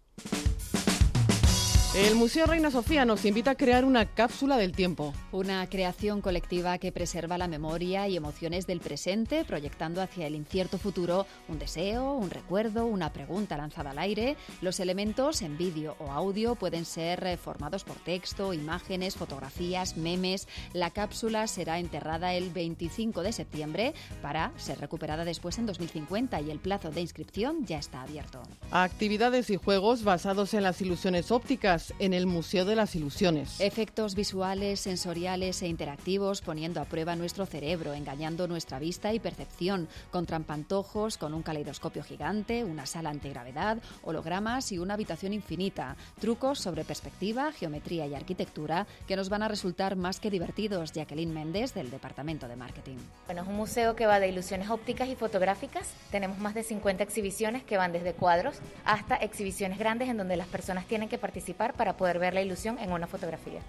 El 1.94 2.16
Museo 2.16 2.46
Reina 2.46 2.72
Sofía 2.72 3.04
nos 3.04 3.26
invita 3.26 3.52
a 3.52 3.56
crear 3.56 3.84
una 3.84 4.06
cápsula 4.06 4.56
del 4.56 4.72
tiempo. 4.72 5.14
Una 5.34 5.68
creación 5.68 6.22
colectiva 6.22 6.78
que 6.78 6.94
preserva 6.94 7.38
la 7.38 7.50
memoria 7.50 8.08
y 8.08 8.16
emociones 8.16 8.66
del 8.66 8.80
presente, 8.80 9.44
proyectando 9.44 10.02
hacia 10.02 10.26
el 10.26 10.36
incierto 10.36 10.78
futuro 10.78 11.28
un 11.50 11.60
deseo, 11.60 12.14
un 12.14 12.30
recuerdo, 12.30 12.86
una 12.86 13.12
pregunta 13.12 13.58
lanzada 13.58 13.89
al 13.89 14.00
aire. 14.00 14.38
Los 14.62 14.80
elementos 14.80 15.42
en 15.42 15.58
vídeo 15.58 15.98
o 16.00 16.12
audio 16.12 16.56
pueden 16.56 16.86
ser 16.86 17.38
formados 17.38 17.84
por 17.84 17.98
texto, 17.98 18.54
imágenes, 18.54 19.18
fotografías, 19.18 19.98
memes. 19.98 20.48
La 20.72 20.92
cápsula 20.92 21.46
será 21.48 21.78
enterrada 21.78 22.34
el 22.34 22.52
25 22.52 23.22
de 23.22 23.34
septiembre 23.34 23.94
para 24.22 24.54
ser 24.56 24.80
recuperada 24.80 25.26
después 25.26 25.58
en 25.60 25.66
2050 25.66 26.39
y 26.39 26.52
el 26.52 26.60
plazo 26.60 26.89
de 26.89 27.02
inscripción 27.02 27.66
ya 27.66 27.80
está 27.80 28.02
abierto. 28.04 28.42
Actividades 28.72 29.50
y 29.50 29.58
juegos 29.58 30.06
basados 30.06 30.54
en 30.54 30.64
las 30.64 30.80
ilusiones 30.80 31.32
ópticas 31.32 31.81
en 32.00 32.14
el 32.14 32.28
Museo 32.28 32.66
de 32.66 32.76
las 32.76 32.96
Ilusiones. 32.96 33.60
Efectos 33.60 34.16
visuales, 34.16 34.80
sensoriales 34.80 35.62
e 35.62 35.68
interactivos 35.68 36.42
poniendo 36.42 36.82
a 36.82 36.86
prueba 36.86 37.16
nuestro 37.16 37.46
cerebro, 37.46 37.94
engañando 37.94 38.48
nuestra 38.48 38.80
vista 38.80 39.14
y 39.14 39.20
percepción, 39.20 39.88
con 40.12 40.26
trampantojos, 40.26 41.18
con 41.18 41.34
un 41.34 41.44
caleidoscopio 41.44 42.04
gigante, 42.04 42.64
una 42.64 42.86
sala 42.86 43.10
antigravedad, 43.10 43.78
hologramas 44.04 44.72
y 44.72 44.78
una 44.78 44.94
habitación 44.94 45.34
infinita. 45.34 45.96
Trucos 46.20 46.60
sobre 46.60 46.84
perspectiva, 46.84 47.52
geometría 47.52 48.08
y 48.08 48.16
arquitectura 48.16 48.88
que 49.08 49.16
nos 49.16 49.30
van 49.30 49.44
a 49.44 49.48
resultar 49.48 49.96
más 49.96 50.20
que 50.20 50.30
divertidos. 50.30 50.92
Jacqueline 50.94 51.34
Méndez, 51.34 51.74
del 51.74 51.90
Departamento 51.90 52.48
de 52.48 52.56
Marketing. 52.56 52.98
Bueno, 53.26 53.42
es 53.42 53.48
un 53.48 53.56
museo 53.56 53.96
que 53.96 54.06
va 54.06 54.20
de 54.20 54.30
ilusiones 54.30 54.70
ópticas 54.70 55.08
y 55.08 55.16
fotográficas. 55.16 55.90
Tenemos 56.12 56.38
más 56.40 56.54
de 56.54 56.64
50 56.64 57.04
exhibiciones 57.04 57.64
que 57.64 57.78
van 57.78 57.92
desde 57.92 58.14
cuadros 58.14 58.58
hasta 58.86 59.16
exhibiciones 59.16 59.78
grandes 59.78 60.10
en 60.10 60.18
donde 60.18 60.36
las 60.36 60.48
personas 60.48 60.86
tienen 60.86 61.10
que 61.10 61.18
participar 61.18 61.70
para 61.74 61.97
poder 61.97 62.19
ver 62.19 62.34
la 62.34 62.41
ilusión 62.41 62.78
en 62.80 62.91
una 62.91 63.07
fotografía. 63.07 63.61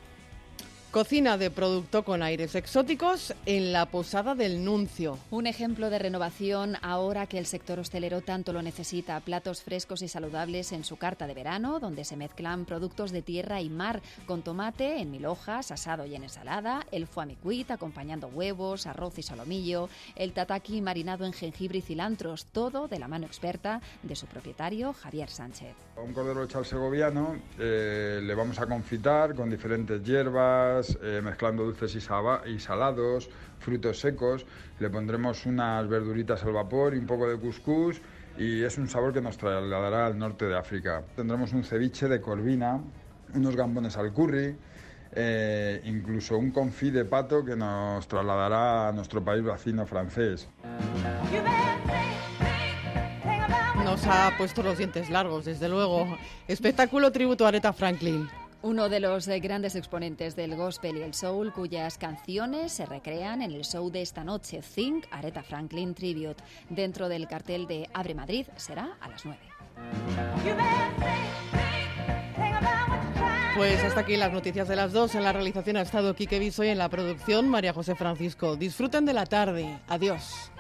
Cocina 0.93 1.39
de 1.39 1.51
producto 1.51 2.05
con 2.05 2.23
aires 2.23 2.55
exóticos 2.55 3.33
en 3.47 3.73
la 3.73 3.87
Posada 3.87 4.35
del 4.35 4.63
Nuncio. 4.63 5.19
Un 5.31 5.47
ejemplo 5.47 5.89
de 5.89 5.99
renovación 5.99 6.77
ahora 6.83 7.27
que 7.27 7.39
el 7.39 7.47
sector 7.47 7.79
hostelero 7.79 8.21
tanto 8.21 8.53
lo 8.53 8.61
necesita. 8.61 9.19
Platos 9.21 9.63
frescos 9.63 10.03
y 10.03 10.09
saludables 10.09 10.71
en 10.71 10.85
su 10.85 10.99
carta 10.99 11.27
de 11.27 11.33
verano, 11.33 11.81
donde 11.81 12.05
se 12.05 12.19
mezclan 12.19 12.67
productos 12.67 13.11
de 13.11 13.23
tierra 13.23 13.63
y 13.63 13.71
mar, 13.71 14.03
con 14.27 14.43
tomate 14.43 15.01
en 15.01 15.11
mil 15.11 15.25
hojas, 15.25 15.71
asado 15.71 16.05
y 16.05 16.15
en 16.15 16.25
ensalada, 16.25 16.87
el 16.93 17.07
foie 17.07 17.39
acompañando 17.71 18.27
huevos, 18.27 18.87
arroz 18.87 19.19
y 19.19 19.23
solomillo, 19.23 19.89
el 20.15 20.35
tataki 20.35 20.83
marinado 20.83 21.25
en 21.25 21.33
jengibre 21.33 21.79
y 21.79 21.81
cilantros, 21.83 22.45
todo 22.53 22.87
de 22.87 22.99
la 22.99 23.09
mano 23.09 23.25
experta 23.25 23.81
de 24.03 24.15
su 24.15 24.27
propietario 24.27 24.93
Javier 24.93 25.31
Sánchez. 25.31 25.75
Un 25.97 26.13
cordero 26.13 26.47
chal 26.47 26.67
segoviano 26.67 27.37
eh, 27.59 28.21
le 28.23 28.35
vamos 28.35 28.59
a 28.59 28.67
confitar 28.67 29.35
con 29.35 29.49
diferentes 29.49 30.03
hierbas 30.03 30.82
eh, 31.03 31.21
mezclando 31.23 31.65
dulces 31.65 31.95
y, 31.95 32.59
salados, 32.59 33.31
frutos 33.59 34.01
secos. 34.01 34.47
Le 34.79 34.91
pondremos 34.91 35.47
unas 35.47 35.89
verduritas 35.89 36.43
al 36.45 36.53
vapor 36.53 36.95
y 36.95 36.99
un 36.99 37.07
poco 37.07 37.29
de 37.29 37.37
cuscús 37.39 38.01
y 38.39 38.63
es 38.63 38.79
un 38.79 38.89
sabor 38.89 39.13
que 39.13 39.21
nos 39.21 39.37
trasladará 39.37 40.07
al 40.07 40.19
norte 40.19 40.47
de 40.47 40.57
África. 40.57 41.03
Tendremos 41.17 41.53
un 41.53 41.65
ceviche 41.65 42.09
de 42.09 42.21
corvina, 42.21 42.81
unos 43.35 43.57
gambones 43.57 43.97
al 43.97 44.13
curry, 44.13 44.57
eh, 45.15 45.81
incluso 45.85 46.39
un 46.39 46.51
confit 46.51 46.95
de 46.95 47.05
pato 47.05 47.45
que 47.45 47.55
nos 47.55 48.07
trasladará 48.09 48.89
a 48.89 48.93
nuestro 48.93 49.23
país 49.23 49.45
vecino 49.45 49.87
francés. 49.87 50.49
Nos 53.85 54.07
ha 54.07 54.33
puesto 54.39 54.63
los 54.63 54.79
dientes 54.79 55.11
largos, 55.11 55.45
desde 55.45 55.69
luego. 55.69 56.07
Espectáculo 56.49 57.13
tributo 57.13 57.45
a 57.45 57.49
Aretha 57.49 57.73
Franklin. 57.73 58.29
Uno 58.63 58.89
de 58.89 59.01
los 59.01 59.27
eh, 59.27 59.41
grandes 59.41 59.75
exponentes 59.75 60.37
del 60.37 60.55
gospel 60.55 60.97
y 60.97 61.03
el 61.03 61.15
soul, 61.15 61.53
cuyas 61.53 61.99
canciones 61.99 62.73
se 62.73 62.87
recrean 62.87 63.43
en 63.43 63.51
el 63.51 63.65
show 63.65 63.91
de 63.91 64.03
esta 64.03 64.23
noche, 64.23 64.61
Think 64.75 65.05
Aretha 65.11 65.43
Franklin 65.43 65.95
Tribute. 65.95 66.43
Dentro 66.69 67.09
del 67.09 67.27
cartel 67.27 67.67
de 67.67 67.89
Abre 67.93 68.15
Madrid 68.15 68.47
será 68.57 68.97
a 69.01 69.09
las 69.09 69.25
9. 69.25 69.39
Pues 73.57 73.83
hasta 73.83 74.01
aquí 74.01 74.17
las 74.17 74.33
noticias 74.33 74.69
de 74.69 74.77
las 74.77 74.93
dos. 74.93 75.15
En 75.17 75.25
la 75.25 75.33
realización 75.33 75.77
ha 75.77 75.83
estado 75.83 76.15
Quique 76.15 76.39
Viso 76.39 76.63
y 76.63 76.69
en 76.69 76.79
la 76.79 76.89
producción 76.89 77.49
María 77.49 77.73
José 77.73 77.97
Francisco. 77.97 78.57
Disfruten 78.57 79.05
de 79.05 79.13
la 79.13 79.27
tarde. 79.27 79.81
Adiós. 79.89 80.53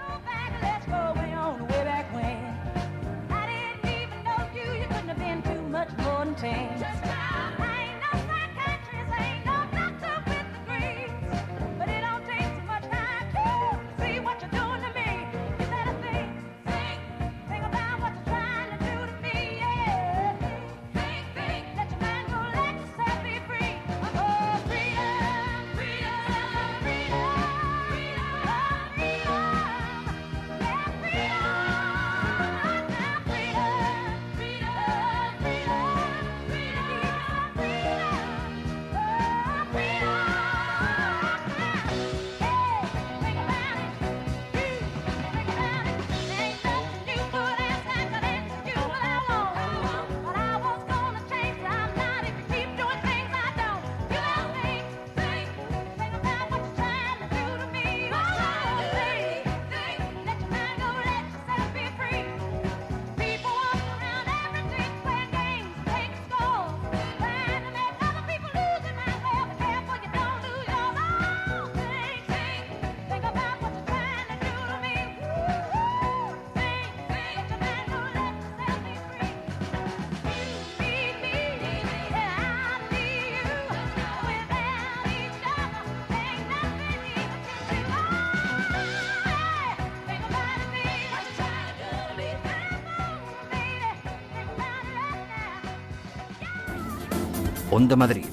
Onda 97.73 97.97
Madrid. 97.97 98.27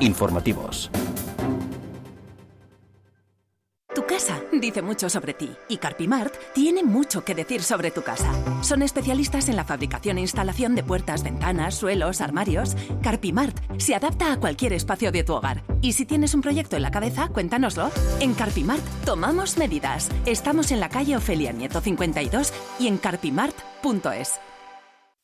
Informativos. 0.00 0.90
Tu 3.94 4.06
casa 4.06 4.40
dice 4.50 4.80
mucho 4.80 5.10
sobre 5.10 5.34
ti 5.34 5.50
y 5.68 5.76
Carpimart 5.76 6.32
tiene 6.54 6.82
mucho 6.82 7.22
que 7.22 7.34
decir 7.34 7.62
sobre 7.62 7.90
tu 7.90 8.00
casa. 8.00 8.32
Son 8.62 8.80
especialistas 8.80 9.50
en 9.50 9.56
la 9.56 9.64
fabricación 9.64 10.16
e 10.16 10.22
instalación 10.22 10.74
de 10.74 10.84
puertas, 10.84 11.22
ventanas, 11.22 11.74
suelos, 11.74 12.22
armarios. 12.22 12.78
Carpimart 13.02 13.58
se 13.78 13.94
adapta 13.94 14.32
a 14.32 14.40
cualquier 14.40 14.72
espacio 14.72 15.12
de 15.12 15.22
tu 15.22 15.34
hogar. 15.34 15.64
Y 15.82 15.92
si 15.92 16.06
tienes 16.06 16.32
un 16.32 16.40
proyecto 16.40 16.76
en 16.76 16.82
la 16.82 16.90
cabeza, 16.90 17.28
cuéntanoslo. 17.28 17.90
En 18.20 18.32
Carpimart 18.32 18.82
tomamos 19.04 19.58
medidas. 19.58 20.08
Estamos 20.24 20.72
en 20.72 20.80
la 20.80 20.88
calle 20.88 21.14
Ofelia 21.14 21.52
Nieto 21.52 21.82
52 21.82 22.54
y 22.78 22.86
en 22.86 22.96
carpimart.es. 22.96 24.40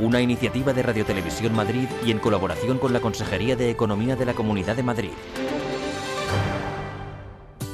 una 0.00 0.20
iniciativa 0.20 0.72
de 0.72 0.82
Radio 0.82 1.04
Televisión 1.04 1.54
Madrid 1.54 1.88
y 2.04 2.10
en 2.10 2.18
colaboración 2.18 2.78
con 2.78 2.92
la 2.92 3.00
Consejería 3.00 3.56
de 3.56 3.70
Economía 3.70 4.16
de 4.16 4.26
la 4.26 4.34
Comunidad 4.34 4.76
de 4.76 4.82
Madrid. 4.82 5.10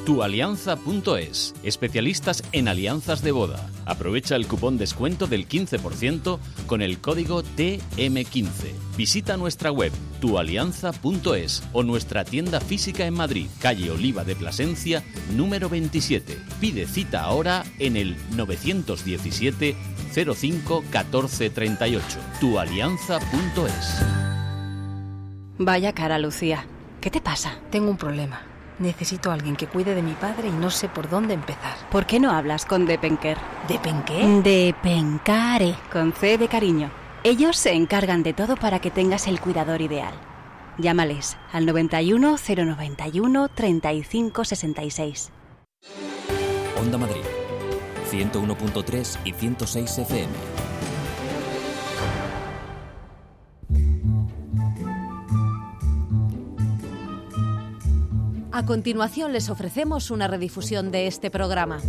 Tualianza.es, 0.05 1.55
especialistas 1.63 2.43
en 2.51 2.67
alianzas 2.67 3.23
de 3.23 3.31
boda. 3.31 3.67
Aprovecha 3.85 4.35
el 4.35 4.45
cupón 4.45 4.77
descuento 4.77 5.25
del 5.25 5.49
15% 5.49 6.37
con 6.67 6.83
el 6.83 6.99
código 6.99 7.41
TM15. 7.41 8.47
Visita 8.95 9.35
nuestra 9.35 9.71
web 9.71 9.91
tualianza.es 10.21 11.63
o 11.73 11.81
nuestra 11.81 12.23
tienda 12.23 12.59
física 12.59 13.07
en 13.07 13.15
Madrid, 13.15 13.47
calle 13.59 13.89
Oliva 13.89 14.23
de 14.23 14.35
Plasencia, 14.35 15.03
número 15.35 15.69
27. 15.69 16.37
Pide 16.61 16.85
cita 16.85 17.21
ahora 17.21 17.63
en 17.79 17.97
el 17.97 18.15
917 18.35 19.75
05 20.13 20.83
14 20.91 21.49
38. 21.49 22.05
Tualianza.es. 22.39 24.05
Vaya 25.57 25.93
cara, 25.93 26.19
Lucía. 26.19 26.67
¿Qué 27.01 27.09
te 27.09 27.21
pasa? 27.21 27.57
Tengo 27.71 27.89
un 27.89 27.97
problema. 27.97 28.54
Necesito 28.79 29.31
a 29.31 29.33
alguien 29.33 29.55
que 29.55 29.67
cuide 29.67 29.95
de 29.95 30.01
mi 30.01 30.13
padre 30.13 30.49
y 30.49 30.51
no 30.51 30.69
sé 30.69 30.89
por 30.89 31.09
dónde 31.09 31.33
empezar. 31.33 31.77
¿Por 31.89 32.05
qué 32.05 32.19
no 32.19 32.31
hablas 32.31 32.65
con 32.65 32.85
Depenker? 32.85 33.37
¿Depenqué? 33.67 34.41
Depencare, 34.43 35.75
con 35.91 36.11
C 36.11 36.37
de 36.37 36.47
cariño. 36.47 36.91
Ellos 37.23 37.57
se 37.57 37.73
encargan 37.73 38.21
de 38.21 38.33
todo 38.33 38.55
para 38.55 38.79
que 38.79 38.91
tengas 38.91 39.27
el 39.27 39.39
cuidador 39.39 39.81
ideal. 39.81 40.13
Llámales 40.77 41.37
al 41.53 41.65
91 41.65 42.35
091 42.37 43.49
35 43.49 44.43
66. 44.43 45.31
Onda 46.77 46.97
Madrid 46.97 47.23
101.3 48.11 49.17
y 49.25 49.33
106 49.33 49.97
FM. 49.99 50.33
A 58.55 58.65
continuación 58.65 59.33
les 59.33 59.49
ofrecemos 59.49 60.11
una 60.11 60.29
redifusión 60.29 60.89
de 60.89 61.07
este 61.07 61.29
programa. 61.29 61.81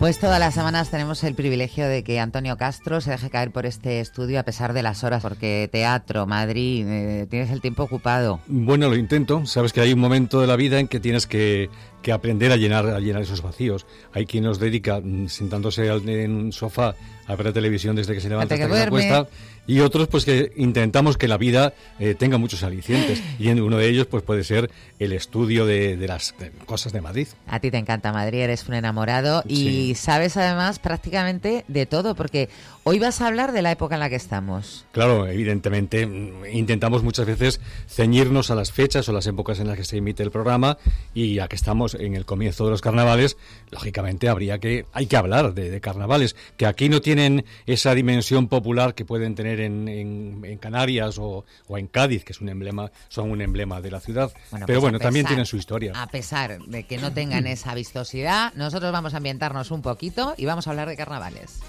Pues 0.00 0.18
todas 0.18 0.40
las 0.40 0.54
semanas 0.54 0.90
tenemos 0.90 1.22
el 1.22 1.36
privilegio 1.36 1.86
de 1.86 2.02
que 2.02 2.18
Antonio 2.18 2.56
Castro 2.56 3.00
se 3.00 3.12
deje 3.12 3.30
caer 3.30 3.52
por 3.52 3.66
este 3.66 4.00
estudio 4.00 4.40
a 4.40 4.42
pesar 4.42 4.72
de 4.72 4.82
las 4.82 5.04
horas, 5.04 5.22
porque 5.22 5.68
teatro, 5.70 6.26
Madrid, 6.26 6.84
eh, 6.88 7.26
tienes 7.30 7.50
el 7.50 7.60
tiempo 7.60 7.84
ocupado. 7.84 8.40
Bueno, 8.48 8.88
lo 8.88 8.96
intento. 8.96 9.46
Sabes 9.46 9.72
que 9.72 9.80
hay 9.80 9.92
un 9.92 10.00
momento 10.00 10.40
de 10.40 10.48
la 10.48 10.56
vida 10.56 10.80
en 10.80 10.88
que 10.88 10.98
tienes 10.98 11.28
que, 11.28 11.70
que 12.06 12.12
aprender 12.12 12.52
a 12.52 12.56
llenar, 12.56 12.86
a 12.86 13.00
llenar 13.00 13.22
esos 13.22 13.42
vacíos. 13.42 13.84
Hay 14.12 14.26
quien 14.26 14.44
nos 14.44 14.60
dedica 14.60 15.00
mm, 15.02 15.26
sentándose 15.26 15.88
en 15.88 16.30
un 16.36 16.52
sofá 16.52 16.94
a 17.26 17.34
ver 17.34 17.46
la 17.46 17.52
televisión 17.52 17.96
desde 17.96 18.14
que 18.14 18.20
se 18.20 18.28
levanta 18.28 18.54
hasta 18.54 18.68
que, 18.68 18.72
se 18.72 18.82
acuesta 18.84 19.26
y 19.66 19.80
otros 19.80 20.06
pues 20.06 20.24
que 20.24 20.52
intentamos 20.54 21.16
que 21.16 21.26
la 21.26 21.36
vida 21.36 21.74
eh, 21.98 22.14
tenga 22.14 22.38
muchos 22.38 22.62
alicientes 22.62 23.20
y 23.40 23.48
uno 23.48 23.76
de 23.78 23.88
ellos 23.88 24.06
pues 24.06 24.22
puede 24.22 24.44
ser 24.44 24.70
el 25.00 25.12
estudio 25.12 25.66
de, 25.66 25.96
las 26.06 26.32
cosas 26.64 26.92
de 26.92 27.00
Madrid. 27.00 27.26
A 27.48 27.58
ti 27.58 27.72
te 27.72 27.78
encanta 27.78 28.12
Madrid, 28.12 28.38
eres 28.42 28.68
un 28.68 28.74
enamorado 28.74 29.42
y 29.48 29.96
sabes 29.96 30.36
además 30.36 30.78
prácticamente 30.78 31.64
de 31.66 31.86
todo 31.86 32.14
porque 32.14 32.48
hoy 32.88 33.00
vas 33.00 33.20
a 33.20 33.26
hablar 33.26 33.50
de 33.50 33.62
la 33.62 33.72
época 33.72 33.96
en 33.96 34.00
la 34.00 34.08
que 34.08 34.14
estamos. 34.14 34.86
Claro, 34.92 35.26
evidentemente 35.26 36.06
mm, 36.06 36.46
intentamos 36.52 37.02
muchas 37.02 37.26
veces 37.26 37.60
ceñirnos 37.88 38.52
a 38.52 38.54
las 38.54 38.70
fechas 38.70 39.08
o 39.08 39.12
las 39.12 39.26
épocas 39.26 39.58
en 39.58 39.66
las 39.66 39.76
que 39.76 39.84
se 39.84 39.96
emite 39.96 40.22
el 40.22 40.30
programa 40.30 40.78
y 41.12 41.34
ya 41.34 41.48
que 41.48 41.56
estamos 41.56 41.94
en 41.94 42.14
el 42.14 42.24
comienzo 42.24 42.64
de 42.64 42.70
los 42.70 42.82
carnavales, 42.82 43.36
lógicamente 43.72 44.28
habría 44.28 44.60
que 44.60 44.86
hay 44.92 45.06
que 45.06 45.16
hablar 45.16 45.52
de, 45.52 45.68
de 45.68 45.80
carnavales 45.80 46.36
que 46.56 46.64
aquí 46.64 46.88
no 46.88 47.00
tienen 47.00 47.44
esa 47.66 47.92
dimensión 47.92 48.46
popular 48.46 48.94
que 48.94 49.04
pueden 49.04 49.34
tener 49.34 49.60
en, 49.60 50.58
Canarias 50.60 51.16
o, 51.18 51.44
en 51.68 51.88
Cádiz, 51.88 52.24
que 52.24 52.32
es 52.32 52.40
un 52.40 52.48
emblema, 52.48 52.92
son 53.08 53.30
un 53.30 53.40
emblema 53.40 53.80
de 53.80 53.90
la 53.90 54.00
ciudad. 54.00 54.32
Pero 54.50 54.66
pues 54.66 54.78
bueno, 54.78 54.98
también 54.98 55.26
tienen 55.26 55.44
su 55.44 55.56
historia. 55.56 55.92
A 55.94 56.06
pesar 56.06 56.58
de 56.60 56.84
que 56.84 56.98
no 56.98 57.12
tengan 57.12 57.46
esa 57.46 57.74
vistosidad, 57.74 58.54
nosotros 58.54 58.92
vamos 58.92 59.14
a 59.14 59.16
ambientarnos 59.16 59.70
un 59.72 59.82
poquito 59.82 60.34
y 60.36 60.46
vamos 60.46 60.66
a 60.66 60.70
hablar 60.70 60.88
de 60.88 60.96
carnavales. 60.96 61.60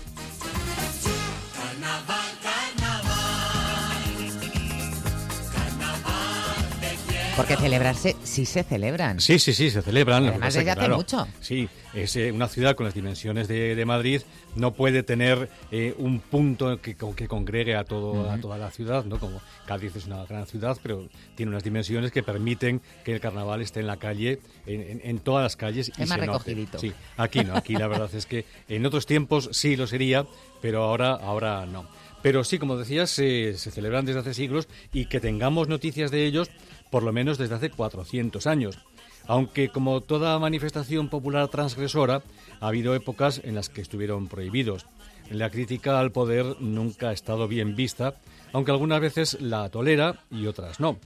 Carnaval. 1.88 2.27
Porque 7.38 7.56
celebrarse 7.56 8.16
sí 8.24 8.46
se 8.46 8.64
celebran. 8.64 9.20
Sí, 9.20 9.38
sí, 9.38 9.54
sí, 9.54 9.70
se 9.70 9.84
celebran. 9.84 10.26
Además 10.26 10.56
desde 10.56 10.72
hace 10.72 10.90
mucho. 10.90 11.28
Sí, 11.40 11.70
es 11.94 12.16
eh, 12.16 12.32
una 12.32 12.48
ciudad 12.48 12.76
con 12.76 12.88
las 12.88 12.96
dimensiones 12.96 13.48
de, 13.48 13.86
Madrid, 13.86 14.24
no 14.56 14.74
puede 14.74 15.04
tener 15.04 15.48
eh, 15.72 15.94
un 16.00 16.20
punto 16.20 16.82
que, 16.82 16.96
que 16.96 17.28
congregue 17.28 17.76
a, 17.76 17.84
todo, 17.84 18.32
a 18.32 18.40
toda 18.40 18.58
la 18.58 18.72
ciudad, 18.72 19.06
¿no? 19.06 19.20
Como 19.20 19.40
Cádiz 19.68 19.96
es 19.96 20.08
una 20.08 20.26
gran 20.26 20.48
ciudad, 20.48 20.80
pero 20.82 21.08
tiene 21.36 21.52
unas 21.52 21.64
dimensiones 21.64 22.12
que 22.12 22.24
permiten 22.24 22.82
que 23.06 23.14
el 23.14 23.20
carnaval 23.20 23.62
esté 23.62 23.82
en 23.82 23.88
la 23.88 23.98
calle, 23.98 24.40
en, 24.66 25.20
todas 25.20 25.44
las 25.44 25.56
calles. 25.56 25.92
Es 25.96 26.10
más 26.10 26.20
recogidito. 26.20 26.80
Sí, 26.80 26.92
aquí 27.18 27.42
no, 27.42 27.56
aquí 27.56 27.76
la 27.76 27.88
verdad 27.88 28.10
es 28.16 28.26
que 28.26 28.46
en 28.68 28.84
otros 28.84 29.06
tiempos 29.06 29.50
sí 29.52 29.76
lo 29.76 29.86
sería, 29.86 30.26
pero 30.60 30.84
ahora, 30.84 31.12
ahora 31.12 31.68
no. 31.68 31.86
Pero 32.24 32.44
sí, 32.44 32.58
como 32.58 32.78
decías, 32.78 33.12
se 33.12 33.56
celebran 33.56 34.06
desde 34.06 34.22
hace 34.22 34.34
siglos 34.34 34.68
y 34.92 35.06
que 35.06 35.20
tengamos 35.20 35.68
noticias 35.68 36.10
de 36.10 36.26
ellos 36.26 36.50
por 36.90 37.04
lo 37.04 37.14
menos 37.14 37.38
desde 37.38 37.56
hace 37.56 37.70
400 37.70 38.48
años. 38.48 38.80
Aunque 39.28 39.70
como 39.70 40.02
toda 40.02 40.40
manifestación 40.40 41.10
popular 41.10 41.50
transgresora, 41.50 42.22
ha 42.60 42.68
habido 42.68 42.96
épocas 42.96 43.42
en 43.44 43.56
las 43.56 43.70
que 43.70 43.82
estuvieron 43.82 44.28
prohibidos. 44.28 44.86
La 45.30 45.50
crítica 45.50 46.00
al 46.00 46.12
poder 46.12 46.56
nunca 46.62 47.10
ha 47.10 47.14
estado 47.14 47.48
bien 47.48 47.76
vista, 47.76 48.16
aunque 48.54 48.72
algunas 48.72 49.02
veces 49.02 49.42
la 49.42 49.70
tolera 49.70 50.24
y 50.32 50.48
otras 50.48 50.80
no. 50.80 50.98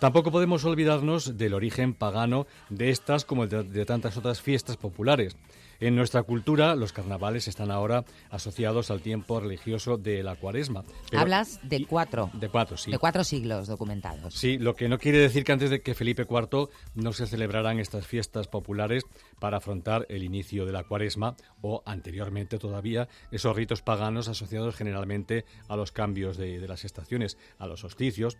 Tampoco 0.00 0.30
podemos 0.30 0.64
olvidarnos 0.64 1.36
del 1.38 1.54
origen 1.54 1.92
pagano 1.92 2.46
de 2.68 2.90
estas 2.90 3.24
como 3.24 3.46
de, 3.46 3.84
tantas 3.84 4.16
otras 4.16 4.40
fiestas 4.40 4.76
populares. 4.76 5.36
En 5.80 5.94
nuestra 5.94 6.24
cultura, 6.24 6.74
los 6.74 6.92
carnavales 6.92 7.46
están 7.46 7.70
ahora 7.70 8.04
asociados 8.30 8.90
al 8.90 9.00
tiempo 9.00 9.38
religioso 9.38 9.96
de 9.96 10.24
la 10.24 10.34
cuaresma. 10.34 10.84
Hablas 11.16 11.60
de 11.62 11.86
cuatro. 11.86 12.30
De 12.32 12.48
cuatro, 12.48 12.76
sí. 12.76 12.90
De 12.90 12.98
cuatro 12.98 13.22
siglos 13.22 13.68
documentados. 13.68 14.34
Sí, 14.34 14.58
lo 14.58 14.74
que 14.74 14.88
no 14.88 14.98
quiere 14.98 15.18
decir 15.18 15.44
que 15.44 15.52
antes 15.52 15.70
de 15.70 15.80
que 15.80 15.94
Felipe 15.94 16.26
IV 16.28 16.68
no 16.94 17.12
se 17.12 17.26
celebraran 17.26 17.78
estas 17.78 18.06
fiestas 18.06 18.48
populares 18.48 19.04
para 19.38 19.58
afrontar 19.58 20.06
el 20.08 20.22
inicio 20.22 20.66
de 20.66 20.72
la 20.72 20.84
cuaresma 20.84 21.36
o 21.60 21.82
anteriormente 21.86 22.58
todavía 22.58 23.08
esos 23.30 23.54
ritos 23.54 23.82
paganos 23.82 24.28
asociados 24.28 24.76
generalmente 24.76 25.44
a 25.68 25.76
los 25.76 25.92
cambios 25.92 26.36
de, 26.36 26.66
las 26.66 26.84
estaciones, 26.84 27.38
a 27.58 27.66
los 27.66 27.84
hosticios. 27.84 28.36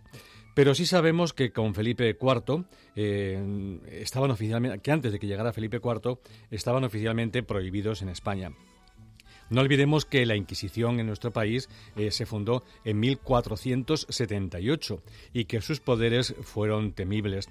Pero 0.55 0.75
sí 0.75 0.87
sabemos 0.87 1.33
que 1.33 1.53
con 1.53 1.75
Felipe 1.75 2.17
IV 2.21 2.65
eh, 2.97 3.81
estaban 3.91 4.31
oficialmente, 4.31 4.81
que 4.81 4.93
antes 4.93 5.13
de 5.13 5.19
que 5.19 5.27
llegara 5.27 5.53
Felipe 5.53 5.81
IV 5.83 6.19
estaban 6.51 6.85
oficialmente 6.85 7.43
prohibidos 7.43 8.03
en 8.03 8.09
España. 8.09 8.53
No 9.51 9.63
olvidemos 9.63 10.05
que 10.05 10.27
la 10.27 10.37
Inquisición 10.37 11.01
en 11.01 11.07
nuestro 11.07 11.33
país 11.33 11.71
eh, 11.97 12.11
se 12.11 12.27
fundó 12.27 12.65
en 12.85 13.01
1478 13.01 15.03
y 15.33 15.47
que 15.47 15.63
sus 15.63 15.81
poderes 15.81 16.35
fueron 16.43 16.93
temibles. 16.93 17.49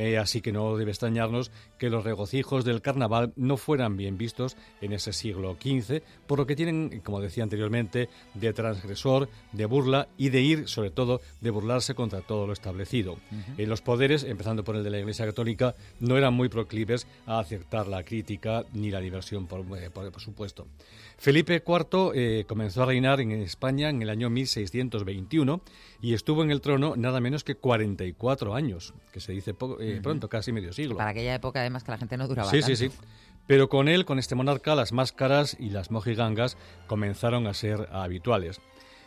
Eh, 0.00 0.16
así 0.16 0.40
que 0.40 0.50
no 0.50 0.78
debe 0.78 0.92
extrañarnos 0.92 1.50
que 1.76 1.90
los 1.90 2.04
regocijos 2.04 2.64
del 2.64 2.80
carnaval 2.80 3.34
no 3.36 3.58
fueran 3.58 3.98
bien 3.98 4.16
vistos 4.16 4.56
en 4.80 4.94
ese 4.94 5.12
siglo 5.12 5.58
XV, 5.60 6.00
por 6.26 6.38
lo 6.38 6.46
que 6.46 6.56
tienen, 6.56 7.02
como 7.04 7.20
decía 7.20 7.42
anteriormente, 7.42 8.08
de 8.32 8.52
transgresor, 8.54 9.28
de 9.52 9.66
burla 9.66 10.08
y 10.16 10.30
de 10.30 10.40
ir, 10.40 10.68
sobre 10.68 10.90
todo, 10.90 11.20
de 11.42 11.50
burlarse 11.50 11.94
contra 11.94 12.22
todo 12.22 12.46
lo 12.46 12.54
establecido. 12.54 13.18
Eh, 13.58 13.66
los 13.66 13.82
poderes, 13.82 14.24
empezando 14.24 14.64
por 14.64 14.74
el 14.74 14.84
de 14.84 14.90
la 14.90 15.00
Iglesia 15.00 15.26
Católica, 15.26 15.74
no 15.98 16.16
eran 16.16 16.32
muy 16.32 16.48
proclives 16.48 17.06
a 17.26 17.38
aceptar 17.38 17.86
la 17.86 18.02
crítica 18.02 18.64
ni 18.72 18.90
la 18.90 19.00
diversión, 19.00 19.46
por, 19.46 19.60
eh, 19.78 19.90
por 19.90 20.18
supuesto. 20.18 20.66
Felipe 21.18 21.62
IV 21.66 22.46
comenzó 22.46 22.84
a 22.84 22.86
reinar 22.86 23.20
en 23.20 23.32
España 23.32 23.90
en 23.90 24.00
el 24.00 24.08
año 24.08 24.30
1621 24.30 25.60
y 26.00 26.14
estuvo 26.14 26.42
en 26.42 26.50
el 26.50 26.60
trono 26.60 26.94
nada 26.96 27.20
menos 27.20 27.44
que 27.44 27.54
44 27.56 28.54
años, 28.54 28.94
que 29.12 29.20
se 29.20 29.32
dice 29.32 29.54
eh, 29.80 30.00
pronto, 30.02 30.28
casi 30.28 30.52
medio 30.52 30.72
siglo. 30.72 30.96
Para 30.96 31.10
aquella 31.10 31.34
época, 31.34 31.60
además, 31.60 31.84
que 31.84 31.90
la 31.90 31.98
gente 31.98 32.16
no 32.16 32.28
duraba 32.28 32.50
Sí, 32.50 32.60
tanto. 32.60 32.76
sí, 32.76 32.88
sí. 32.88 32.96
Pero 33.46 33.68
con 33.68 33.88
él, 33.88 34.04
con 34.04 34.18
este 34.18 34.34
monarca, 34.34 34.74
las 34.74 34.92
máscaras 34.92 35.56
y 35.58 35.70
las 35.70 35.90
mojigangas 35.90 36.56
comenzaron 36.86 37.46
a 37.46 37.54
ser 37.54 37.88
habituales. 37.90 38.60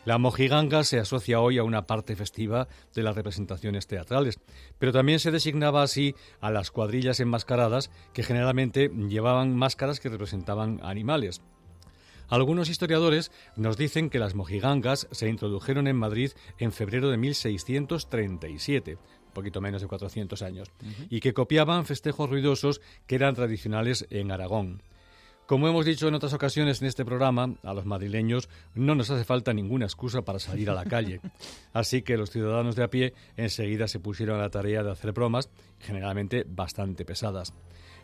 La 0.04 0.18
mojiganga 0.18 0.84
se 0.84 0.98
asocia 0.98 1.40
hoy 1.40 1.56
a 1.56 1.62
una 1.64 1.86
parte 1.86 2.14
festiva 2.14 2.68
de 2.94 3.02
las 3.02 3.14
representaciones 3.16 3.86
teatrales, 3.86 4.38
pero 4.78 4.92
también 4.92 5.18
se 5.18 5.30
designaba 5.30 5.82
así 5.82 6.14
a 6.42 6.50
las 6.50 6.70
cuadrillas 6.70 7.20
enmascaradas 7.20 7.90
que 8.12 8.22
generalmente 8.22 8.90
llevaban 9.08 9.56
máscaras 9.56 10.00
que 10.00 10.10
representaban 10.10 10.78
animales. 10.82 11.40
Algunos 12.28 12.68
historiadores 12.68 13.30
nos 13.56 13.76
dicen 13.76 14.10
que 14.10 14.18
las 14.18 14.34
mojigangas 14.34 15.08
se 15.10 15.28
introdujeron 15.28 15.86
en 15.86 15.96
Madrid 15.96 16.32
en 16.58 16.72
febrero 16.72 17.10
de 17.10 17.16
1637, 17.16 18.94
un 18.94 19.32
poquito 19.32 19.60
menos 19.60 19.82
de 19.82 19.88
400 19.88 20.42
años, 20.42 20.70
y 21.10 21.20
que 21.20 21.34
copiaban 21.34 21.86
festejos 21.86 22.30
ruidosos 22.30 22.80
que 23.06 23.16
eran 23.16 23.34
tradicionales 23.34 24.06
en 24.10 24.30
Aragón. 24.30 24.82
Como 25.46 25.68
hemos 25.68 25.84
dicho 25.84 26.08
en 26.08 26.14
otras 26.14 26.32
ocasiones 26.32 26.80
en 26.80 26.88
este 26.88 27.04
programa, 27.04 27.54
a 27.62 27.74
los 27.74 27.84
madrileños 27.84 28.48
no 28.74 28.94
nos 28.94 29.10
hace 29.10 29.24
falta 29.24 29.52
ninguna 29.52 29.84
excusa 29.84 30.22
para 30.22 30.38
salir 30.38 30.70
a 30.70 30.74
la 30.74 30.86
calle. 30.86 31.20
Así 31.74 32.00
que 32.00 32.16
los 32.16 32.30
ciudadanos 32.30 32.76
de 32.76 32.84
a 32.84 32.88
pie 32.88 33.12
enseguida 33.36 33.86
se 33.86 34.00
pusieron 34.00 34.38
a 34.38 34.44
la 34.44 34.50
tarea 34.50 34.82
de 34.82 34.90
hacer 34.90 35.12
bromas, 35.12 35.50
generalmente 35.80 36.46
bastante 36.48 37.04
pesadas. 37.04 37.52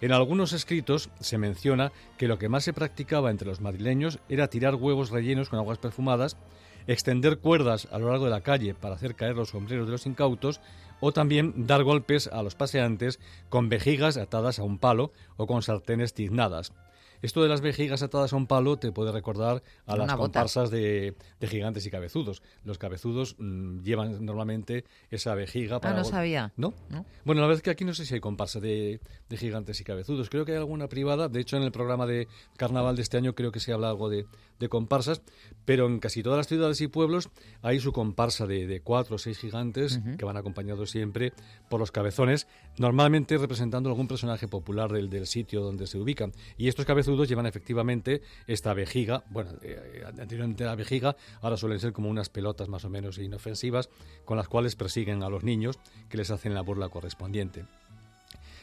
En 0.01 0.13
algunos 0.13 0.55
escritos 0.55 1.11
se 1.21 1.37
menciona 1.37 1.93
que 2.17 2.27
lo 2.27 2.39
que 2.39 2.49
más 2.49 2.65
se 2.65 2.73
practicaba 2.73 3.31
entre 3.31 3.49
los 3.49 3.61
madrileños 3.61 4.19
era 4.31 4.49
tirar 4.49 4.77
huevos 4.77 5.11
rellenos 5.11 5.51
con 5.51 5.59
aguas 5.59 5.77
perfumadas, 5.79 6.39
extender 6.87 7.39
cuerdas 7.39 7.87
a 7.93 7.99
lo 7.99 8.09
largo 8.09 8.25
de 8.25 8.31
la 8.31 8.41
calle 8.41 8.75
para 8.75 8.95
hacer 8.95 9.15
caer 9.15 9.37
los 9.37 9.51
sombreros 9.51 9.87
de 9.87 9.93
los 9.93 10.07
incautos 10.07 10.63
o 11.01 11.13
también 11.13 11.67
dar 11.67 11.85
golpes 11.85 12.29
a 12.29 12.43
los 12.43 12.55
paseantes 12.55 13.21
con 13.51 13.69
vejigas 13.69 14.17
atadas 14.17 14.59
a 14.59 14.65
un 14.65 14.79
palo 14.79 15.13
o 15.37 15.47
con 15.47 15.63
sartenes 15.63 16.15
tiznadas. 16.15 16.73
Esto 17.23 17.43
de 17.43 17.49
las 17.49 17.61
vejigas 17.61 18.03
atadas 18.03 18.33
a 18.33 18.37
un 18.37 18.47
palo 18.47 18.79
te 18.79 18.93
puede 18.93 19.13
recordar 19.13 19.63
a 19.87 19.97
las 19.97 20.15
comparsas 20.15 20.71
de, 20.71 21.15
gigantes 21.41 21.87
y 21.87 21.91
cabezudos. 21.91 22.43
Los 22.65 22.79
cabezudos 22.79 23.37
mm, 23.39 23.81
llevan 23.83 24.25
normalmente 24.25 24.85
esa 25.11 25.35
vejiga 25.35 25.77
ah, 25.77 25.81
para... 25.81 25.95
Ah, 25.95 25.99
no 25.99 26.05
sabía. 26.05 26.53
¿No? 26.57 26.75
Bueno, 27.25 27.41
la 27.41 27.47
verdad 27.47 27.59
es 27.59 27.63
que 27.63 27.71
aquí 27.71 27.85
no 27.85 27.95
sé 27.95 28.07
si 28.07 28.15
hay 28.15 28.21
comparsa 28.21 28.61
de, 28.61 29.01
gigantes 29.31 29.81
y 29.81 29.85
cabezudos. 29.85 30.31
Creo 30.31 30.45
que 30.45 30.53
hay 30.53 30.59
alguna 30.59 30.89
privada. 30.89 31.29
De 31.29 31.41
hecho, 31.41 31.57
en 31.57 31.63
el 31.63 31.73
programa 31.73 32.07
de 32.07 32.29
carnaval 32.57 32.97
de 32.97 33.03
este 33.03 33.17
año 33.17 33.35
creo 33.35 33.53
que 33.53 33.61
se 33.61 33.73
habla 33.73 33.91
algo 33.91 34.09
de, 34.09 34.27
comparsas. 34.69 35.23
Pero 35.65 35.87
en 35.87 35.99
casi 35.99 36.23
todas 36.23 36.37
las 36.37 36.47
ciudades 36.47 36.81
y 36.81 36.89
pueblos 36.89 37.31
hay 37.63 37.81
su 37.81 37.93
comparsa 37.93 38.47
de, 38.47 38.81
cuatro 38.83 39.17
o 39.17 39.19
seis 39.19 39.39
gigantes 39.39 40.01
que 40.19 40.25
van 40.25 40.37
acompañados 40.37 40.91
siempre 40.91 41.33
por 41.69 41.81
los 41.81 41.91
cabezones, 41.93 42.47
normalmente 42.79 43.37
representando 43.39 43.89
algún 43.89 44.09
personaje 44.09 44.49
popular 44.49 44.93
del, 44.93 45.09
del 45.11 45.27
sitio 45.27 45.63
donde 45.63 45.87
se 45.87 45.99
ubican. 45.99 46.33
Y 46.57 46.69
estos 46.69 46.85
llevan 47.29 47.47
efectivamente 47.47 48.23
esta 48.47 48.75
vejiga, 48.75 49.25
bueno, 49.31 49.53
eh, 49.63 50.05
anteriormente 50.07 50.65
la 50.65 50.75
vejiga, 50.75 51.17
ahora 51.41 51.57
suelen 51.57 51.81
ser 51.81 51.93
como 51.93 52.09
unas 52.09 52.29
pelotas 52.29 52.69
más 52.69 52.85
o 52.85 52.91
menos 52.91 53.19
inofensivas 53.19 53.91
con 54.25 54.37
las 54.37 54.49
cuales 54.49 54.77
persiguen 54.77 55.23
a 55.23 55.29
los 55.29 55.45
niños 55.45 55.79
que 56.09 56.17
les 56.17 56.31
hacen 56.31 56.55
la 56.55 56.63
burla 56.63 56.89
correspondiente. 56.89 57.65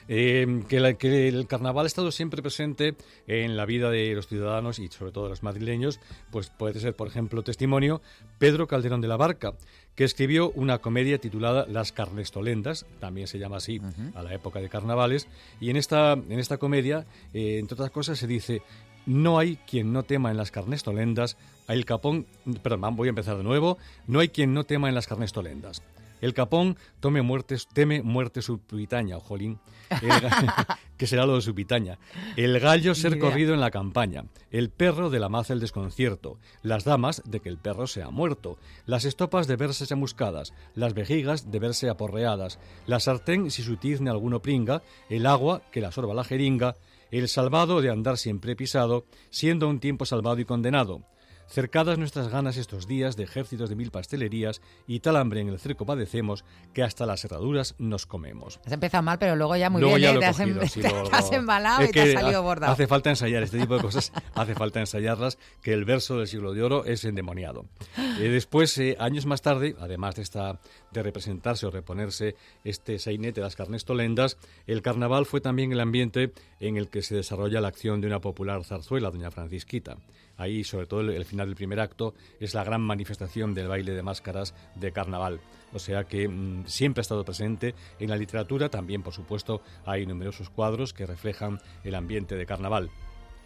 Eh, 0.09 0.63
que, 0.69 1.27
el 1.27 1.47
carnaval 1.47 1.85
ha 1.85 1.87
estado 1.87 2.11
siempre 2.11 2.41
presente 2.41 2.95
en 3.27 3.57
la 3.57 3.65
vida 3.65 3.89
de 3.91 4.13
los 4.13 4.27
ciudadanos 4.27 4.79
y 4.79 4.87
sobre 4.87 5.11
todo 5.11 5.25
de 5.25 5.31
los 5.31 5.43
madrileños, 5.43 5.99
pues 6.31 6.49
puede 6.49 6.79
ser, 6.79 6.95
por 6.95 7.07
ejemplo, 7.07 7.43
testimonio 7.43 8.01
Pedro 8.37 8.67
Calderón 8.67 9.01
de 9.01 9.09
la 9.09 9.17
Barca, 9.17 9.53
que 9.97 10.03
escribió 10.03 10.51
una 10.51 10.77
comedia 10.77 11.17
titulada 11.17 11.65
Las 11.67 11.91
Carnestolendas, 11.91 12.85
también 12.99 13.25
se 13.25 13.39
llama 13.39 13.57
así 13.57 13.81
a 14.13 14.21
la 14.21 14.31
época 14.31 14.61
de 14.61 14.69
carnavales, 14.69 15.27
y 15.59 15.71
en 15.71 15.75
esta, 15.75 16.13
en 16.13 16.39
esta 16.39 16.57
comedia, 16.57 17.07
eh, 17.33 17.57
entre 17.57 17.73
otras 17.73 17.89
cosas, 17.89 18.19
se 18.19 18.27
dice, 18.27 18.61
no 19.07 19.39
hay 19.39 19.57
quien 19.67 19.91
no 19.91 20.03
tema 20.03 20.29
en 20.29 20.37
las 20.37 20.51
carnestolendas, 20.51 21.35
el 21.67 21.83
capón, 21.83 22.27
perdón, 22.61 22.95
voy 22.95 23.07
a 23.07 23.09
empezar 23.09 23.37
de 23.37 23.43
nuevo, 23.43 23.79
no 24.05 24.19
hay 24.19 24.29
quien 24.29 24.53
no 24.53 24.65
tema 24.65 24.87
en 24.87 24.93
las 24.93 25.07
carnestolendas. 25.07 25.81
El 26.21 26.33
capón 26.33 26.77
tome 26.99 27.21
muertes, 27.21 27.67
teme 27.67 28.01
muerte 28.01 28.41
subitaña, 28.41 29.17
ojolín, 29.17 29.59
que 30.97 31.07
será 31.07 31.25
lo 31.25 31.35
de 31.35 31.41
subitaña. 31.41 31.99
El 32.35 32.59
gallo 32.59 32.95
ser 32.95 33.19
corrido 33.19 33.53
en 33.53 33.59
la 33.59 33.71
campaña. 33.71 34.25
El 34.51 34.69
perro 34.69 35.09
de 35.09 35.19
la 35.19 35.29
maza 35.29 35.53
el 35.53 35.59
desconcierto. 35.59 36.39
Las 36.63 36.83
damas 36.83 37.21
de 37.25 37.39
que 37.39 37.49
el 37.49 37.57
perro 37.57 37.87
sea 37.87 38.09
muerto. 38.09 38.57
Las 38.85 39.05
estopas 39.05 39.47
de 39.47 39.55
verse 39.55 39.85
chamuscadas. 39.85 40.53
Las 40.73 40.93
vejigas 40.93 41.51
de 41.51 41.59
verse 41.59 41.89
aporreadas. 41.89 42.59
La 42.85 42.99
sartén 42.99 43.51
si 43.51 43.61
su 43.61 43.77
tizne 43.77 44.09
alguno 44.09 44.41
pringa. 44.41 44.81
El 45.09 45.25
agua 45.25 45.61
que 45.71 45.81
la 45.81 45.91
sorba 45.91 46.13
la 46.13 46.23
jeringa. 46.23 46.75
El 47.11 47.29
salvado 47.29 47.79
de 47.81 47.89
andar 47.89 48.17
siempre 48.17 48.55
pisado, 48.55 49.05
siendo 49.29 49.69
un 49.69 49.79
tiempo 49.79 50.05
salvado 50.05 50.39
y 50.39 50.45
condenado 50.45 51.03
cercadas 51.47 51.97
nuestras 51.97 52.27
ganas 52.27 52.57
estos 52.57 52.87
días 52.87 53.15
de 53.15 53.23
ejércitos 53.23 53.69
de 53.69 53.75
mil 53.75 53.91
pastelerías 53.91 54.61
y 54.85 54.99
tal 54.99 55.15
hambre 55.17 55.41
en 55.41 55.49
el 55.49 55.59
cerco 55.59 55.85
padecemos 55.85 56.43
que 56.73 56.83
hasta 56.83 57.05
las 57.05 57.23
herraduras 57.25 57.75
nos 57.77 58.05
comemos. 58.05 58.59
Has 58.65 58.73
empezado 58.73 59.03
mal, 59.03 59.17
pero 59.19 59.35
luego 59.35 59.55
ya 59.55 59.69
muy 59.69 59.83
bien, 59.83 60.15
¿eh? 60.15 60.19
te, 60.19 60.25
has, 60.25 60.39
em- 60.39 60.57
embalado 61.31 61.83
y 61.85 61.91
te 61.91 62.01
has 62.01 62.21
salido 62.21 62.43
bordado. 62.43 62.73
Hace 62.73 62.87
falta 62.87 63.09
ensayar 63.09 63.43
este 63.43 63.59
tipo 63.59 63.75
de 63.75 63.81
cosas, 63.81 64.11
hace 64.35 64.55
falta 64.55 64.79
ensayarlas, 64.79 65.37
que 65.61 65.73
el 65.73 65.85
verso 65.85 66.17
del 66.17 66.27
siglo 66.27 66.53
de 66.53 66.63
oro 66.63 66.85
es 66.85 67.03
endemoniado. 67.05 67.65
Eh, 67.97 68.29
después, 68.29 68.77
eh, 68.77 68.95
años 68.99 69.25
más 69.25 69.41
tarde, 69.41 69.75
además 69.79 70.15
de, 70.15 70.23
esta, 70.23 70.59
de 70.91 71.03
representarse 71.03 71.65
o 71.65 71.71
reponerse 71.71 72.35
este 72.63 72.99
sainete 72.99 73.41
de 73.41 73.45
las 73.45 73.55
carnes 73.55 73.85
tolendas, 73.85 74.37
el 74.65 74.81
carnaval 74.81 75.25
fue 75.25 75.41
también 75.41 75.71
el 75.71 75.79
ambiente 75.79 76.31
en 76.59 76.77
el 76.77 76.89
que 76.89 77.01
se 77.01 77.15
desarrolla 77.15 77.61
la 77.61 77.67
acción 77.67 78.01
de 78.01 78.07
una 78.07 78.21
popular 78.21 78.63
zarzuela, 78.63 79.11
doña 79.11 79.31
Francisquita. 79.31 79.97
Ahí, 80.37 80.63
sobre 80.63 80.85
todo, 80.85 81.01
el, 81.01 81.25
final 81.25 81.47
del 81.47 81.55
primer 81.55 81.79
acto 81.79 82.13
es 82.39 82.53
la 82.53 82.63
gran 82.63 82.81
manifestación 82.81 83.55
del 83.55 83.67
baile 83.67 83.93
de 83.93 84.03
máscaras 84.03 84.53
de 84.75 84.91
carnaval. 84.91 85.39
O 85.73 85.79
sea 85.79 86.03
que 86.03 86.27
mm, 86.27 86.65
siempre 86.67 86.99
ha 86.99 87.01
estado 87.01 87.25
presente 87.25 87.73
en 87.99 88.09
la 88.09 88.15
literatura. 88.17 88.69
También, 88.69 89.01
por 89.01 89.13
supuesto, 89.13 89.61
hay 89.85 90.05
numerosos 90.05 90.49
cuadros 90.51 90.93
que 90.93 91.07
reflejan 91.07 91.59
el 91.83 91.95
ambiente 91.95 92.35
de 92.35 92.45
carnaval. 92.45 92.91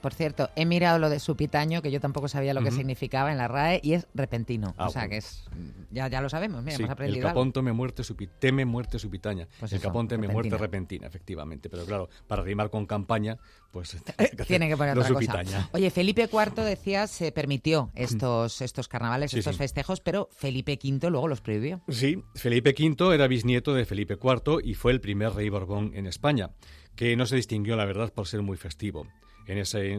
Por 0.02 0.14
cierto, 0.14 0.50
he 0.56 0.66
mirado 0.66 0.98
lo 0.98 1.10
de 1.10 1.20
supitaño, 1.20 1.82
que 1.82 1.92
yo 1.92 2.00
tampoco 2.00 2.28
sabía 2.28 2.54
lo 2.54 2.64
que 2.64 2.72
significaba 2.72 3.32
en 3.32 3.38
la 3.38 3.48
RAE, 3.48 3.80
y 3.84 3.94
es 3.94 4.08
repentino. 4.14 4.70
o 4.78 4.84
ah, 4.84 4.90
sea, 4.90 5.08
que 5.08 5.18
es. 5.18 5.46
Ya, 5.92 6.08
ya 6.08 6.22
lo 6.22 6.30
sabemos, 6.30 6.64
mira, 6.64 6.78
hemos 6.78 6.90
aprendido. 6.90 7.28
El 7.28 7.34
capón 7.34 7.52
teme 7.52 7.72
muerte, 7.72 8.04
teme 8.40 8.66
muerte 8.66 8.98
supitaña. 8.98 9.48
Pues 9.60 9.74
el 9.74 9.80
capón 9.80 10.08
teme 10.08 10.28
muerte 10.28 10.58
repentina, 10.58 11.08
efectivamente. 11.08 11.70
Pero 11.70 11.86
claro, 11.86 12.10
para 12.28 12.42
rimar 12.42 12.70
con 12.70 12.86
campaña, 12.86 13.38
pues. 13.72 13.98
Tiene 14.48 14.68
que 14.68 14.78
poner 14.78 14.98
otra 14.98 15.14
cosa. 15.14 15.70
Oye, 15.72 15.92
Felipe 15.92 16.28
IV, 16.32 16.64
decías, 16.64 17.12
se 17.12 17.32
permitió 17.32 17.92
estos, 17.96 18.62
estos 18.62 18.88
carnavales, 18.88 19.34
estos 19.34 19.58
festejos, 19.58 20.02
pero 20.02 20.30
Felipe 20.32 20.80
V 20.82 21.10
luego 21.10 21.28
los 21.28 21.42
prohibió. 21.42 21.82
Sí, 21.90 22.24
Felipe 22.36 22.74
V 22.78 23.14
era 23.14 23.28
bisnieto 23.28 23.74
de 23.74 23.86
Felipe 23.86 24.18
IV 24.22 24.60
y 24.64 24.74
fue 24.74 24.92
el 24.92 25.02
primer 25.02 25.34
rey 25.34 25.50
Borbón 25.50 25.92
en 25.94 26.08
España, 26.08 26.50
que 26.96 27.16
no 27.16 27.26
se 27.26 27.36
distinguió, 27.36 27.76
la 27.76 27.86
verdad, 27.86 28.12
por 28.14 28.28
ser 28.28 28.42
muy 28.42 28.58
festivo 28.58 29.06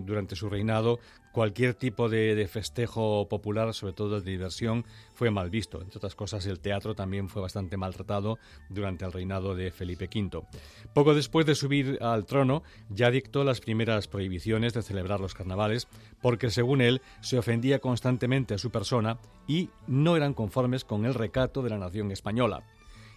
durante 0.05 0.36
su 0.36 0.49
reinado, 0.49 0.99
cualquier 1.32 1.74
tipo 1.74 2.09
de, 2.09 2.47
festejo 2.49 3.28
popular, 3.28 3.72
sobre 3.74 3.93
todo 3.93 4.20
de 4.20 4.30
diversión, 4.30 4.84
fue 5.14 5.30
mal 5.30 5.51
visto. 5.51 5.80
Entre 5.80 5.99
otras 5.99 6.14
cosas, 6.14 6.47
el 6.47 6.61
teatro 6.61 6.95
también 6.95 7.28
fue 7.28 7.43
bastante 7.43 7.76
maltratado 7.76 8.38
durante 8.68 9.05
el 9.05 9.12
reinado 9.12 9.55
de 9.55 9.70
Felipe 9.70 10.09
V. 10.12 10.43
Poco 10.93 11.14
después 11.14 11.47
de 11.47 11.55
subir 11.55 11.99
al 12.01 12.26
trono, 12.26 12.62
ya 12.90 13.11
dictó 13.11 13.45
las 13.45 13.61
primeras 13.61 14.09
prohibiciones 14.09 14.74
de 14.74 14.82
celebrar 14.82 15.20
los 15.20 15.34
carnavales, 15.34 15.88
porque 16.20 16.51
según 16.51 16.80
él 16.80 17.03
se 17.20 17.38
ofendía 17.38 17.78
constantemente 17.80 18.55
a 18.55 18.59
su 18.59 18.70
persona 18.70 19.18
y 19.47 19.70
no 19.86 20.16
eran 20.16 20.34
conformes 20.34 20.84
con 20.84 21.05
el 21.05 21.14
recato 21.14 21.62
de 21.62 21.70
la 21.70 21.78
nación 21.78 22.12
española. 22.12 22.62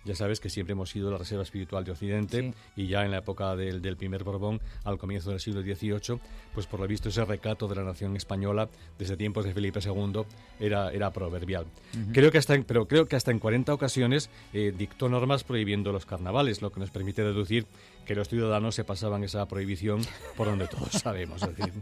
Ya 0.05 0.15
sabes 0.15 0.39
que 0.39 0.49
siempre 0.49 0.73
hemos 0.73 0.89
sido 0.89 1.11
la 1.11 1.17
reserva 1.17 1.43
espiritual 1.43 1.83
de 1.83 1.91
Occidente 1.91 2.53
y 2.75 2.87
ya 2.87 3.03
en 3.03 3.11
la 3.11 3.17
época 3.17 3.55
del, 3.55 3.81
del, 3.81 3.97
primer 3.97 4.23
Borbón, 4.23 4.61
al 4.83 4.97
comienzo 4.97 5.31
del 5.31 5.39
siglo 5.39 5.61
XVIII, 5.61 6.19
pues 6.53 6.67
por 6.67 6.79
lo 6.79 6.87
visto 6.87 7.09
ese 7.09 7.25
recato 7.25 7.67
de 7.67 7.75
la 7.75 7.83
nación 7.83 8.15
española 8.15 8.69
desde 8.97 9.17
tiempos 9.17 9.45
de 9.45 9.53
Felipe 9.53 9.79
II 9.83 10.23
era, 10.59 10.91
era 10.91 11.11
proverbial. 11.11 11.65
creo 12.13 12.31
que 12.31 12.37
hasta 12.37 12.55
en, 12.55 12.63
pero 12.63 12.87
creo 12.87 13.07
que 13.07 13.15
hasta 13.15 13.31
en 13.31 13.39
40 13.39 13.73
ocasiones 13.73 14.29
eh, 14.53 14.73
dictó 14.77 15.09
normas 15.09 15.43
prohibiendo 15.43 15.91
los 15.91 16.05
carnavales, 16.05 16.61
lo 16.61 16.71
que 16.71 16.79
nos 16.79 16.91
permite 16.91 17.23
deducir 17.23 17.65
que 18.05 18.15
los 18.15 18.29
ciudadanos 18.29 18.75
se 18.75 18.83
pasaban 18.83 19.23
esa 19.23 19.45
prohibición 19.47 20.01
por 20.37 20.47
donde 20.47 20.67
todos 20.67 20.91
sabemos, 20.91 21.41
es 21.43 21.55
decir, 21.55 21.73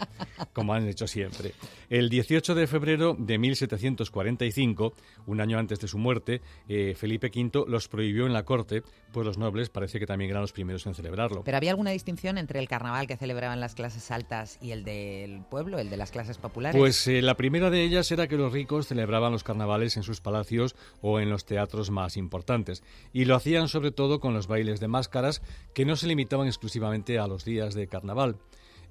como 0.53 0.73
han 0.73 0.87
hecho 0.87 1.07
siempre. 1.07 1.53
El 1.89 2.09
18 2.09 2.55
de 2.55 2.67
febrero 2.67 3.15
de 3.17 3.37
1745, 3.37 4.93
un 5.27 5.41
año 5.41 5.59
antes 5.59 5.79
de 5.79 5.87
su 5.87 5.97
muerte, 5.97 6.41
eh, 6.67 6.95
Felipe 6.97 7.31
V 7.33 7.65
los 7.67 7.87
prohibió 7.87 8.25
en 8.25 8.33
la 8.33 8.43
corte, 8.43 8.83
pues 9.11 9.25
los 9.25 9.37
nobles 9.37 9.69
parece 9.69 9.99
que 9.99 10.07
también 10.07 10.31
eran 10.31 10.41
los 10.41 10.53
primeros 10.53 10.85
en 10.87 10.95
celebrarlo. 10.95 11.43
¿Pero 11.43 11.57
había 11.57 11.71
alguna 11.71 11.91
distinción 11.91 12.37
entre 12.37 12.59
el 12.59 12.67
carnaval 12.67 13.05
que 13.05 13.17
celebraban 13.17 13.59
las 13.59 13.75
clases 13.75 14.09
altas 14.09 14.57
y 14.61 14.71
el 14.71 14.83
del 14.83 15.43
pueblo, 15.49 15.77
el 15.77 15.89
de 15.89 15.97
las 15.97 16.11
clases 16.11 16.37
populares? 16.37 16.79
Pues 16.79 17.07
eh, 17.07 17.21
la 17.21 17.35
primera 17.35 17.69
de 17.69 17.83
ellas 17.83 18.11
era 18.11 18.27
que 18.27 18.37
los 18.37 18.51
ricos 18.51 18.87
celebraban 18.87 19.31
los 19.31 19.43
carnavales 19.43 19.97
en 19.97 20.03
sus 20.03 20.21
palacios 20.21 20.75
o 21.01 21.19
en 21.19 21.29
los 21.29 21.45
teatros 21.45 21.91
más 21.91 22.17
importantes, 22.17 22.83
y 23.11 23.25
lo 23.25 23.35
hacían 23.35 23.67
sobre 23.67 23.91
todo 23.91 24.19
con 24.19 24.33
los 24.33 24.47
bailes 24.47 24.79
de 24.79 24.87
máscaras 24.87 25.41
que 25.73 25.85
no 25.85 25.95
se 25.95 26.07
limitaban 26.13 26.45
exclusivamente 26.45 27.17
a 27.17 27.25
los 27.25 27.43
días 27.43 27.73
de 27.73 27.87
carnaval. 27.87 28.37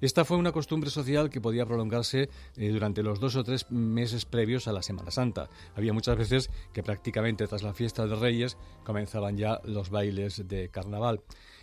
Esta 0.01 0.25
fue 0.25 0.35
una 0.35 0.51
costumbre 0.51 0.89
social 0.89 1.29
que 1.29 1.39
podía 1.39 1.65
prolongarse 1.65 2.29
eh, 2.57 2.69
durante 2.69 3.03
los 3.03 3.21
dos 3.21 3.37
o 3.37 3.43
tres 3.45 3.71
meses 3.71 4.25
previos 4.25 4.67
a 4.67 4.73
la 4.73 4.81
Semana 4.81 5.11
Santa. 5.11 5.49
Había 5.75 5.93
muchas 5.93 6.17
veces 6.17 6.49
que 6.73 6.83
prácticamente 6.83 7.47
tras 7.47 7.63
la 7.63 7.73
fiesta 7.73 8.05
de 8.05 8.17
Reyes 8.17 8.57
comenzaban 8.83 9.37
ya 9.37 9.61
los 9.63 9.89
bailes 9.89 10.45
de 10.45 10.67
carnaval. 10.67 11.21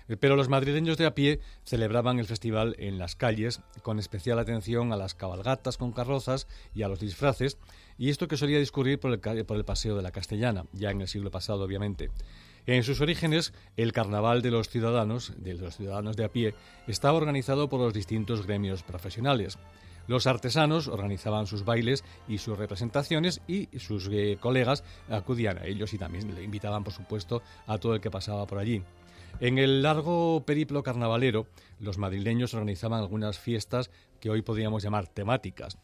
Eh, 0.08 0.16
pero 0.16 0.36
los 0.36 0.48
madrileños 0.48 0.96
de 0.96 1.04
a 1.04 1.14
pie 1.14 1.40
celebraban 1.64 2.18
el 2.18 2.26
festival 2.26 2.74
en 2.78 2.96
las 2.96 3.14
calles, 3.14 3.60
con 3.82 3.98
especial 3.98 4.38
atención 4.38 4.94
a 4.94 4.96
las 4.96 5.14
cabalgatas 5.14 5.76
con 5.76 5.92
carrozas 5.92 6.48
y 6.74 6.82
a 6.82 6.88
los 6.88 7.00
disfraces, 7.00 7.58
y 7.98 8.08
esto 8.08 8.26
que 8.26 8.38
solía 8.38 8.58
discurrir 8.58 8.98
por 8.98 9.12
el, 9.12 9.44
por 9.44 9.58
el 9.58 9.66
Paseo 9.66 9.96
de 9.96 10.02
la 10.02 10.12
Castellana, 10.12 10.64
ya 10.72 10.90
en 10.90 11.02
el 11.02 11.08
siglo 11.08 11.30
pasado, 11.30 11.62
obviamente. 11.62 12.08
En 12.66 12.82
sus 12.82 13.00
orígenes, 13.00 13.52
el 13.76 13.92
carnaval 13.92 14.42
de 14.42 14.50
los 14.50 14.68
ciudadanos, 14.68 15.32
de 15.36 15.54
los 15.54 15.76
ciudadanos 15.76 16.16
de 16.16 16.24
a 16.24 16.32
pie, 16.32 16.54
estaba 16.86 17.16
organizado 17.16 17.68
por 17.68 17.80
los 17.80 17.94
distintos 17.94 18.46
gremios 18.46 18.82
profesionales. 18.82 19.58
Los 20.06 20.26
artesanos 20.26 20.88
organizaban 20.88 21.46
sus 21.46 21.64
bailes 21.64 22.04
y 22.28 22.38
sus 22.38 22.58
representaciones 22.58 23.40
y 23.46 23.68
sus 23.78 24.08
eh, 24.10 24.38
colegas 24.40 24.82
acudían 25.08 25.58
a 25.58 25.66
ellos 25.66 25.94
y 25.94 25.98
también 25.98 26.34
le 26.34 26.42
invitaban, 26.42 26.84
por 26.84 26.92
supuesto, 26.92 27.42
a 27.66 27.78
todo 27.78 27.94
el 27.94 28.00
que 28.00 28.10
pasaba 28.10 28.46
por 28.46 28.58
allí. 28.58 28.82
En 29.38 29.58
el 29.58 29.82
largo 29.82 30.42
periplo 30.44 30.82
carnavalero, 30.82 31.46
los 31.78 31.96
madrileños 31.96 32.54
organizaban 32.54 33.00
algunas 33.00 33.38
fiestas 33.38 33.90
que 34.20 34.30
hoy 34.30 34.42
podríamos 34.42 34.82
llamar 34.82 35.06
temáticas. 35.06 35.78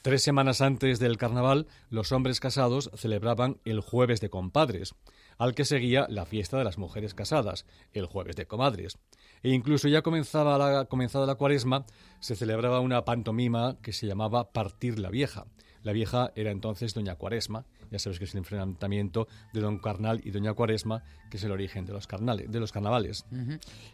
Tres 0.00 0.22
semanas 0.22 0.60
antes 0.60 0.98
del 0.98 1.18
carnaval, 1.18 1.66
los 1.90 2.10
hombres 2.12 2.40
casados 2.40 2.90
celebraban 2.94 3.58
el 3.64 3.80
jueves 3.80 4.20
de 4.20 4.30
compadres 4.30 4.94
al 5.42 5.56
que 5.56 5.64
seguía 5.64 6.06
la 6.08 6.24
fiesta 6.24 6.56
de 6.56 6.62
las 6.62 6.78
mujeres 6.78 7.14
casadas, 7.14 7.66
el 7.92 8.06
jueves 8.06 8.36
de 8.36 8.46
comadres. 8.46 8.96
E 9.42 9.50
incluso 9.50 9.88
ya 9.88 10.02
comenzaba 10.02 10.56
la, 10.56 10.84
comenzada 10.84 11.26
la 11.26 11.34
cuaresma, 11.34 11.84
se 12.20 12.36
celebraba 12.36 12.78
una 12.78 13.04
pantomima 13.04 13.76
que 13.82 13.92
se 13.92 14.06
llamaba 14.06 14.52
Partir 14.52 15.00
la 15.00 15.10
Vieja. 15.10 15.46
La 15.82 15.90
vieja 15.90 16.30
era 16.36 16.52
entonces 16.52 16.94
Doña 16.94 17.16
Cuaresma, 17.16 17.66
ya 17.92 17.98
sabes 17.98 18.18
que 18.18 18.24
es 18.24 18.34
el 18.34 18.38
enfrentamiento 18.38 19.28
de 19.52 19.60
Don 19.60 19.78
Carnal 19.78 20.22
y 20.24 20.30
Doña 20.30 20.54
Cuaresma, 20.54 21.02
que 21.30 21.36
es 21.36 21.44
el 21.44 21.52
origen 21.52 21.84
de 21.84 21.92
los, 21.92 22.06
carnales, 22.06 22.50
de 22.50 22.58
los 22.58 22.72
carnavales. 22.72 23.26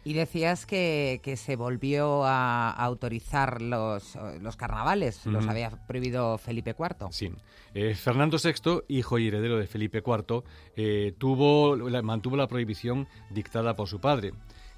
Y 0.05 0.13
decías 0.13 0.65
que, 0.65 1.21
se 1.35 1.55
volvió 1.57 2.23
a 2.25 2.71
autorizar 2.71 3.61
los, 3.61 4.17
los 4.41 4.55
carnavales, 4.55 5.25
los 5.25 5.45
había 5.47 5.69
prohibido 5.69 6.37
Felipe 6.37 6.75
IV. 6.77 7.09
Sí. 7.11 7.29
Eh, 7.73 7.93
Fernando 7.93 8.37
VI, 8.41 8.83
hijo 8.87 9.19
y 9.19 9.27
heredero 9.27 9.57
de 9.57 9.67
Felipe 9.67 10.01
IV, 10.05 10.43
eh, 10.75 11.13
tuvo, 11.17 11.77
mantuvo 12.01 12.37
la 12.37 12.47
prohibición 12.47 13.07
dictada 13.29 13.75
por 13.75 13.87
su 13.87 13.99
padre. 13.99 14.31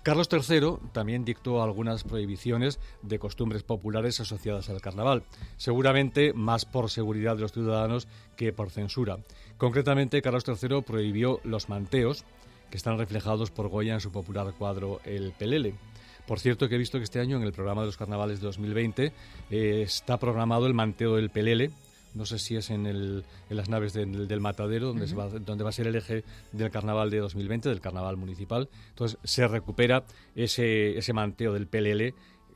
Carlos 0.03 0.29
III 0.31 0.77
también 0.93 1.25
dictó 1.25 1.61
algunas 1.61 2.03
prohibiciones 2.03 2.79
de 3.03 3.19
costumbres 3.19 3.61
populares 3.61 4.19
asociadas 4.19 4.67
al 4.69 4.81
carnaval, 4.81 5.23
seguramente 5.57 6.33
más 6.33 6.65
por 6.65 6.89
seguridad 6.89 7.35
de 7.35 7.43
los 7.43 7.51
ciudadanos 7.51 8.07
que 8.35 8.51
por 8.51 8.71
censura. 8.71 9.19
Concretamente, 9.57 10.23
Carlos 10.23 10.43
III 10.47 10.81
prohibió 10.81 11.39
los 11.43 11.69
manteos, 11.69 12.25
que 12.71 12.77
están 12.77 12.97
reflejados 12.97 13.51
por 13.51 13.67
Goya 13.67 13.93
en 13.93 13.99
su 13.99 14.11
popular 14.11 14.53
cuadro 14.57 15.01
El 15.03 15.33
Pelele. 15.33 15.75
Por 16.25 16.39
cierto, 16.39 16.67
que 16.67 16.75
he 16.75 16.79
visto 16.79 16.97
que 16.97 17.03
este 17.03 17.19
año 17.19 17.37
en 17.37 17.43
el 17.43 17.51
programa 17.51 17.81
de 17.81 17.87
los 17.87 17.97
carnavales 17.97 18.39
de 18.39 18.45
2020 18.47 19.13
eh, 19.51 19.81
está 19.83 20.17
programado 20.17 20.65
el 20.65 20.73
manteo 20.73 21.15
del 21.15 21.29
Pelele, 21.29 21.71
no 22.13 22.25
sé 22.25 22.39
si 22.39 22.55
es 22.55 22.69
en, 22.69 22.85
el, 22.85 23.23
en 23.49 23.57
las 23.57 23.69
naves 23.69 23.93
del 23.93 24.39
matadero, 24.39 24.87
donde, 24.87 25.13
va, 25.13 25.27
donde 25.27 25.63
va 25.63 25.69
a 25.69 25.73
ser 25.73 25.87
el 25.87 25.95
eje 25.95 26.23
del 26.51 26.71
carnaval 26.71 27.09
de 27.09 27.19
2020, 27.19 27.69
del 27.69 27.81
carnaval 27.81 28.17
municipal. 28.17 28.69
Entonces 28.89 29.17
se 29.23 29.47
recupera 29.47 30.03
ese, 30.35 30.97
ese 30.97 31.13
manteo 31.13 31.53
del 31.53 31.67
PLL 31.67 32.13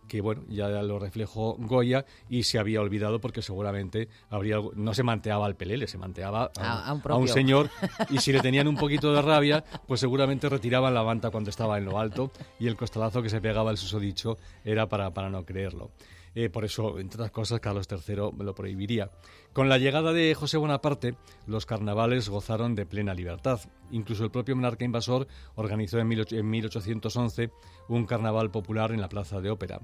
que 0.07 0.21
bueno, 0.21 0.43
ya 0.49 0.67
lo 0.83 0.99
reflejó 0.99 1.55
Goya 1.57 2.05
y 2.29 2.43
se 2.43 2.59
había 2.59 2.81
olvidado 2.81 3.19
porque 3.19 3.41
seguramente 3.41 4.07
habría 4.29 4.57
no 4.75 4.93
se 4.93 5.03
manteaba 5.03 5.45
al 5.45 5.55
pelele, 5.55 5.87
se 5.87 5.97
manteaba 5.97 6.51
a, 6.59 6.93
un, 7.15 7.27
señor 7.27 7.69
y 8.09 8.19
si 8.19 8.31
le 8.31 8.39
tenían 8.41 8.67
un 8.67 8.75
poquito 8.75 9.13
de 9.13 9.21
rabia, 9.21 9.63
pues 9.87 9.99
seguramente 9.99 10.49
retiraban 10.49 10.93
la 10.93 11.03
manta 11.03 11.31
cuando 11.31 11.49
estaba 11.49 11.77
en 11.77 11.85
lo 11.85 11.99
alto 11.99 12.31
y 12.59 12.67
el 12.67 12.75
costalazo 12.75 13.21
que 13.21 13.29
se 13.29 13.41
pegaba 13.41 13.71
el 13.71 13.77
susodicho 13.77 14.37
era 14.63 14.87
para, 14.87 15.11
para 15.11 15.29
no 15.29 15.43
creerlo. 15.43 15.91
Eh, 16.35 16.49
por 16.49 16.65
eso, 16.65 16.99
entre 16.99 17.15
otras 17.15 17.31
cosas, 17.31 17.61
Carlos 17.61 17.87
III 17.89 18.15
lo 18.37 18.53
prohibiría. 18.53 19.09
Con 19.53 19.69
la 19.69 19.77
llegada 19.77 20.11
de 20.11 20.35
José 20.35 20.57
Bonaparte, 20.57 21.15
los 21.47 21.65
carnavales 21.65 22.27
gozaron 22.27 22.75
de 22.75 22.85
plena 22.85 23.13
libertad. 23.13 23.61
Incluso 23.91 24.25
el 24.25 24.31
propio 24.31 24.55
monarca 24.55 24.83
invasor 24.83 25.27
organizó 25.55 25.97
en 25.97 26.49
1811 26.49 27.51
un 27.87 28.05
carnaval 28.05 28.51
popular 28.51 28.91
en 28.91 28.99
la 28.99 29.09
Plaza 29.09 29.39
de 29.39 29.49
Ópera. 29.49 29.79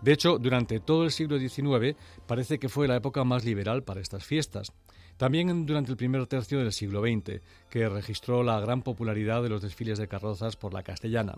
De 0.00 0.12
hecho, 0.12 0.38
durante 0.38 0.80
todo 0.80 1.04
el 1.04 1.10
siglo 1.10 1.38
XIX 1.38 1.96
parece 2.26 2.58
que 2.58 2.68
fue 2.68 2.88
la 2.88 2.96
época 2.96 3.24
más 3.24 3.44
liberal 3.44 3.82
para 3.82 4.00
estas 4.00 4.24
fiestas. 4.24 4.72
También 5.16 5.66
durante 5.66 5.90
el 5.90 5.98
primer 5.98 6.26
tercio 6.26 6.60
del 6.60 6.72
siglo 6.72 7.02
XX, 7.02 7.42
que 7.68 7.88
registró 7.88 8.42
la 8.42 8.58
gran 8.60 8.80
popularidad 8.80 9.42
de 9.42 9.50
los 9.50 9.60
desfiles 9.60 9.98
de 9.98 10.08
carrozas 10.08 10.56
por 10.56 10.72
la 10.72 10.82
castellana. 10.82 11.34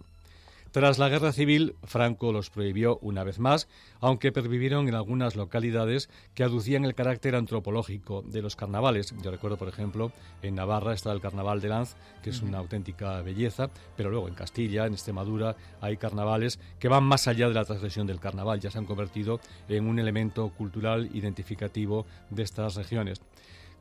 Tras 0.73 0.99
la 0.99 1.11
guerra 1.11 1.33
civil, 1.33 1.77
Franco 1.85 2.33
los 2.33 2.49
prohibió 2.49 2.99
una 3.03 3.25
vez 3.25 3.39
más, 3.39 3.69
aunque 4.01 4.33
pervivieron 4.33 4.89
en 4.89 4.95
algunas 4.95 5.37
localidades 5.37 6.09
que 6.33 6.45
aducían 6.45 6.87
el 6.87 6.95
carácter 6.95 7.35
antropológico 7.35 8.23
de 8.23 8.41
los 8.41 8.57
carnavales. 8.57 9.15
Yo 9.23 9.31
recuerdo, 9.31 9.59
por 9.59 9.69
ejemplo, 9.69 10.13
en 10.41 10.55
Navarra 10.55 10.95
está 10.95 11.13
el 11.13 11.21
carnaval 11.21 11.61
de 11.61 11.69
Lanz, 11.69 11.95
que 12.23 12.31
es 12.31 12.41
una 12.41 12.57
auténtica 12.57 13.21
belleza, 13.21 13.69
pero 13.99 14.11
luego 14.11 14.29
en 14.29 14.35
Castilla, 14.35 14.87
en 14.87 14.95
Extremadura, 14.95 15.57
hay 15.83 15.99
carnavales 15.99 16.59
que 16.79 16.89
van 16.89 17.05
más 17.05 17.29
allá 17.29 17.49
de 17.49 17.55
la 17.55 17.67
transgresión 17.67 18.07
del 18.07 18.19
carnaval, 18.19 18.59
ya 18.59 18.71
se 18.71 18.79
han 18.79 18.87
convertido 18.87 19.41
en 19.69 19.87
un 19.87 19.99
elemento 19.99 20.49
cultural 20.57 21.11
identificativo 21.13 22.07
de 22.31 22.45
estas 22.45 22.77
regiones. 22.77 23.21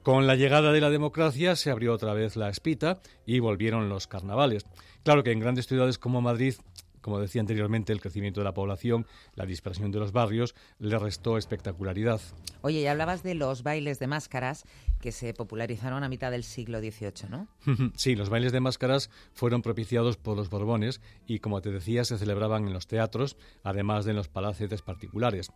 Con 0.03 0.25
la 0.25 0.35
llegada 0.35 0.71
de 0.71 0.81
la 0.81 0.89
democracia 0.89 1.55
se 1.55 1.69
abrió 1.69 1.93
otra 1.93 2.13
vez 2.13 2.35
la 2.35 2.49
espita 2.49 3.01
y 3.25 3.39
volvieron 3.39 3.87
los 3.87 4.07
carnavales. 4.07 4.65
Claro 5.03 5.23
que 5.23 5.31
en 5.31 5.39
grandes 5.39 5.67
ciudades 5.67 5.99
como 5.99 6.21
Madrid 6.21 6.55
como 7.01 7.19
decía 7.19 7.41
anteriormente, 7.41 7.91
el 7.91 7.99
crecimiento 7.99 8.39
de 8.39 8.45
la 8.45 8.53
población, 8.53 9.05
la 9.35 9.45
dispersión 9.45 9.91
de 9.91 9.99
los 9.99 10.11
barrios, 10.11 10.55
le 10.79 10.97
restó 10.97 11.37
espectacularidad. 11.37 12.21
Oye, 12.61 12.81
y 12.81 12.87
hablabas 12.87 13.23
de 13.23 13.33
los 13.33 13.63
bailes 13.63 13.99
de 13.99 14.07
máscaras 14.07 14.65
que 15.01 15.11
se 15.11 15.33
popularizaron 15.33 16.03
a 16.03 16.09
mitad 16.09 16.31
del 16.31 16.43
siglo 16.43 16.79
XVIII, 16.79 17.29
¿no? 17.29 17.47
sí, 17.95 18.15
los 18.15 18.29
bailes 18.29 18.51
de 18.51 18.59
máscaras 18.59 19.09
fueron 19.33 19.63
propiciados 19.63 20.17
por 20.17 20.37
los 20.37 20.49
Borbones 20.49 21.01
y, 21.25 21.39
como 21.39 21.61
te 21.61 21.71
decía, 21.71 22.05
se 22.05 22.19
celebraban 22.19 22.67
en 22.67 22.73
los 22.73 22.87
teatros, 22.87 23.35
además 23.63 24.05
de 24.05 24.11
en 24.11 24.17
los 24.17 24.27
palacetes 24.27 24.83
particulares. 24.83 25.51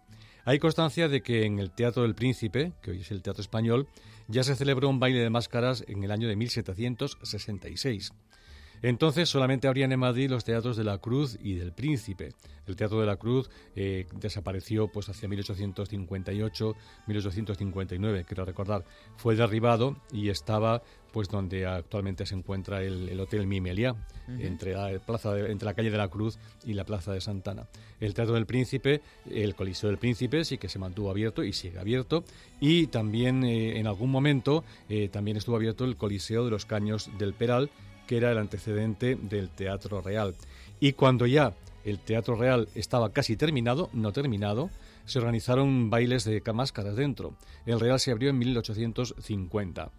Hay 0.48 0.60
constancia 0.60 1.08
de 1.08 1.24
que 1.24 1.46
en 1.46 1.58
el 1.58 1.72
Teatro 1.72 2.04
del 2.04 2.14
Príncipe, 2.14 2.74
que 2.84 2.92
hoy 2.92 3.02
es 3.02 3.10
el 3.10 3.24
Teatro 3.24 3.42
Español, 3.42 3.88
ya 4.28 4.44
se 4.44 4.56
celebró 4.56 4.90
un 4.90 5.00
baile 5.00 5.20
de 5.20 5.32
máscaras 5.32 5.84
en 5.88 6.04
el 6.04 6.12
año 6.12 6.28
de 6.28 6.36
1766. 6.36 8.14
Entonces 8.82 9.30
solamente 9.30 9.68
habrían 9.68 9.92
en 9.92 10.00
Madrid 10.00 10.30
los 10.30 10.44
teatros 10.44 10.78
de 10.78 10.84
la 10.84 10.98
Cruz 10.98 11.38
y 11.42 11.56
del 11.56 11.72
Príncipe. 11.72 12.34
El 12.68 12.76
Teatro 12.76 13.00
de 13.00 13.06
la 13.06 13.18
Cruz 13.18 13.50
eh, 13.76 14.08
desapareció 14.20 14.88
pues 14.88 15.10
hacia 15.10 15.30
1858, 15.30 16.76
1859, 17.08 18.26
quiero 18.28 18.46
recordar. 18.46 18.84
Fue 19.18 19.36
derribado 19.36 19.98
y 20.12 20.30
estaba 20.30 20.82
pues 21.16 21.30
donde 21.30 21.66
actualmente 21.66 22.26
se 22.26 22.36
encuentra 22.36 22.84
el, 22.84 23.18
Hotel 23.22 23.48
Mimelia, 23.48 23.96
entre, 24.28 24.74
la 24.74 25.00
plaza 25.00 25.40
entre 25.40 25.66
la 25.66 25.74
calle 25.74 25.90
de 25.90 25.98
la 25.98 26.10
Cruz 26.10 26.38
y 26.66 26.74
la 26.74 26.84
Plaza 26.84 27.14
de 27.14 27.22
Santana. 27.22 27.68
El 28.02 28.14
Teatro 28.14 28.34
del 28.34 28.46
Príncipe, 28.46 29.02
el 29.32 29.56
Coliseo 29.56 29.90
del 29.90 29.98
Príncipe, 29.98 30.44
sí 30.44 30.58
que 30.58 30.68
se 30.68 30.78
mantuvo 30.78 31.10
abierto 31.10 31.42
y 31.42 31.54
sigue 31.54 31.80
abierto. 31.80 32.26
Y 32.60 32.88
también 32.88 33.46
eh, 33.46 33.80
en 33.80 33.88
algún 33.88 34.12
momento 34.12 34.66
eh, 34.90 35.08
también 35.08 35.38
estuvo 35.38 35.56
abierto 35.56 35.86
el 35.86 35.96
Coliseo 35.96 36.44
de 36.44 36.52
los 36.52 36.66
Caños 36.66 37.10
del 37.18 37.34
Peral, 37.34 37.70
que 38.08 38.18
era 38.18 38.32
el 38.32 38.38
antecedente 38.38 39.16
del 39.16 39.50
Teatro 39.50 40.02
Real. 40.02 40.36
Y 40.80 40.94
cuando 40.94 41.26
ya 41.26 41.54
el 41.84 42.00
Teatro 42.00 42.36
Real 42.36 42.68
estaba 42.76 43.12
casi 43.12 43.38
terminado, 43.38 43.90
no 43.94 44.12
terminado, 44.12 44.70
se 45.06 45.20
organizaron 45.20 45.90
bailes 45.90 46.24
de 46.24 46.42
máscaras 46.54 46.96
dentro. 46.96 47.36
El 47.66 47.80
Real 47.80 48.00
se 48.00 48.12
abrió 48.12 48.30
en 48.30 48.40
1850. 48.40 49.92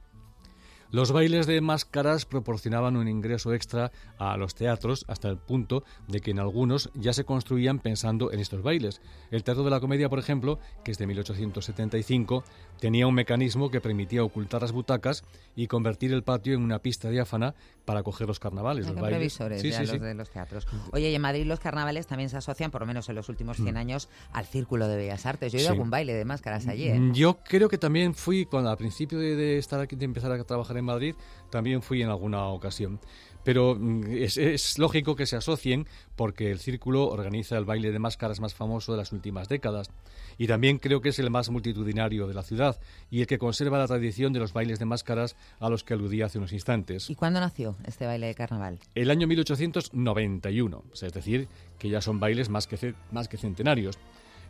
Los 0.90 1.12
bailes 1.12 1.46
de 1.46 1.60
máscaras 1.60 2.26
proporcionaban 2.26 2.96
un 2.96 3.08
ingreso 3.08 3.52
extra 3.52 3.90
a 4.18 4.36
los 4.36 4.54
teatros 4.54 5.04
hasta 5.08 5.28
el 5.28 5.36
punto 5.36 5.84
de 6.06 6.20
que 6.20 6.30
en 6.30 6.38
algunos 6.38 6.90
ya 6.94 7.12
se 7.12 7.24
construían 7.24 7.80
pensando 7.80 8.32
en 8.32 8.40
estos 8.40 8.62
bailes. 8.62 9.00
El 9.30 9.42
Teatro 9.42 9.64
de 9.64 9.70
la 9.70 9.80
Comedia, 9.80 10.08
por 10.08 10.18
ejemplo, 10.18 10.58
que 10.84 10.92
es 10.92 10.98
de 10.98 11.06
1875, 11.06 12.44
tenía 12.78 13.06
un 13.06 13.14
mecanismo 13.14 13.70
que 13.70 13.80
permitía 13.80 14.22
ocultar 14.22 14.62
las 14.62 14.72
butacas 14.72 15.24
y 15.54 15.66
convertir 15.66 16.12
el 16.12 16.22
patio 16.22 16.54
en 16.54 16.62
una 16.62 16.78
pista 16.78 17.10
diáfana 17.10 17.54
para 17.84 18.02
coger 18.02 18.26
los 18.26 18.38
carnavales. 18.38 18.86
Los 18.86 18.96
bailes. 18.96 19.38
Los 19.38 20.00
de 20.00 20.14
los 20.14 20.30
teatros. 20.30 20.66
Oye, 20.92 21.10
y 21.10 21.14
en 21.14 21.22
Madrid 21.22 21.46
los 21.46 21.60
carnavales 21.60 22.06
también 22.06 22.28
se 22.28 22.36
asocian, 22.36 22.70
por 22.70 22.82
lo 22.82 22.86
menos 22.86 23.08
en 23.08 23.14
los 23.14 23.28
últimos 23.28 23.56
100 23.56 23.74
mm. 23.74 23.76
años, 23.76 24.08
al 24.32 24.46
Círculo 24.46 24.88
de 24.88 24.96
Bellas 24.96 25.26
Artes. 25.26 25.52
Yo 25.52 25.58
he 25.58 25.62
ido 25.62 25.70
a 25.70 25.72
algún 25.72 25.90
baile 25.90 26.14
de 26.14 26.24
máscaras 26.24 26.66
allí. 26.66 26.88
¿eh? 26.88 27.10
Yo 27.12 27.38
creo 27.44 27.68
que 27.68 27.78
también 27.78 28.14
fui, 28.14 28.44
cuando 28.44 28.70
al 28.70 28.76
principio 28.76 29.18
de, 29.18 29.58
estar 29.58 29.80
aquí, 29.80 29.96
de 29.96 30.04
empezar 30.04 30.32
a 30.32 30.44
trabajar 30.44 30.75
en 30.78 30.84
Madrid, 30.84 31.14
también 31.50 31.82
fui 31.82 32.02
en 32.02 32.08
alguna 32.08 32.46
ocasión. 32.46 33.00
Pero 33.46 33.76
mm, 33.78 34.02
es, 34.08 34.76
lógico 34.76 35.14
que 35.14 35.24
se 35.24 35.36
asocien 35.36 35.86
porque 36.16 36.50
el 36.50 36.58
Círculo 36.58 37.06
organiza 37.06 37.56
el 37.56 37.64
baile 37.64 37.92
de 37.92 38.00
máscaras 38.00 38.40
más 38.40 38.54
famoso 38.54 38.90
de 38.90 38.98
las 38.98 39.12
últimas 39.12 39.48
décadas. 39.48 39.88
Y 40.36 40.48
también 40.48 40.78
creo 40.78 41.00
que 41.00 41.10
es 41.10 41.18
el 41.20 41.30
más 41.30 41.48
multitudinario 41.48 42.26
de 42.26 42.34
la 42.34 42.42
ciudad 42.42 42.80
y 43.08 43.20
el 43.20 43.28
que 43.28 43.38
conserva 43.38 43.78
la 43.78 43.86
tradición 43.86 44.32
de 44.32 44.40
los 44.40 44.52
bailes 44.52 44.80
de 44.80 44.84
máscaras 44.84 45.36
a 45.60 45.70
los 45.70 45.84
que 45.84 45.94
aludí 45.94 46.22
hace 46.22 46.38
unos 46.38 46.52
instantes. 46.52 47.08
¿Y 47.08 47.14
cuándo 47.14 47.38
nació 47.38 47.76
este 47.86 48.04
baile 48.04 48.26
de 48.26 48.34
carnaval? 48.34 48.80
El 48.96 49.12
año 49.12 49.28
1891, 49.28 50.84
es 50.92 51.12
decir, 51.12 51.48
que 51.78 51.88
ya 51.88 52.00
son 52.00 52.18
bailes 52.18 52.48
más 52.48 52.66
que, 52.66 52.94
más 53.12 53.28
que 53.28 53.36
centenarios. 53.36 53.96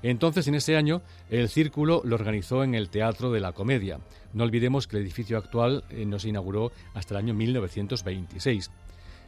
Entonces, 0.09 0.47
en 0.47 0.55
ese 0.55 0.77
año, 0.77 1.03
el 1.31 1.49
Círculo 1.49 2.01
lo 2.05 2.15
organizó 2.15 2.63
en 2.63 2.77
el 2.77 2.91
Teatro 2.91 3.33
de 3.33 3.41
la 3.41 3.51
Comedia. 3.51 3.99
No 4.35 4.45
olvidemos 4.45 4.87
que 4.87 4.97
el 4.97 5.03
edificio 5.03 5.37
actual 5.37 5.83
eh, 5.91 6.07
no 6.07 6.21
se 6.21 6.29
inauguró 6.29 6.71
hasta 6.95 7.15
el 7.15 7.19
año 7.19 7.35
1926. 7.35 8.71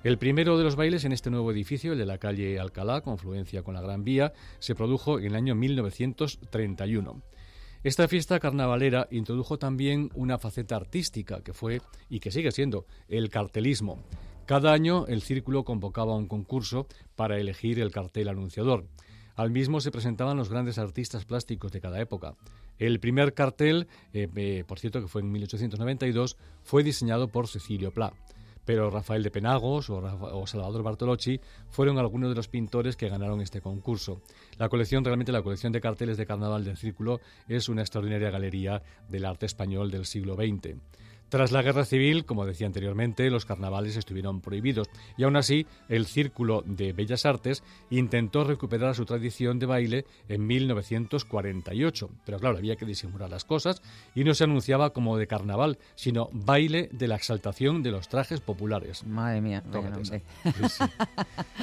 El 0.04 0.18
primero 0.18 0.56
de 0.56 0.62
los 0.62 0.76
bailes 0.76 1.04
en 1.04 1.10
este 1.10 1.30
nuevo 1.30 1.50
edificio, 1.50 1.94
el 1.94 1.98
de 1.98 2.06
la 2.06 2.18
calle 2.18 2.60
Alcalá, 2.60 3.00
confluencia 3.00 3.64
con 3.64 3.74
la 3.74 3.80
Gran 3.80 4.04
Vía, 4.04 4.32
se 4.60 4.76
produjo 4.76 5.18
en 5.18 5.24
el 5.26 5.34
año 5.34 5.56
1931. 5.56 7.22
Esta 7.82 8.06
fiesta 8.06 8.38
carnavalera 8.38 9.08
introdujo 9.10 9.58
también 9.58 10.12
una 10.14 10.38
faceta 10.38 10.76
artística 10.76 11.42
que 11.42 11.54
fue 11.54 11.80
y 12.08 12.20
que 12.20 12.30
sigue 12.30 12.52
siendo 12.52 12.86
el 13.08 13.30
cartelismo. 13.30 14.04
Cada 14.46 14.72
año 14.72 15.06
el 15.08 15.22
círculo 15.22 15.64
convocaba 15.64 16.14
un 16.14 16.28
concurso 16.28 16.86
para 17.16 17.36
elegir 17.40 17.80
el 17.80 17.90
cartel 17.90 18.28
anunciador. 18.28 18.86
Al 19.38 19.52
mismo 19.52 19.80
se 19.80 19.92
presentaban 19.92 20.36
los 20.36 20.48
grandes 20.48 20.78
artistas 20.78 21.24
plásticos 21.24 21.70
de 21.70 21.80
cada 21.80 22.00
época. 22.00 22.34
El 22.76 22.98
primer 22.98 23.34
cartel, 23.34 23.86
eh, 24.12 24.26
eh, 24.34 24.64
por 24.66 24.80
cierto 24.80 25.00
que 25.00 25.06
fue 25.06 25.20
en 25.20 25.30
1892, 25.30 26.36
fue 26.64 26.82
diseñado 26.82 27.28
por 27.28 27.46
Cecilio 27.46 27.92
Pla 27.92 28.12
pero 28.64 28.90
Rafael 28.90 29.22
de 29.22 29.30
Penagos 29.30 29.88
o, 29.88 30.46
Salvador 30.46 30.82
Bartolocci 30.82 31.40
fueron 31.70 31.96
algunos 31.96 32.28
de 32.28 32.34
los 32.34 32.48
pintores 32.48 32.96
que 32.96 33.08
ganaron 33.08 33.40
este 33.40 33.62
concurso. 33.62 34.20
La 34.58 34.68
colección, 34.68 35.06
realmente 35.06 35.32
la 35.32 35.40
colección 35.40 35.72
de 35.72 35.80
carteles 35.80 36.18
de 36.18 36.26
carnaval 36.26 36.66
del 36.66 36.76
Círculo, 36.76 37.22
es 37.48 37.70
una 37.70 37.80
extraordinaria 37.80 38.28
galería 38.28 38.82
del 39.08 39.24
arte 39.24 39.46
español 39.46 39.90
del 39.90 40.04
siglo 40.04 40.34
XX. 40.34 40.76
Tras 41.28 41.52
la 41.52 41.60
guerra 41.60 41.84
civil, 41.84 42.24
como 42.24 42.46
decía 42.46 42.66
anteriormente, 42.66 43.28
los 43.30 43.44
carnavales 43.44 43.96
estuvieron 43.96 44.40
prohibidos 44.40 44.88
y 45.18 45.24
aún 45.24 45.36
así 45.36 45.66
el 45.88 46.06
Círculo 46.06 46.62
de 46.64 46.94
Bellas 46.94 47.26
Artes 47.26 47.62
intentó 47.90 48.44
recuperar 48.44 48.94
su 48.94 49.04
tradición 49.04 49.58
de 49.58 49.66
baile 49.66 50.06
en 50.28 50.46
1948. 50.46 52.10
Pero 52.24 52.38
claro, 52.38 52.56
había 52.56 52.76
que 52.76 52.86
disimular 52.86 53.28
las 53.28 53.44
cosas 53.44 53.82
y 54.14 54.24
no 54.24 54.32
se 54.32 54.44
anunciaba 54.44 54.94
como 54.94 55.18
de 55.18 55.26
carnaval, 55.26 55.78
sino 55.96 56.30
baile 56.32 56.88
de 56.92 57.08
la 57.08 57.16
exaltación 57.16 57.82
de 57.82 57.90
los 57.90 58.08
trajes 58.08 58.40
populares. 58.40 59.04
Madre 59.04 59.42
mía, 59.42 59.62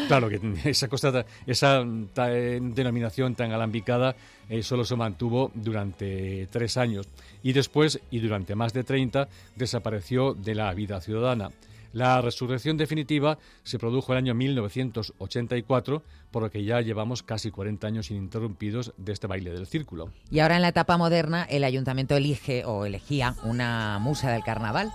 Claro 0.07 0.29
que 0.29 0.39
esa 0.69 0.87
cosa, 0.87 1.25
esa 1.47 1.83
eh, 2.17 2.59
denominación 2.61 3.33
tan 3.33 3.51
alambicada 3.51 4.15
eh, 4.49 4.63
solo 4.63 4.85
se 4.85 4.95
mantuvo 4.95 5.51
durante 5.53 6.47
tres 6.47 6.77
años 6.77 7.07
y 7.43 7.53
después, 7.53 7.99
y 8.11 8.19
durante 8.19 8.55
más 8.55 8.73
de 8.73 8.83
30, 8.83 9.27
desapareció 9.55 10.33
de 10.33 10.55
la 10.55 10.73
vida 10.73 11.01
ciudadana. 11.01 11.51
La 11.95 12.19
resurrección 12.19 12.75
definitiva 12.75 13.37
se 13.63 13.79
produjo 13.79 14.11
el 14.11 14.17
año 14.17 14.35
1984, 14.35 16.03
por 16.29 16.43
lo 16.43 16.51
que 16.51 16.65
ya 16.65 16.81
llevamos 16.81 17.23
casi 17.23 17.51
40 17.51 17.87
años 17.87 18.11
ininterrumpidos 18.11 18.93
de 18.97 19.13
este 19.13 19.27
baile 19.27 19.51
del 19.51 19.65
círculo. 19.65 20.11
Y 20.29 20.39
ahora 20.39 20.57
en 20.57 20.63
la 20.63 20.67
etapa 20.67 20.97
moderna, 20.97 21.43
el 21.43 21.63
ayuntamiento 21.63 22.17
elige 22.17 22.65
o 22.65 22.85
elegía 22.85 23.35
una 23.43 23.97
musa 23.99 24.29
del 24.29 24.43
carnaval. 24.43 24.91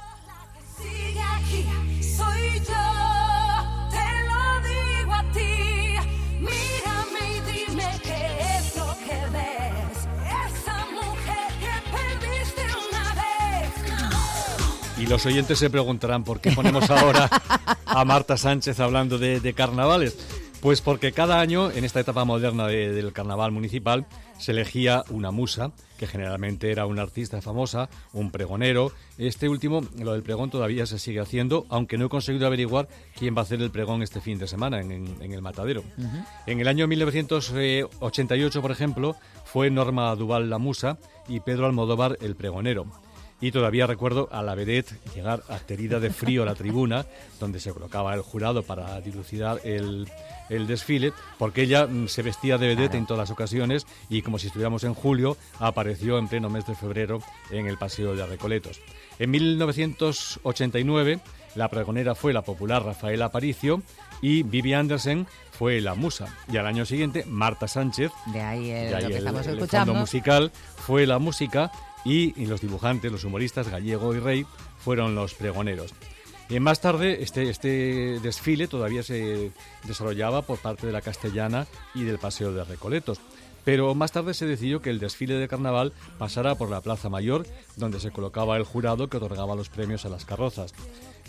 Y 15.01 15.07
los 15.07 15.25
oyentes 15.25 15.59
se 15.59 15.71
preguntarán 15.71 16.25
por 16.25 16.41
qué 16.41 16.53
ponemos 16.53 16.91
ahora 16.91 17.31
a 17.87 18.05
Marta 18.05 18.37
Sánchez 18.37 18.81
hablando 18.81 19.19
de, 19.19 19.55
carnavales. 19.55 20.15
Pues 20.61 20.83
porque 20.83 21.13
cada 21.13 21.41
año, 21.41 21.71
en 21.71 21.85
esta 21.85 22.01
etapa 22.01 22.27
moderna 22.27 22.67
del 22.67 23.15
carnaval 23.15 23.51
municipal, 23.51 24.07
se 24.39 24.53
elegía 24.53 25.03
una 25.09 25.31
musa, 25.31 25.73
que 25.99 26.07
generalmente 26.07 26.71
era 26.71 26.85
una 26.85 27.01
artista 27.01 27.41
famosa, 27.41 27.89
un 28.13 28.31
pregonero. 28.31 28.93
Este 29.17 29.49
último, 29.49 29.81
lo 29.99 30.13
del 30.13 30.23
pregón 30.23 30.51
todavía 30.51 30.85
se 30.85 30.99
sigue 30.99 31.21
haciendo, 31.21 31.65
aunque 31.71 31.97
no 31.97 32.05
he 32.05 32.09
conseguido 32.11 32.47
averiguar 32.47 32.87
quién 33.19 33.35
va 33.35 33.41
a 33.41 33.45
hacer 33.45 33.63
el 33.63 33.71
pregón 33.71 34.03
este 34.03 34.21
fin 34.21 34.39
de 34.39 34.47
semana 34.47 34.81
en, 34.81 35.17
el 35.23 35.41
matadero. 35.41 35.83
En 36.47 36.61
el 36.61 36.69
año 36.69 36.87
1988, 36.87 38.61
por 38.61 38.71
ejemplo, 38.71 39.17
fue 39.47 39.71
Norma 39.71 40.15
Duval 40.15 40.51
la 40.51 40.59
musa 40.59 40.99
y 41.27 41.41
Pedro 41.41 41.65
Almodóvar 41.65 42.19
el 42.21 42.37
pregonero. 42.37 42.85
Y 43.41 43.53
todavía 43.53 43.87
recuerdo 43.87 44.29
a 44.33 44.43
la 44.43 44.55
vedette 44.55 44.99
llegar 45.15 45.43
aterida 45.49 45.99
de 45.99 46.11
frío 46.11 46.43
a 46.43 46.47
la 46.47 46.55
tribuna, 46.55 47.07
donde 47.39 47.59
se 47.59 47.73
colocaba 47.73 48.13
el 48.15 48.21
jurado 48.21 48.63
para 48.63 49.01
dilucidar 49.01 49.61
el, 49.65 50.07
desfile, 50.49 51.13
porque 51.39 51.63
ella 51.63 51.87
mm, 51.87 52.09
se 52.09 52.23
vestía 52.23 52.59
de 52.59 52.69
vedette 52.69 52.97
en 52.97 53.07
todas 53.07 53.21
las 53.21 53.31
ocasiones 53.31 53.87
y 54.09 54.21
como 54.23 54.39
si 54.39 54.49
estuviéramos 54.49 54.85
en 54.85 54.95
julio, 54.95 55.37
apareció 55.59 56.19
en 56.19 56.29
pleno 56.29 56.51
mes 56.51 56.67
de 56.67 56.75
febrero 56.75 57.21
en 57.51 57.67
el 57.67 57.79
Paseo 57.79 58.15
de 58.15 58.27
Recoletos. 58.27 58.81
En 59.19 59.31
1989, 59.31 61.21
la 61.55 61.69
pregonera 61.69 62.15
fue 62.15 62.33
la 62.33 62.43
popular 62.43 62.85
Rafaela 62.85 63.27
Aparicio 63.27 63.83
y 64.21 64.43
Vivi 64.43 64.75
Andersen 64.75 65.27
fue 65.51 65.81
la 65.81 65.95
musa. 65.95 66.27
Y 66.51 66.57
al 66.57 66.67
año 66.67 66.87
siguiente, 66.87 67.25
Marta 67.27 67.69
Sánchez, 67.69 68.11
de 68.33 68.41
ahí, 68.41 68.91
lo 68.91 69.09
que 69.09 69.19
estamos 69.19 69.47
escuchando. 69.47 69.95
musical, 69.95 70.53
fue 70.77 71.07
la 71.07 71.19
música 71.19 71.71
y, 72.05 72.47
los 72.47 72.61
dibujantes, 72.61 73.13
los 73.13 73.25
humoristas 73.25 73.69
Gallego 73.69 74.15
y 74.15 74.19
Rey 74.19 74.47
fueron 74.79 75.15
los 75.15 75.35
pregoneros. 75.35 75.95
Y 76.49 76.59
más 76.59 76.81
tarde 76.81 77.23
este, 77.23 77.49
este 77.49 78.19
desfile 78.21 78.67
todavía 78.67 79.03
se 79.03 79.53
desarrollaba 79.85 80.43
por 80.43 80.59
parte 80.59 80.87
de 80.87 80.93
la 80.93 81.01
Castellana 81.01 81.67
y 81.95 82.03
del 82.03 82.19
Paseo 82.19 82.53
de 82.53 82.65
Recoletos. 82.65 83.21
Pero 83.65 83.95
más 83.95 84.13
tarde 84.13 84.35
se 84.35 84.47
decidió 84.47 84.81
que 84.81 84.91
el 84.91 84.99
desfile 84.99 85.35
de 85.35 85.47
carnaval 85.47 85.93
pasara 86.19 86.55
por 86.55 86.71
la 86.71 86.81
Plaza 86.81 87.09
Mayor, 87.09 87.47
donde 87.77 88.01
se 88.01 88.11
colocaba 88.11 88.57
el 88.57 88.65
jurado 88.65 89.09
que 89.09 89.19
otorgaba 89.19 89.55
los 89.55 89.69
premios 89.69 90.05
a 90.05 90.09
las 90.09 90.25
carrozas. 90.25 90.75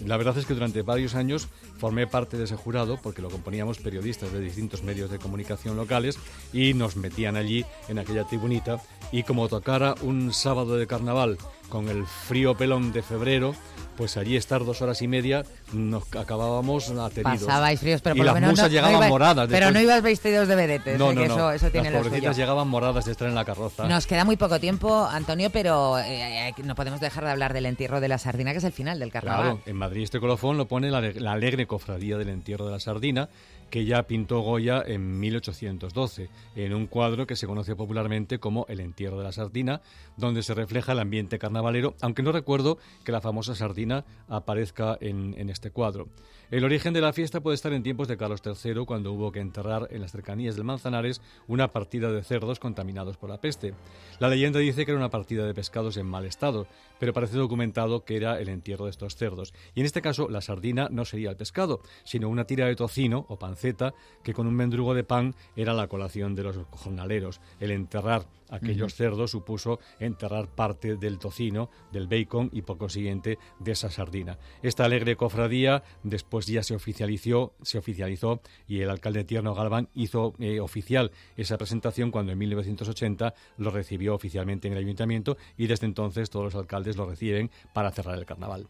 La 0.06 0.18
verdad 0.18 0.38
es 0.38 0.46
que 0.46 0.54
durante 0.54 0.82
varios 0.82 1.16
años 1.16 1.48
formé 1.78 2.08
parte 2.08 2.38
de 2.38 2.46
ese 2.46 2.56
jurado 2.56 3.00
porque 3.02 3.22
lo 3.22 3.30
componíamos 3.30 3.80
periodistas 3.80 4.32
de 4.32 4.40
distintos 4.40 4.84
medios 4.84 5.10
de 5.10 5.20
comunicación 5.20 5.76
locales 5.76 6.18
y 6.54 6.74
nos 6.74 6.96
metían 6.96 7.36
allí 7.36 7.66
en 7.88 8.00
aquella 8.00 8.26
tribunita 8.26 8.82
y 9.12 9.24
como 9.24 9.48
tocara 9.48 9.96
un 10.02 10.34
sábado 10.34 10.78
de 10.78 10.88
carnaval 10.88 11.38
con 11.70 11.88
el 11.88 12.06
frío 12.06 12.56
pelón 12.56 12.92
de 12.92 13.02
febrero, 13.02 13.56
pues 13.96 14.18
allí 14.18 14.36
estar 14.36 14.66
dos 14.66 14.82
horas 14.82 15.02
y 15.02 15.08
media 15.08 15.46
nos 15.72 16.04
acabábamos 16.16 16.90
ateridos. 16.90 17.44
Pasabais 17.46 17.80
fríos, 17.80 18.02
pero 18.02 18.16
por 18.16 18.26
lo 18.26 18.34
menos 18.34 18.52
musas 18.52 18.70
llegaban 18.70 19.10
moradas. 19.10 19.48
Pero 19.50 19.72
no 19.72 19.80
ibas 19.80 20.02
vestidos 20.02 20.48
de 20.50 20.56
vedetes, 20.56 21.00
no, 21.00 21.12
¿eh? 21.12 21.16
no, 21.16 21.24
Eso, 21.24 21.52
eso 21.52 21.70
tiene 21.72 21.92
Las 21.92 22.04
pobrecitas 22.04 22.36
llegaban 22.36 22.68
moradas 22.68 23.06
de 23.06 23.14
estar 23.14 23.28
en 23.30 23.36
la 23.36 23.46
carroza. 23.46 23.88
Nos 23.88 24.06
queda 24.06 24.26
muy 24.26 24.36
poco 24.36 24.60
tiempo, 24.60 25.08
Antonio, 25.10 25.50
pero 25.50 25.98
eh, 26.00 26.54
no 26.64 26.76
podemos 26.76 27.00
dejar 27.00 27.24
de 27.24 27.32
hablar 27.32 27.54
del 27.54 27.66
entierro 27.66 28.02
de 28.02 28.10
la 28.10 28.18
sardina, 28.18 28.52
que 28.52 28.58
es 28.58 28.64
el 28.66 28.74
final 28.74 29.00
del 29.00 29.12
carnaval. 29.12 29.42
Claro, 29.42 29.62
en 29.66 29.76
Madrid 29.78 29.91
este 29.98 30.20
colofón 30.20 30.58
lo 30.58 30.68
pone 30.68 30.90
la, 30.90 31.32
alegre 31.32 31.68
cofradía 31.68 32.18
del 32.18 32.30
entierro 32.30 32.66
de 32.66 32.72
la 32.72 32.80
sardina, 32.80 33.30
que 33.70 33.86
ya 33.86 34.04
pintó 34.04 34.40
Goya 34.42 34.84
en 34.86 35.20
1812, 35.20 36.30
en 36.56 36.74
un 36.74 36.88
cuadro 36.88 37.28
que 37.28 37.36
se 37.36 37.48
conoce 37.48 37.76
popularmente 37.76 38.40
como 38.40 38.66
El 38.68 38.80
entierro 38.80 39.18
de 39.18 39.24
la 39.24 39.32
sardina, 39.32 39.82
donde 40.18 40.44
se 40.44 40.54
refleja 40.54 40.92
el 40.92 41.00
ambiente 41.00 41.40
carnavalero, 41.40 41.96
aunque 42.02 42.24
no 42.24 42.32
recuerdo 42.32 42.78
que 43.04 43.12
la 43.12 43.22
famosa 43.22 43.56
sardina 43.56 44.06
aparezca 44.28 44.98
en 45.00 45.50
este 45.50 45.72
cuadro. 45.72 46.08
El 46.52 46.66
origen 46.66 46.94
de 46.94 47.00
la 47.00 47.14
fiesta 47.14 47.40
puede 47.40 47.56
estar 47.56 47.72
en 47.72 47.82
tiempos 47.82 48.10
de 48.10 48.18
Carlos 48.18 48.42
III, 48.46 48.84
cuando 48.86 49.14
hubo 49.14 49.32
que 49.32 49.40
enterrar 49.40 49.88
en 49.90 50.02
las 50.02 50.12
cercanías 50.12 50.58
del 50.58 50.66
Manzanares 50.66 51.22
una 51.48 51.70
partida 51.70 52.12
de 52.12 52.26
cerdos 52.26 52.60
contaminados 52.60 53.16
por 53.16 53.30
la 53.30 53.40
peste. 53.40 53.74
La 54.20 54.28
leyenda 54.28 54.60
dice 54.60 54.84
que 54.84 54.92
era 54.92 55.00
una 55.00 55.10
partida 55.10 55.46
de 55.46 55.54
pescados 55.54 55.96
en 55.96 56.08
mal 56.08 56.26
estado, 56.26 56.68
pero 57.00 57.14
parece 57.14 57.38
documentado 57.38 58.04
que 58.04 58.18
era 58.18 58.38
el 58.38 58.50
entierro 58.50 58.84
de 58.84 58.92
estos 58.92 59.16
cerdos. 59.16 59.54
Y 59.76 59.80
en 59.80 59.86
este 59.86 60.02
caso, 60.02 60.28
la 60.28 60.42
sardina 60.42 60.90
no 60.92 61.06
sería 61.06 61.30
el 61.30 61.38
pescado, 61.38 61.84
sino 62.04 62.28
una 62.28 62.44
tira 62.44 62.66
de 62.66 62.76
tocino 62.76 63.26
o 63.30 63.40
panceta 63.40 63.94
que 64.22 64.34
con 64.34 64.46
un 64.46 64.56
mendrugo 64.56 64.94
de 64.94 65.06
pan 65.06 65.36
era 65.56 65.74
la 65.74 65.88
colación 65.88 66.36
de 66.36 66.44
los 66.44 66.58
jornaleros. 66.72 67.40
El 67.62 67.72
enterrar 67.72 68.26
aquellos 68.52 68.94
cerdos 68.94 69.32
supuso 69.32 69.80
enterrar 70.00 70.48
parte 70.48 70.98
del 70.98 71.18
tocino, 71.18 71.70
del 71.92 72.08
bacon 72.08 72.50
y 72.54 72.62
por 72.62 72.78
consiguiente 72.78 73.40
de 73.60 73.72
esa 73.72 73.90
sardina. 73.90 74.38
Esta 74.62 74.86
alegre 74.86 75.16
cofradía 75.16 75.84
después 76.04 76.46
ya 76.46 76.62
se 76.62 76.76
oficializó, 76.76 77.54
se 77.64 77.80
oficializó 77.80 78.42
y 78.68 78.82
el 78.82 78.90
alcalde 78.90 79.24
Tierno 79.24 79.56
Galván 79.56 79.90
hizo 79.96 80.36
eh, 80.40 80.60
oficial 80.60 81.12
esa 81.38 81.58
presentación 81.58 82.12
cuando 82.12 82.32
en 82.32 82.38
1980 82.38 83.34
lo 83.58 83.72
recibió 83.72 84.14
oficialmente 84.14 84.68
en 84.68 84.74
el 84.74 84.80
ayuntamiento 84.80 85.38
y 85.58 85.68
desde 85.68 85.88
entonces 85.88 86.30
todos 86.30 86.46
los 86.46 86.56
alcaldes 86.56 86.98
lo 86.98 87.10
reciben 87.10 87.50
para 87.74 87.92
cerrar 87.92 88.18
el 88.18 88.26
carnaval. 88.26 88.68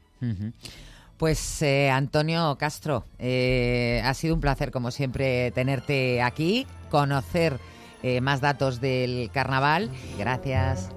Pues 1.18 1.62
eh, 1.62 1.90
Antonio 1.90 2.56
Castro, 2.58 3.06
eh, 3.20 4.02
ha 4.04 4.14
sido 4.14 4.34
un 4.34 4.42
placer 4.42 4.72
como 4.72 4.90
siempre 4.90 5.52
tenerte 5.52 6.22
aquí, 6.22 6.66
conocer 6.90 7.60
eh, 8.04 8.22
más 8.22 8.42
datos 8.42 8.82
del 8.82 9.30
carnaval. 9.32 9.90
Gracias. 10.18 10.90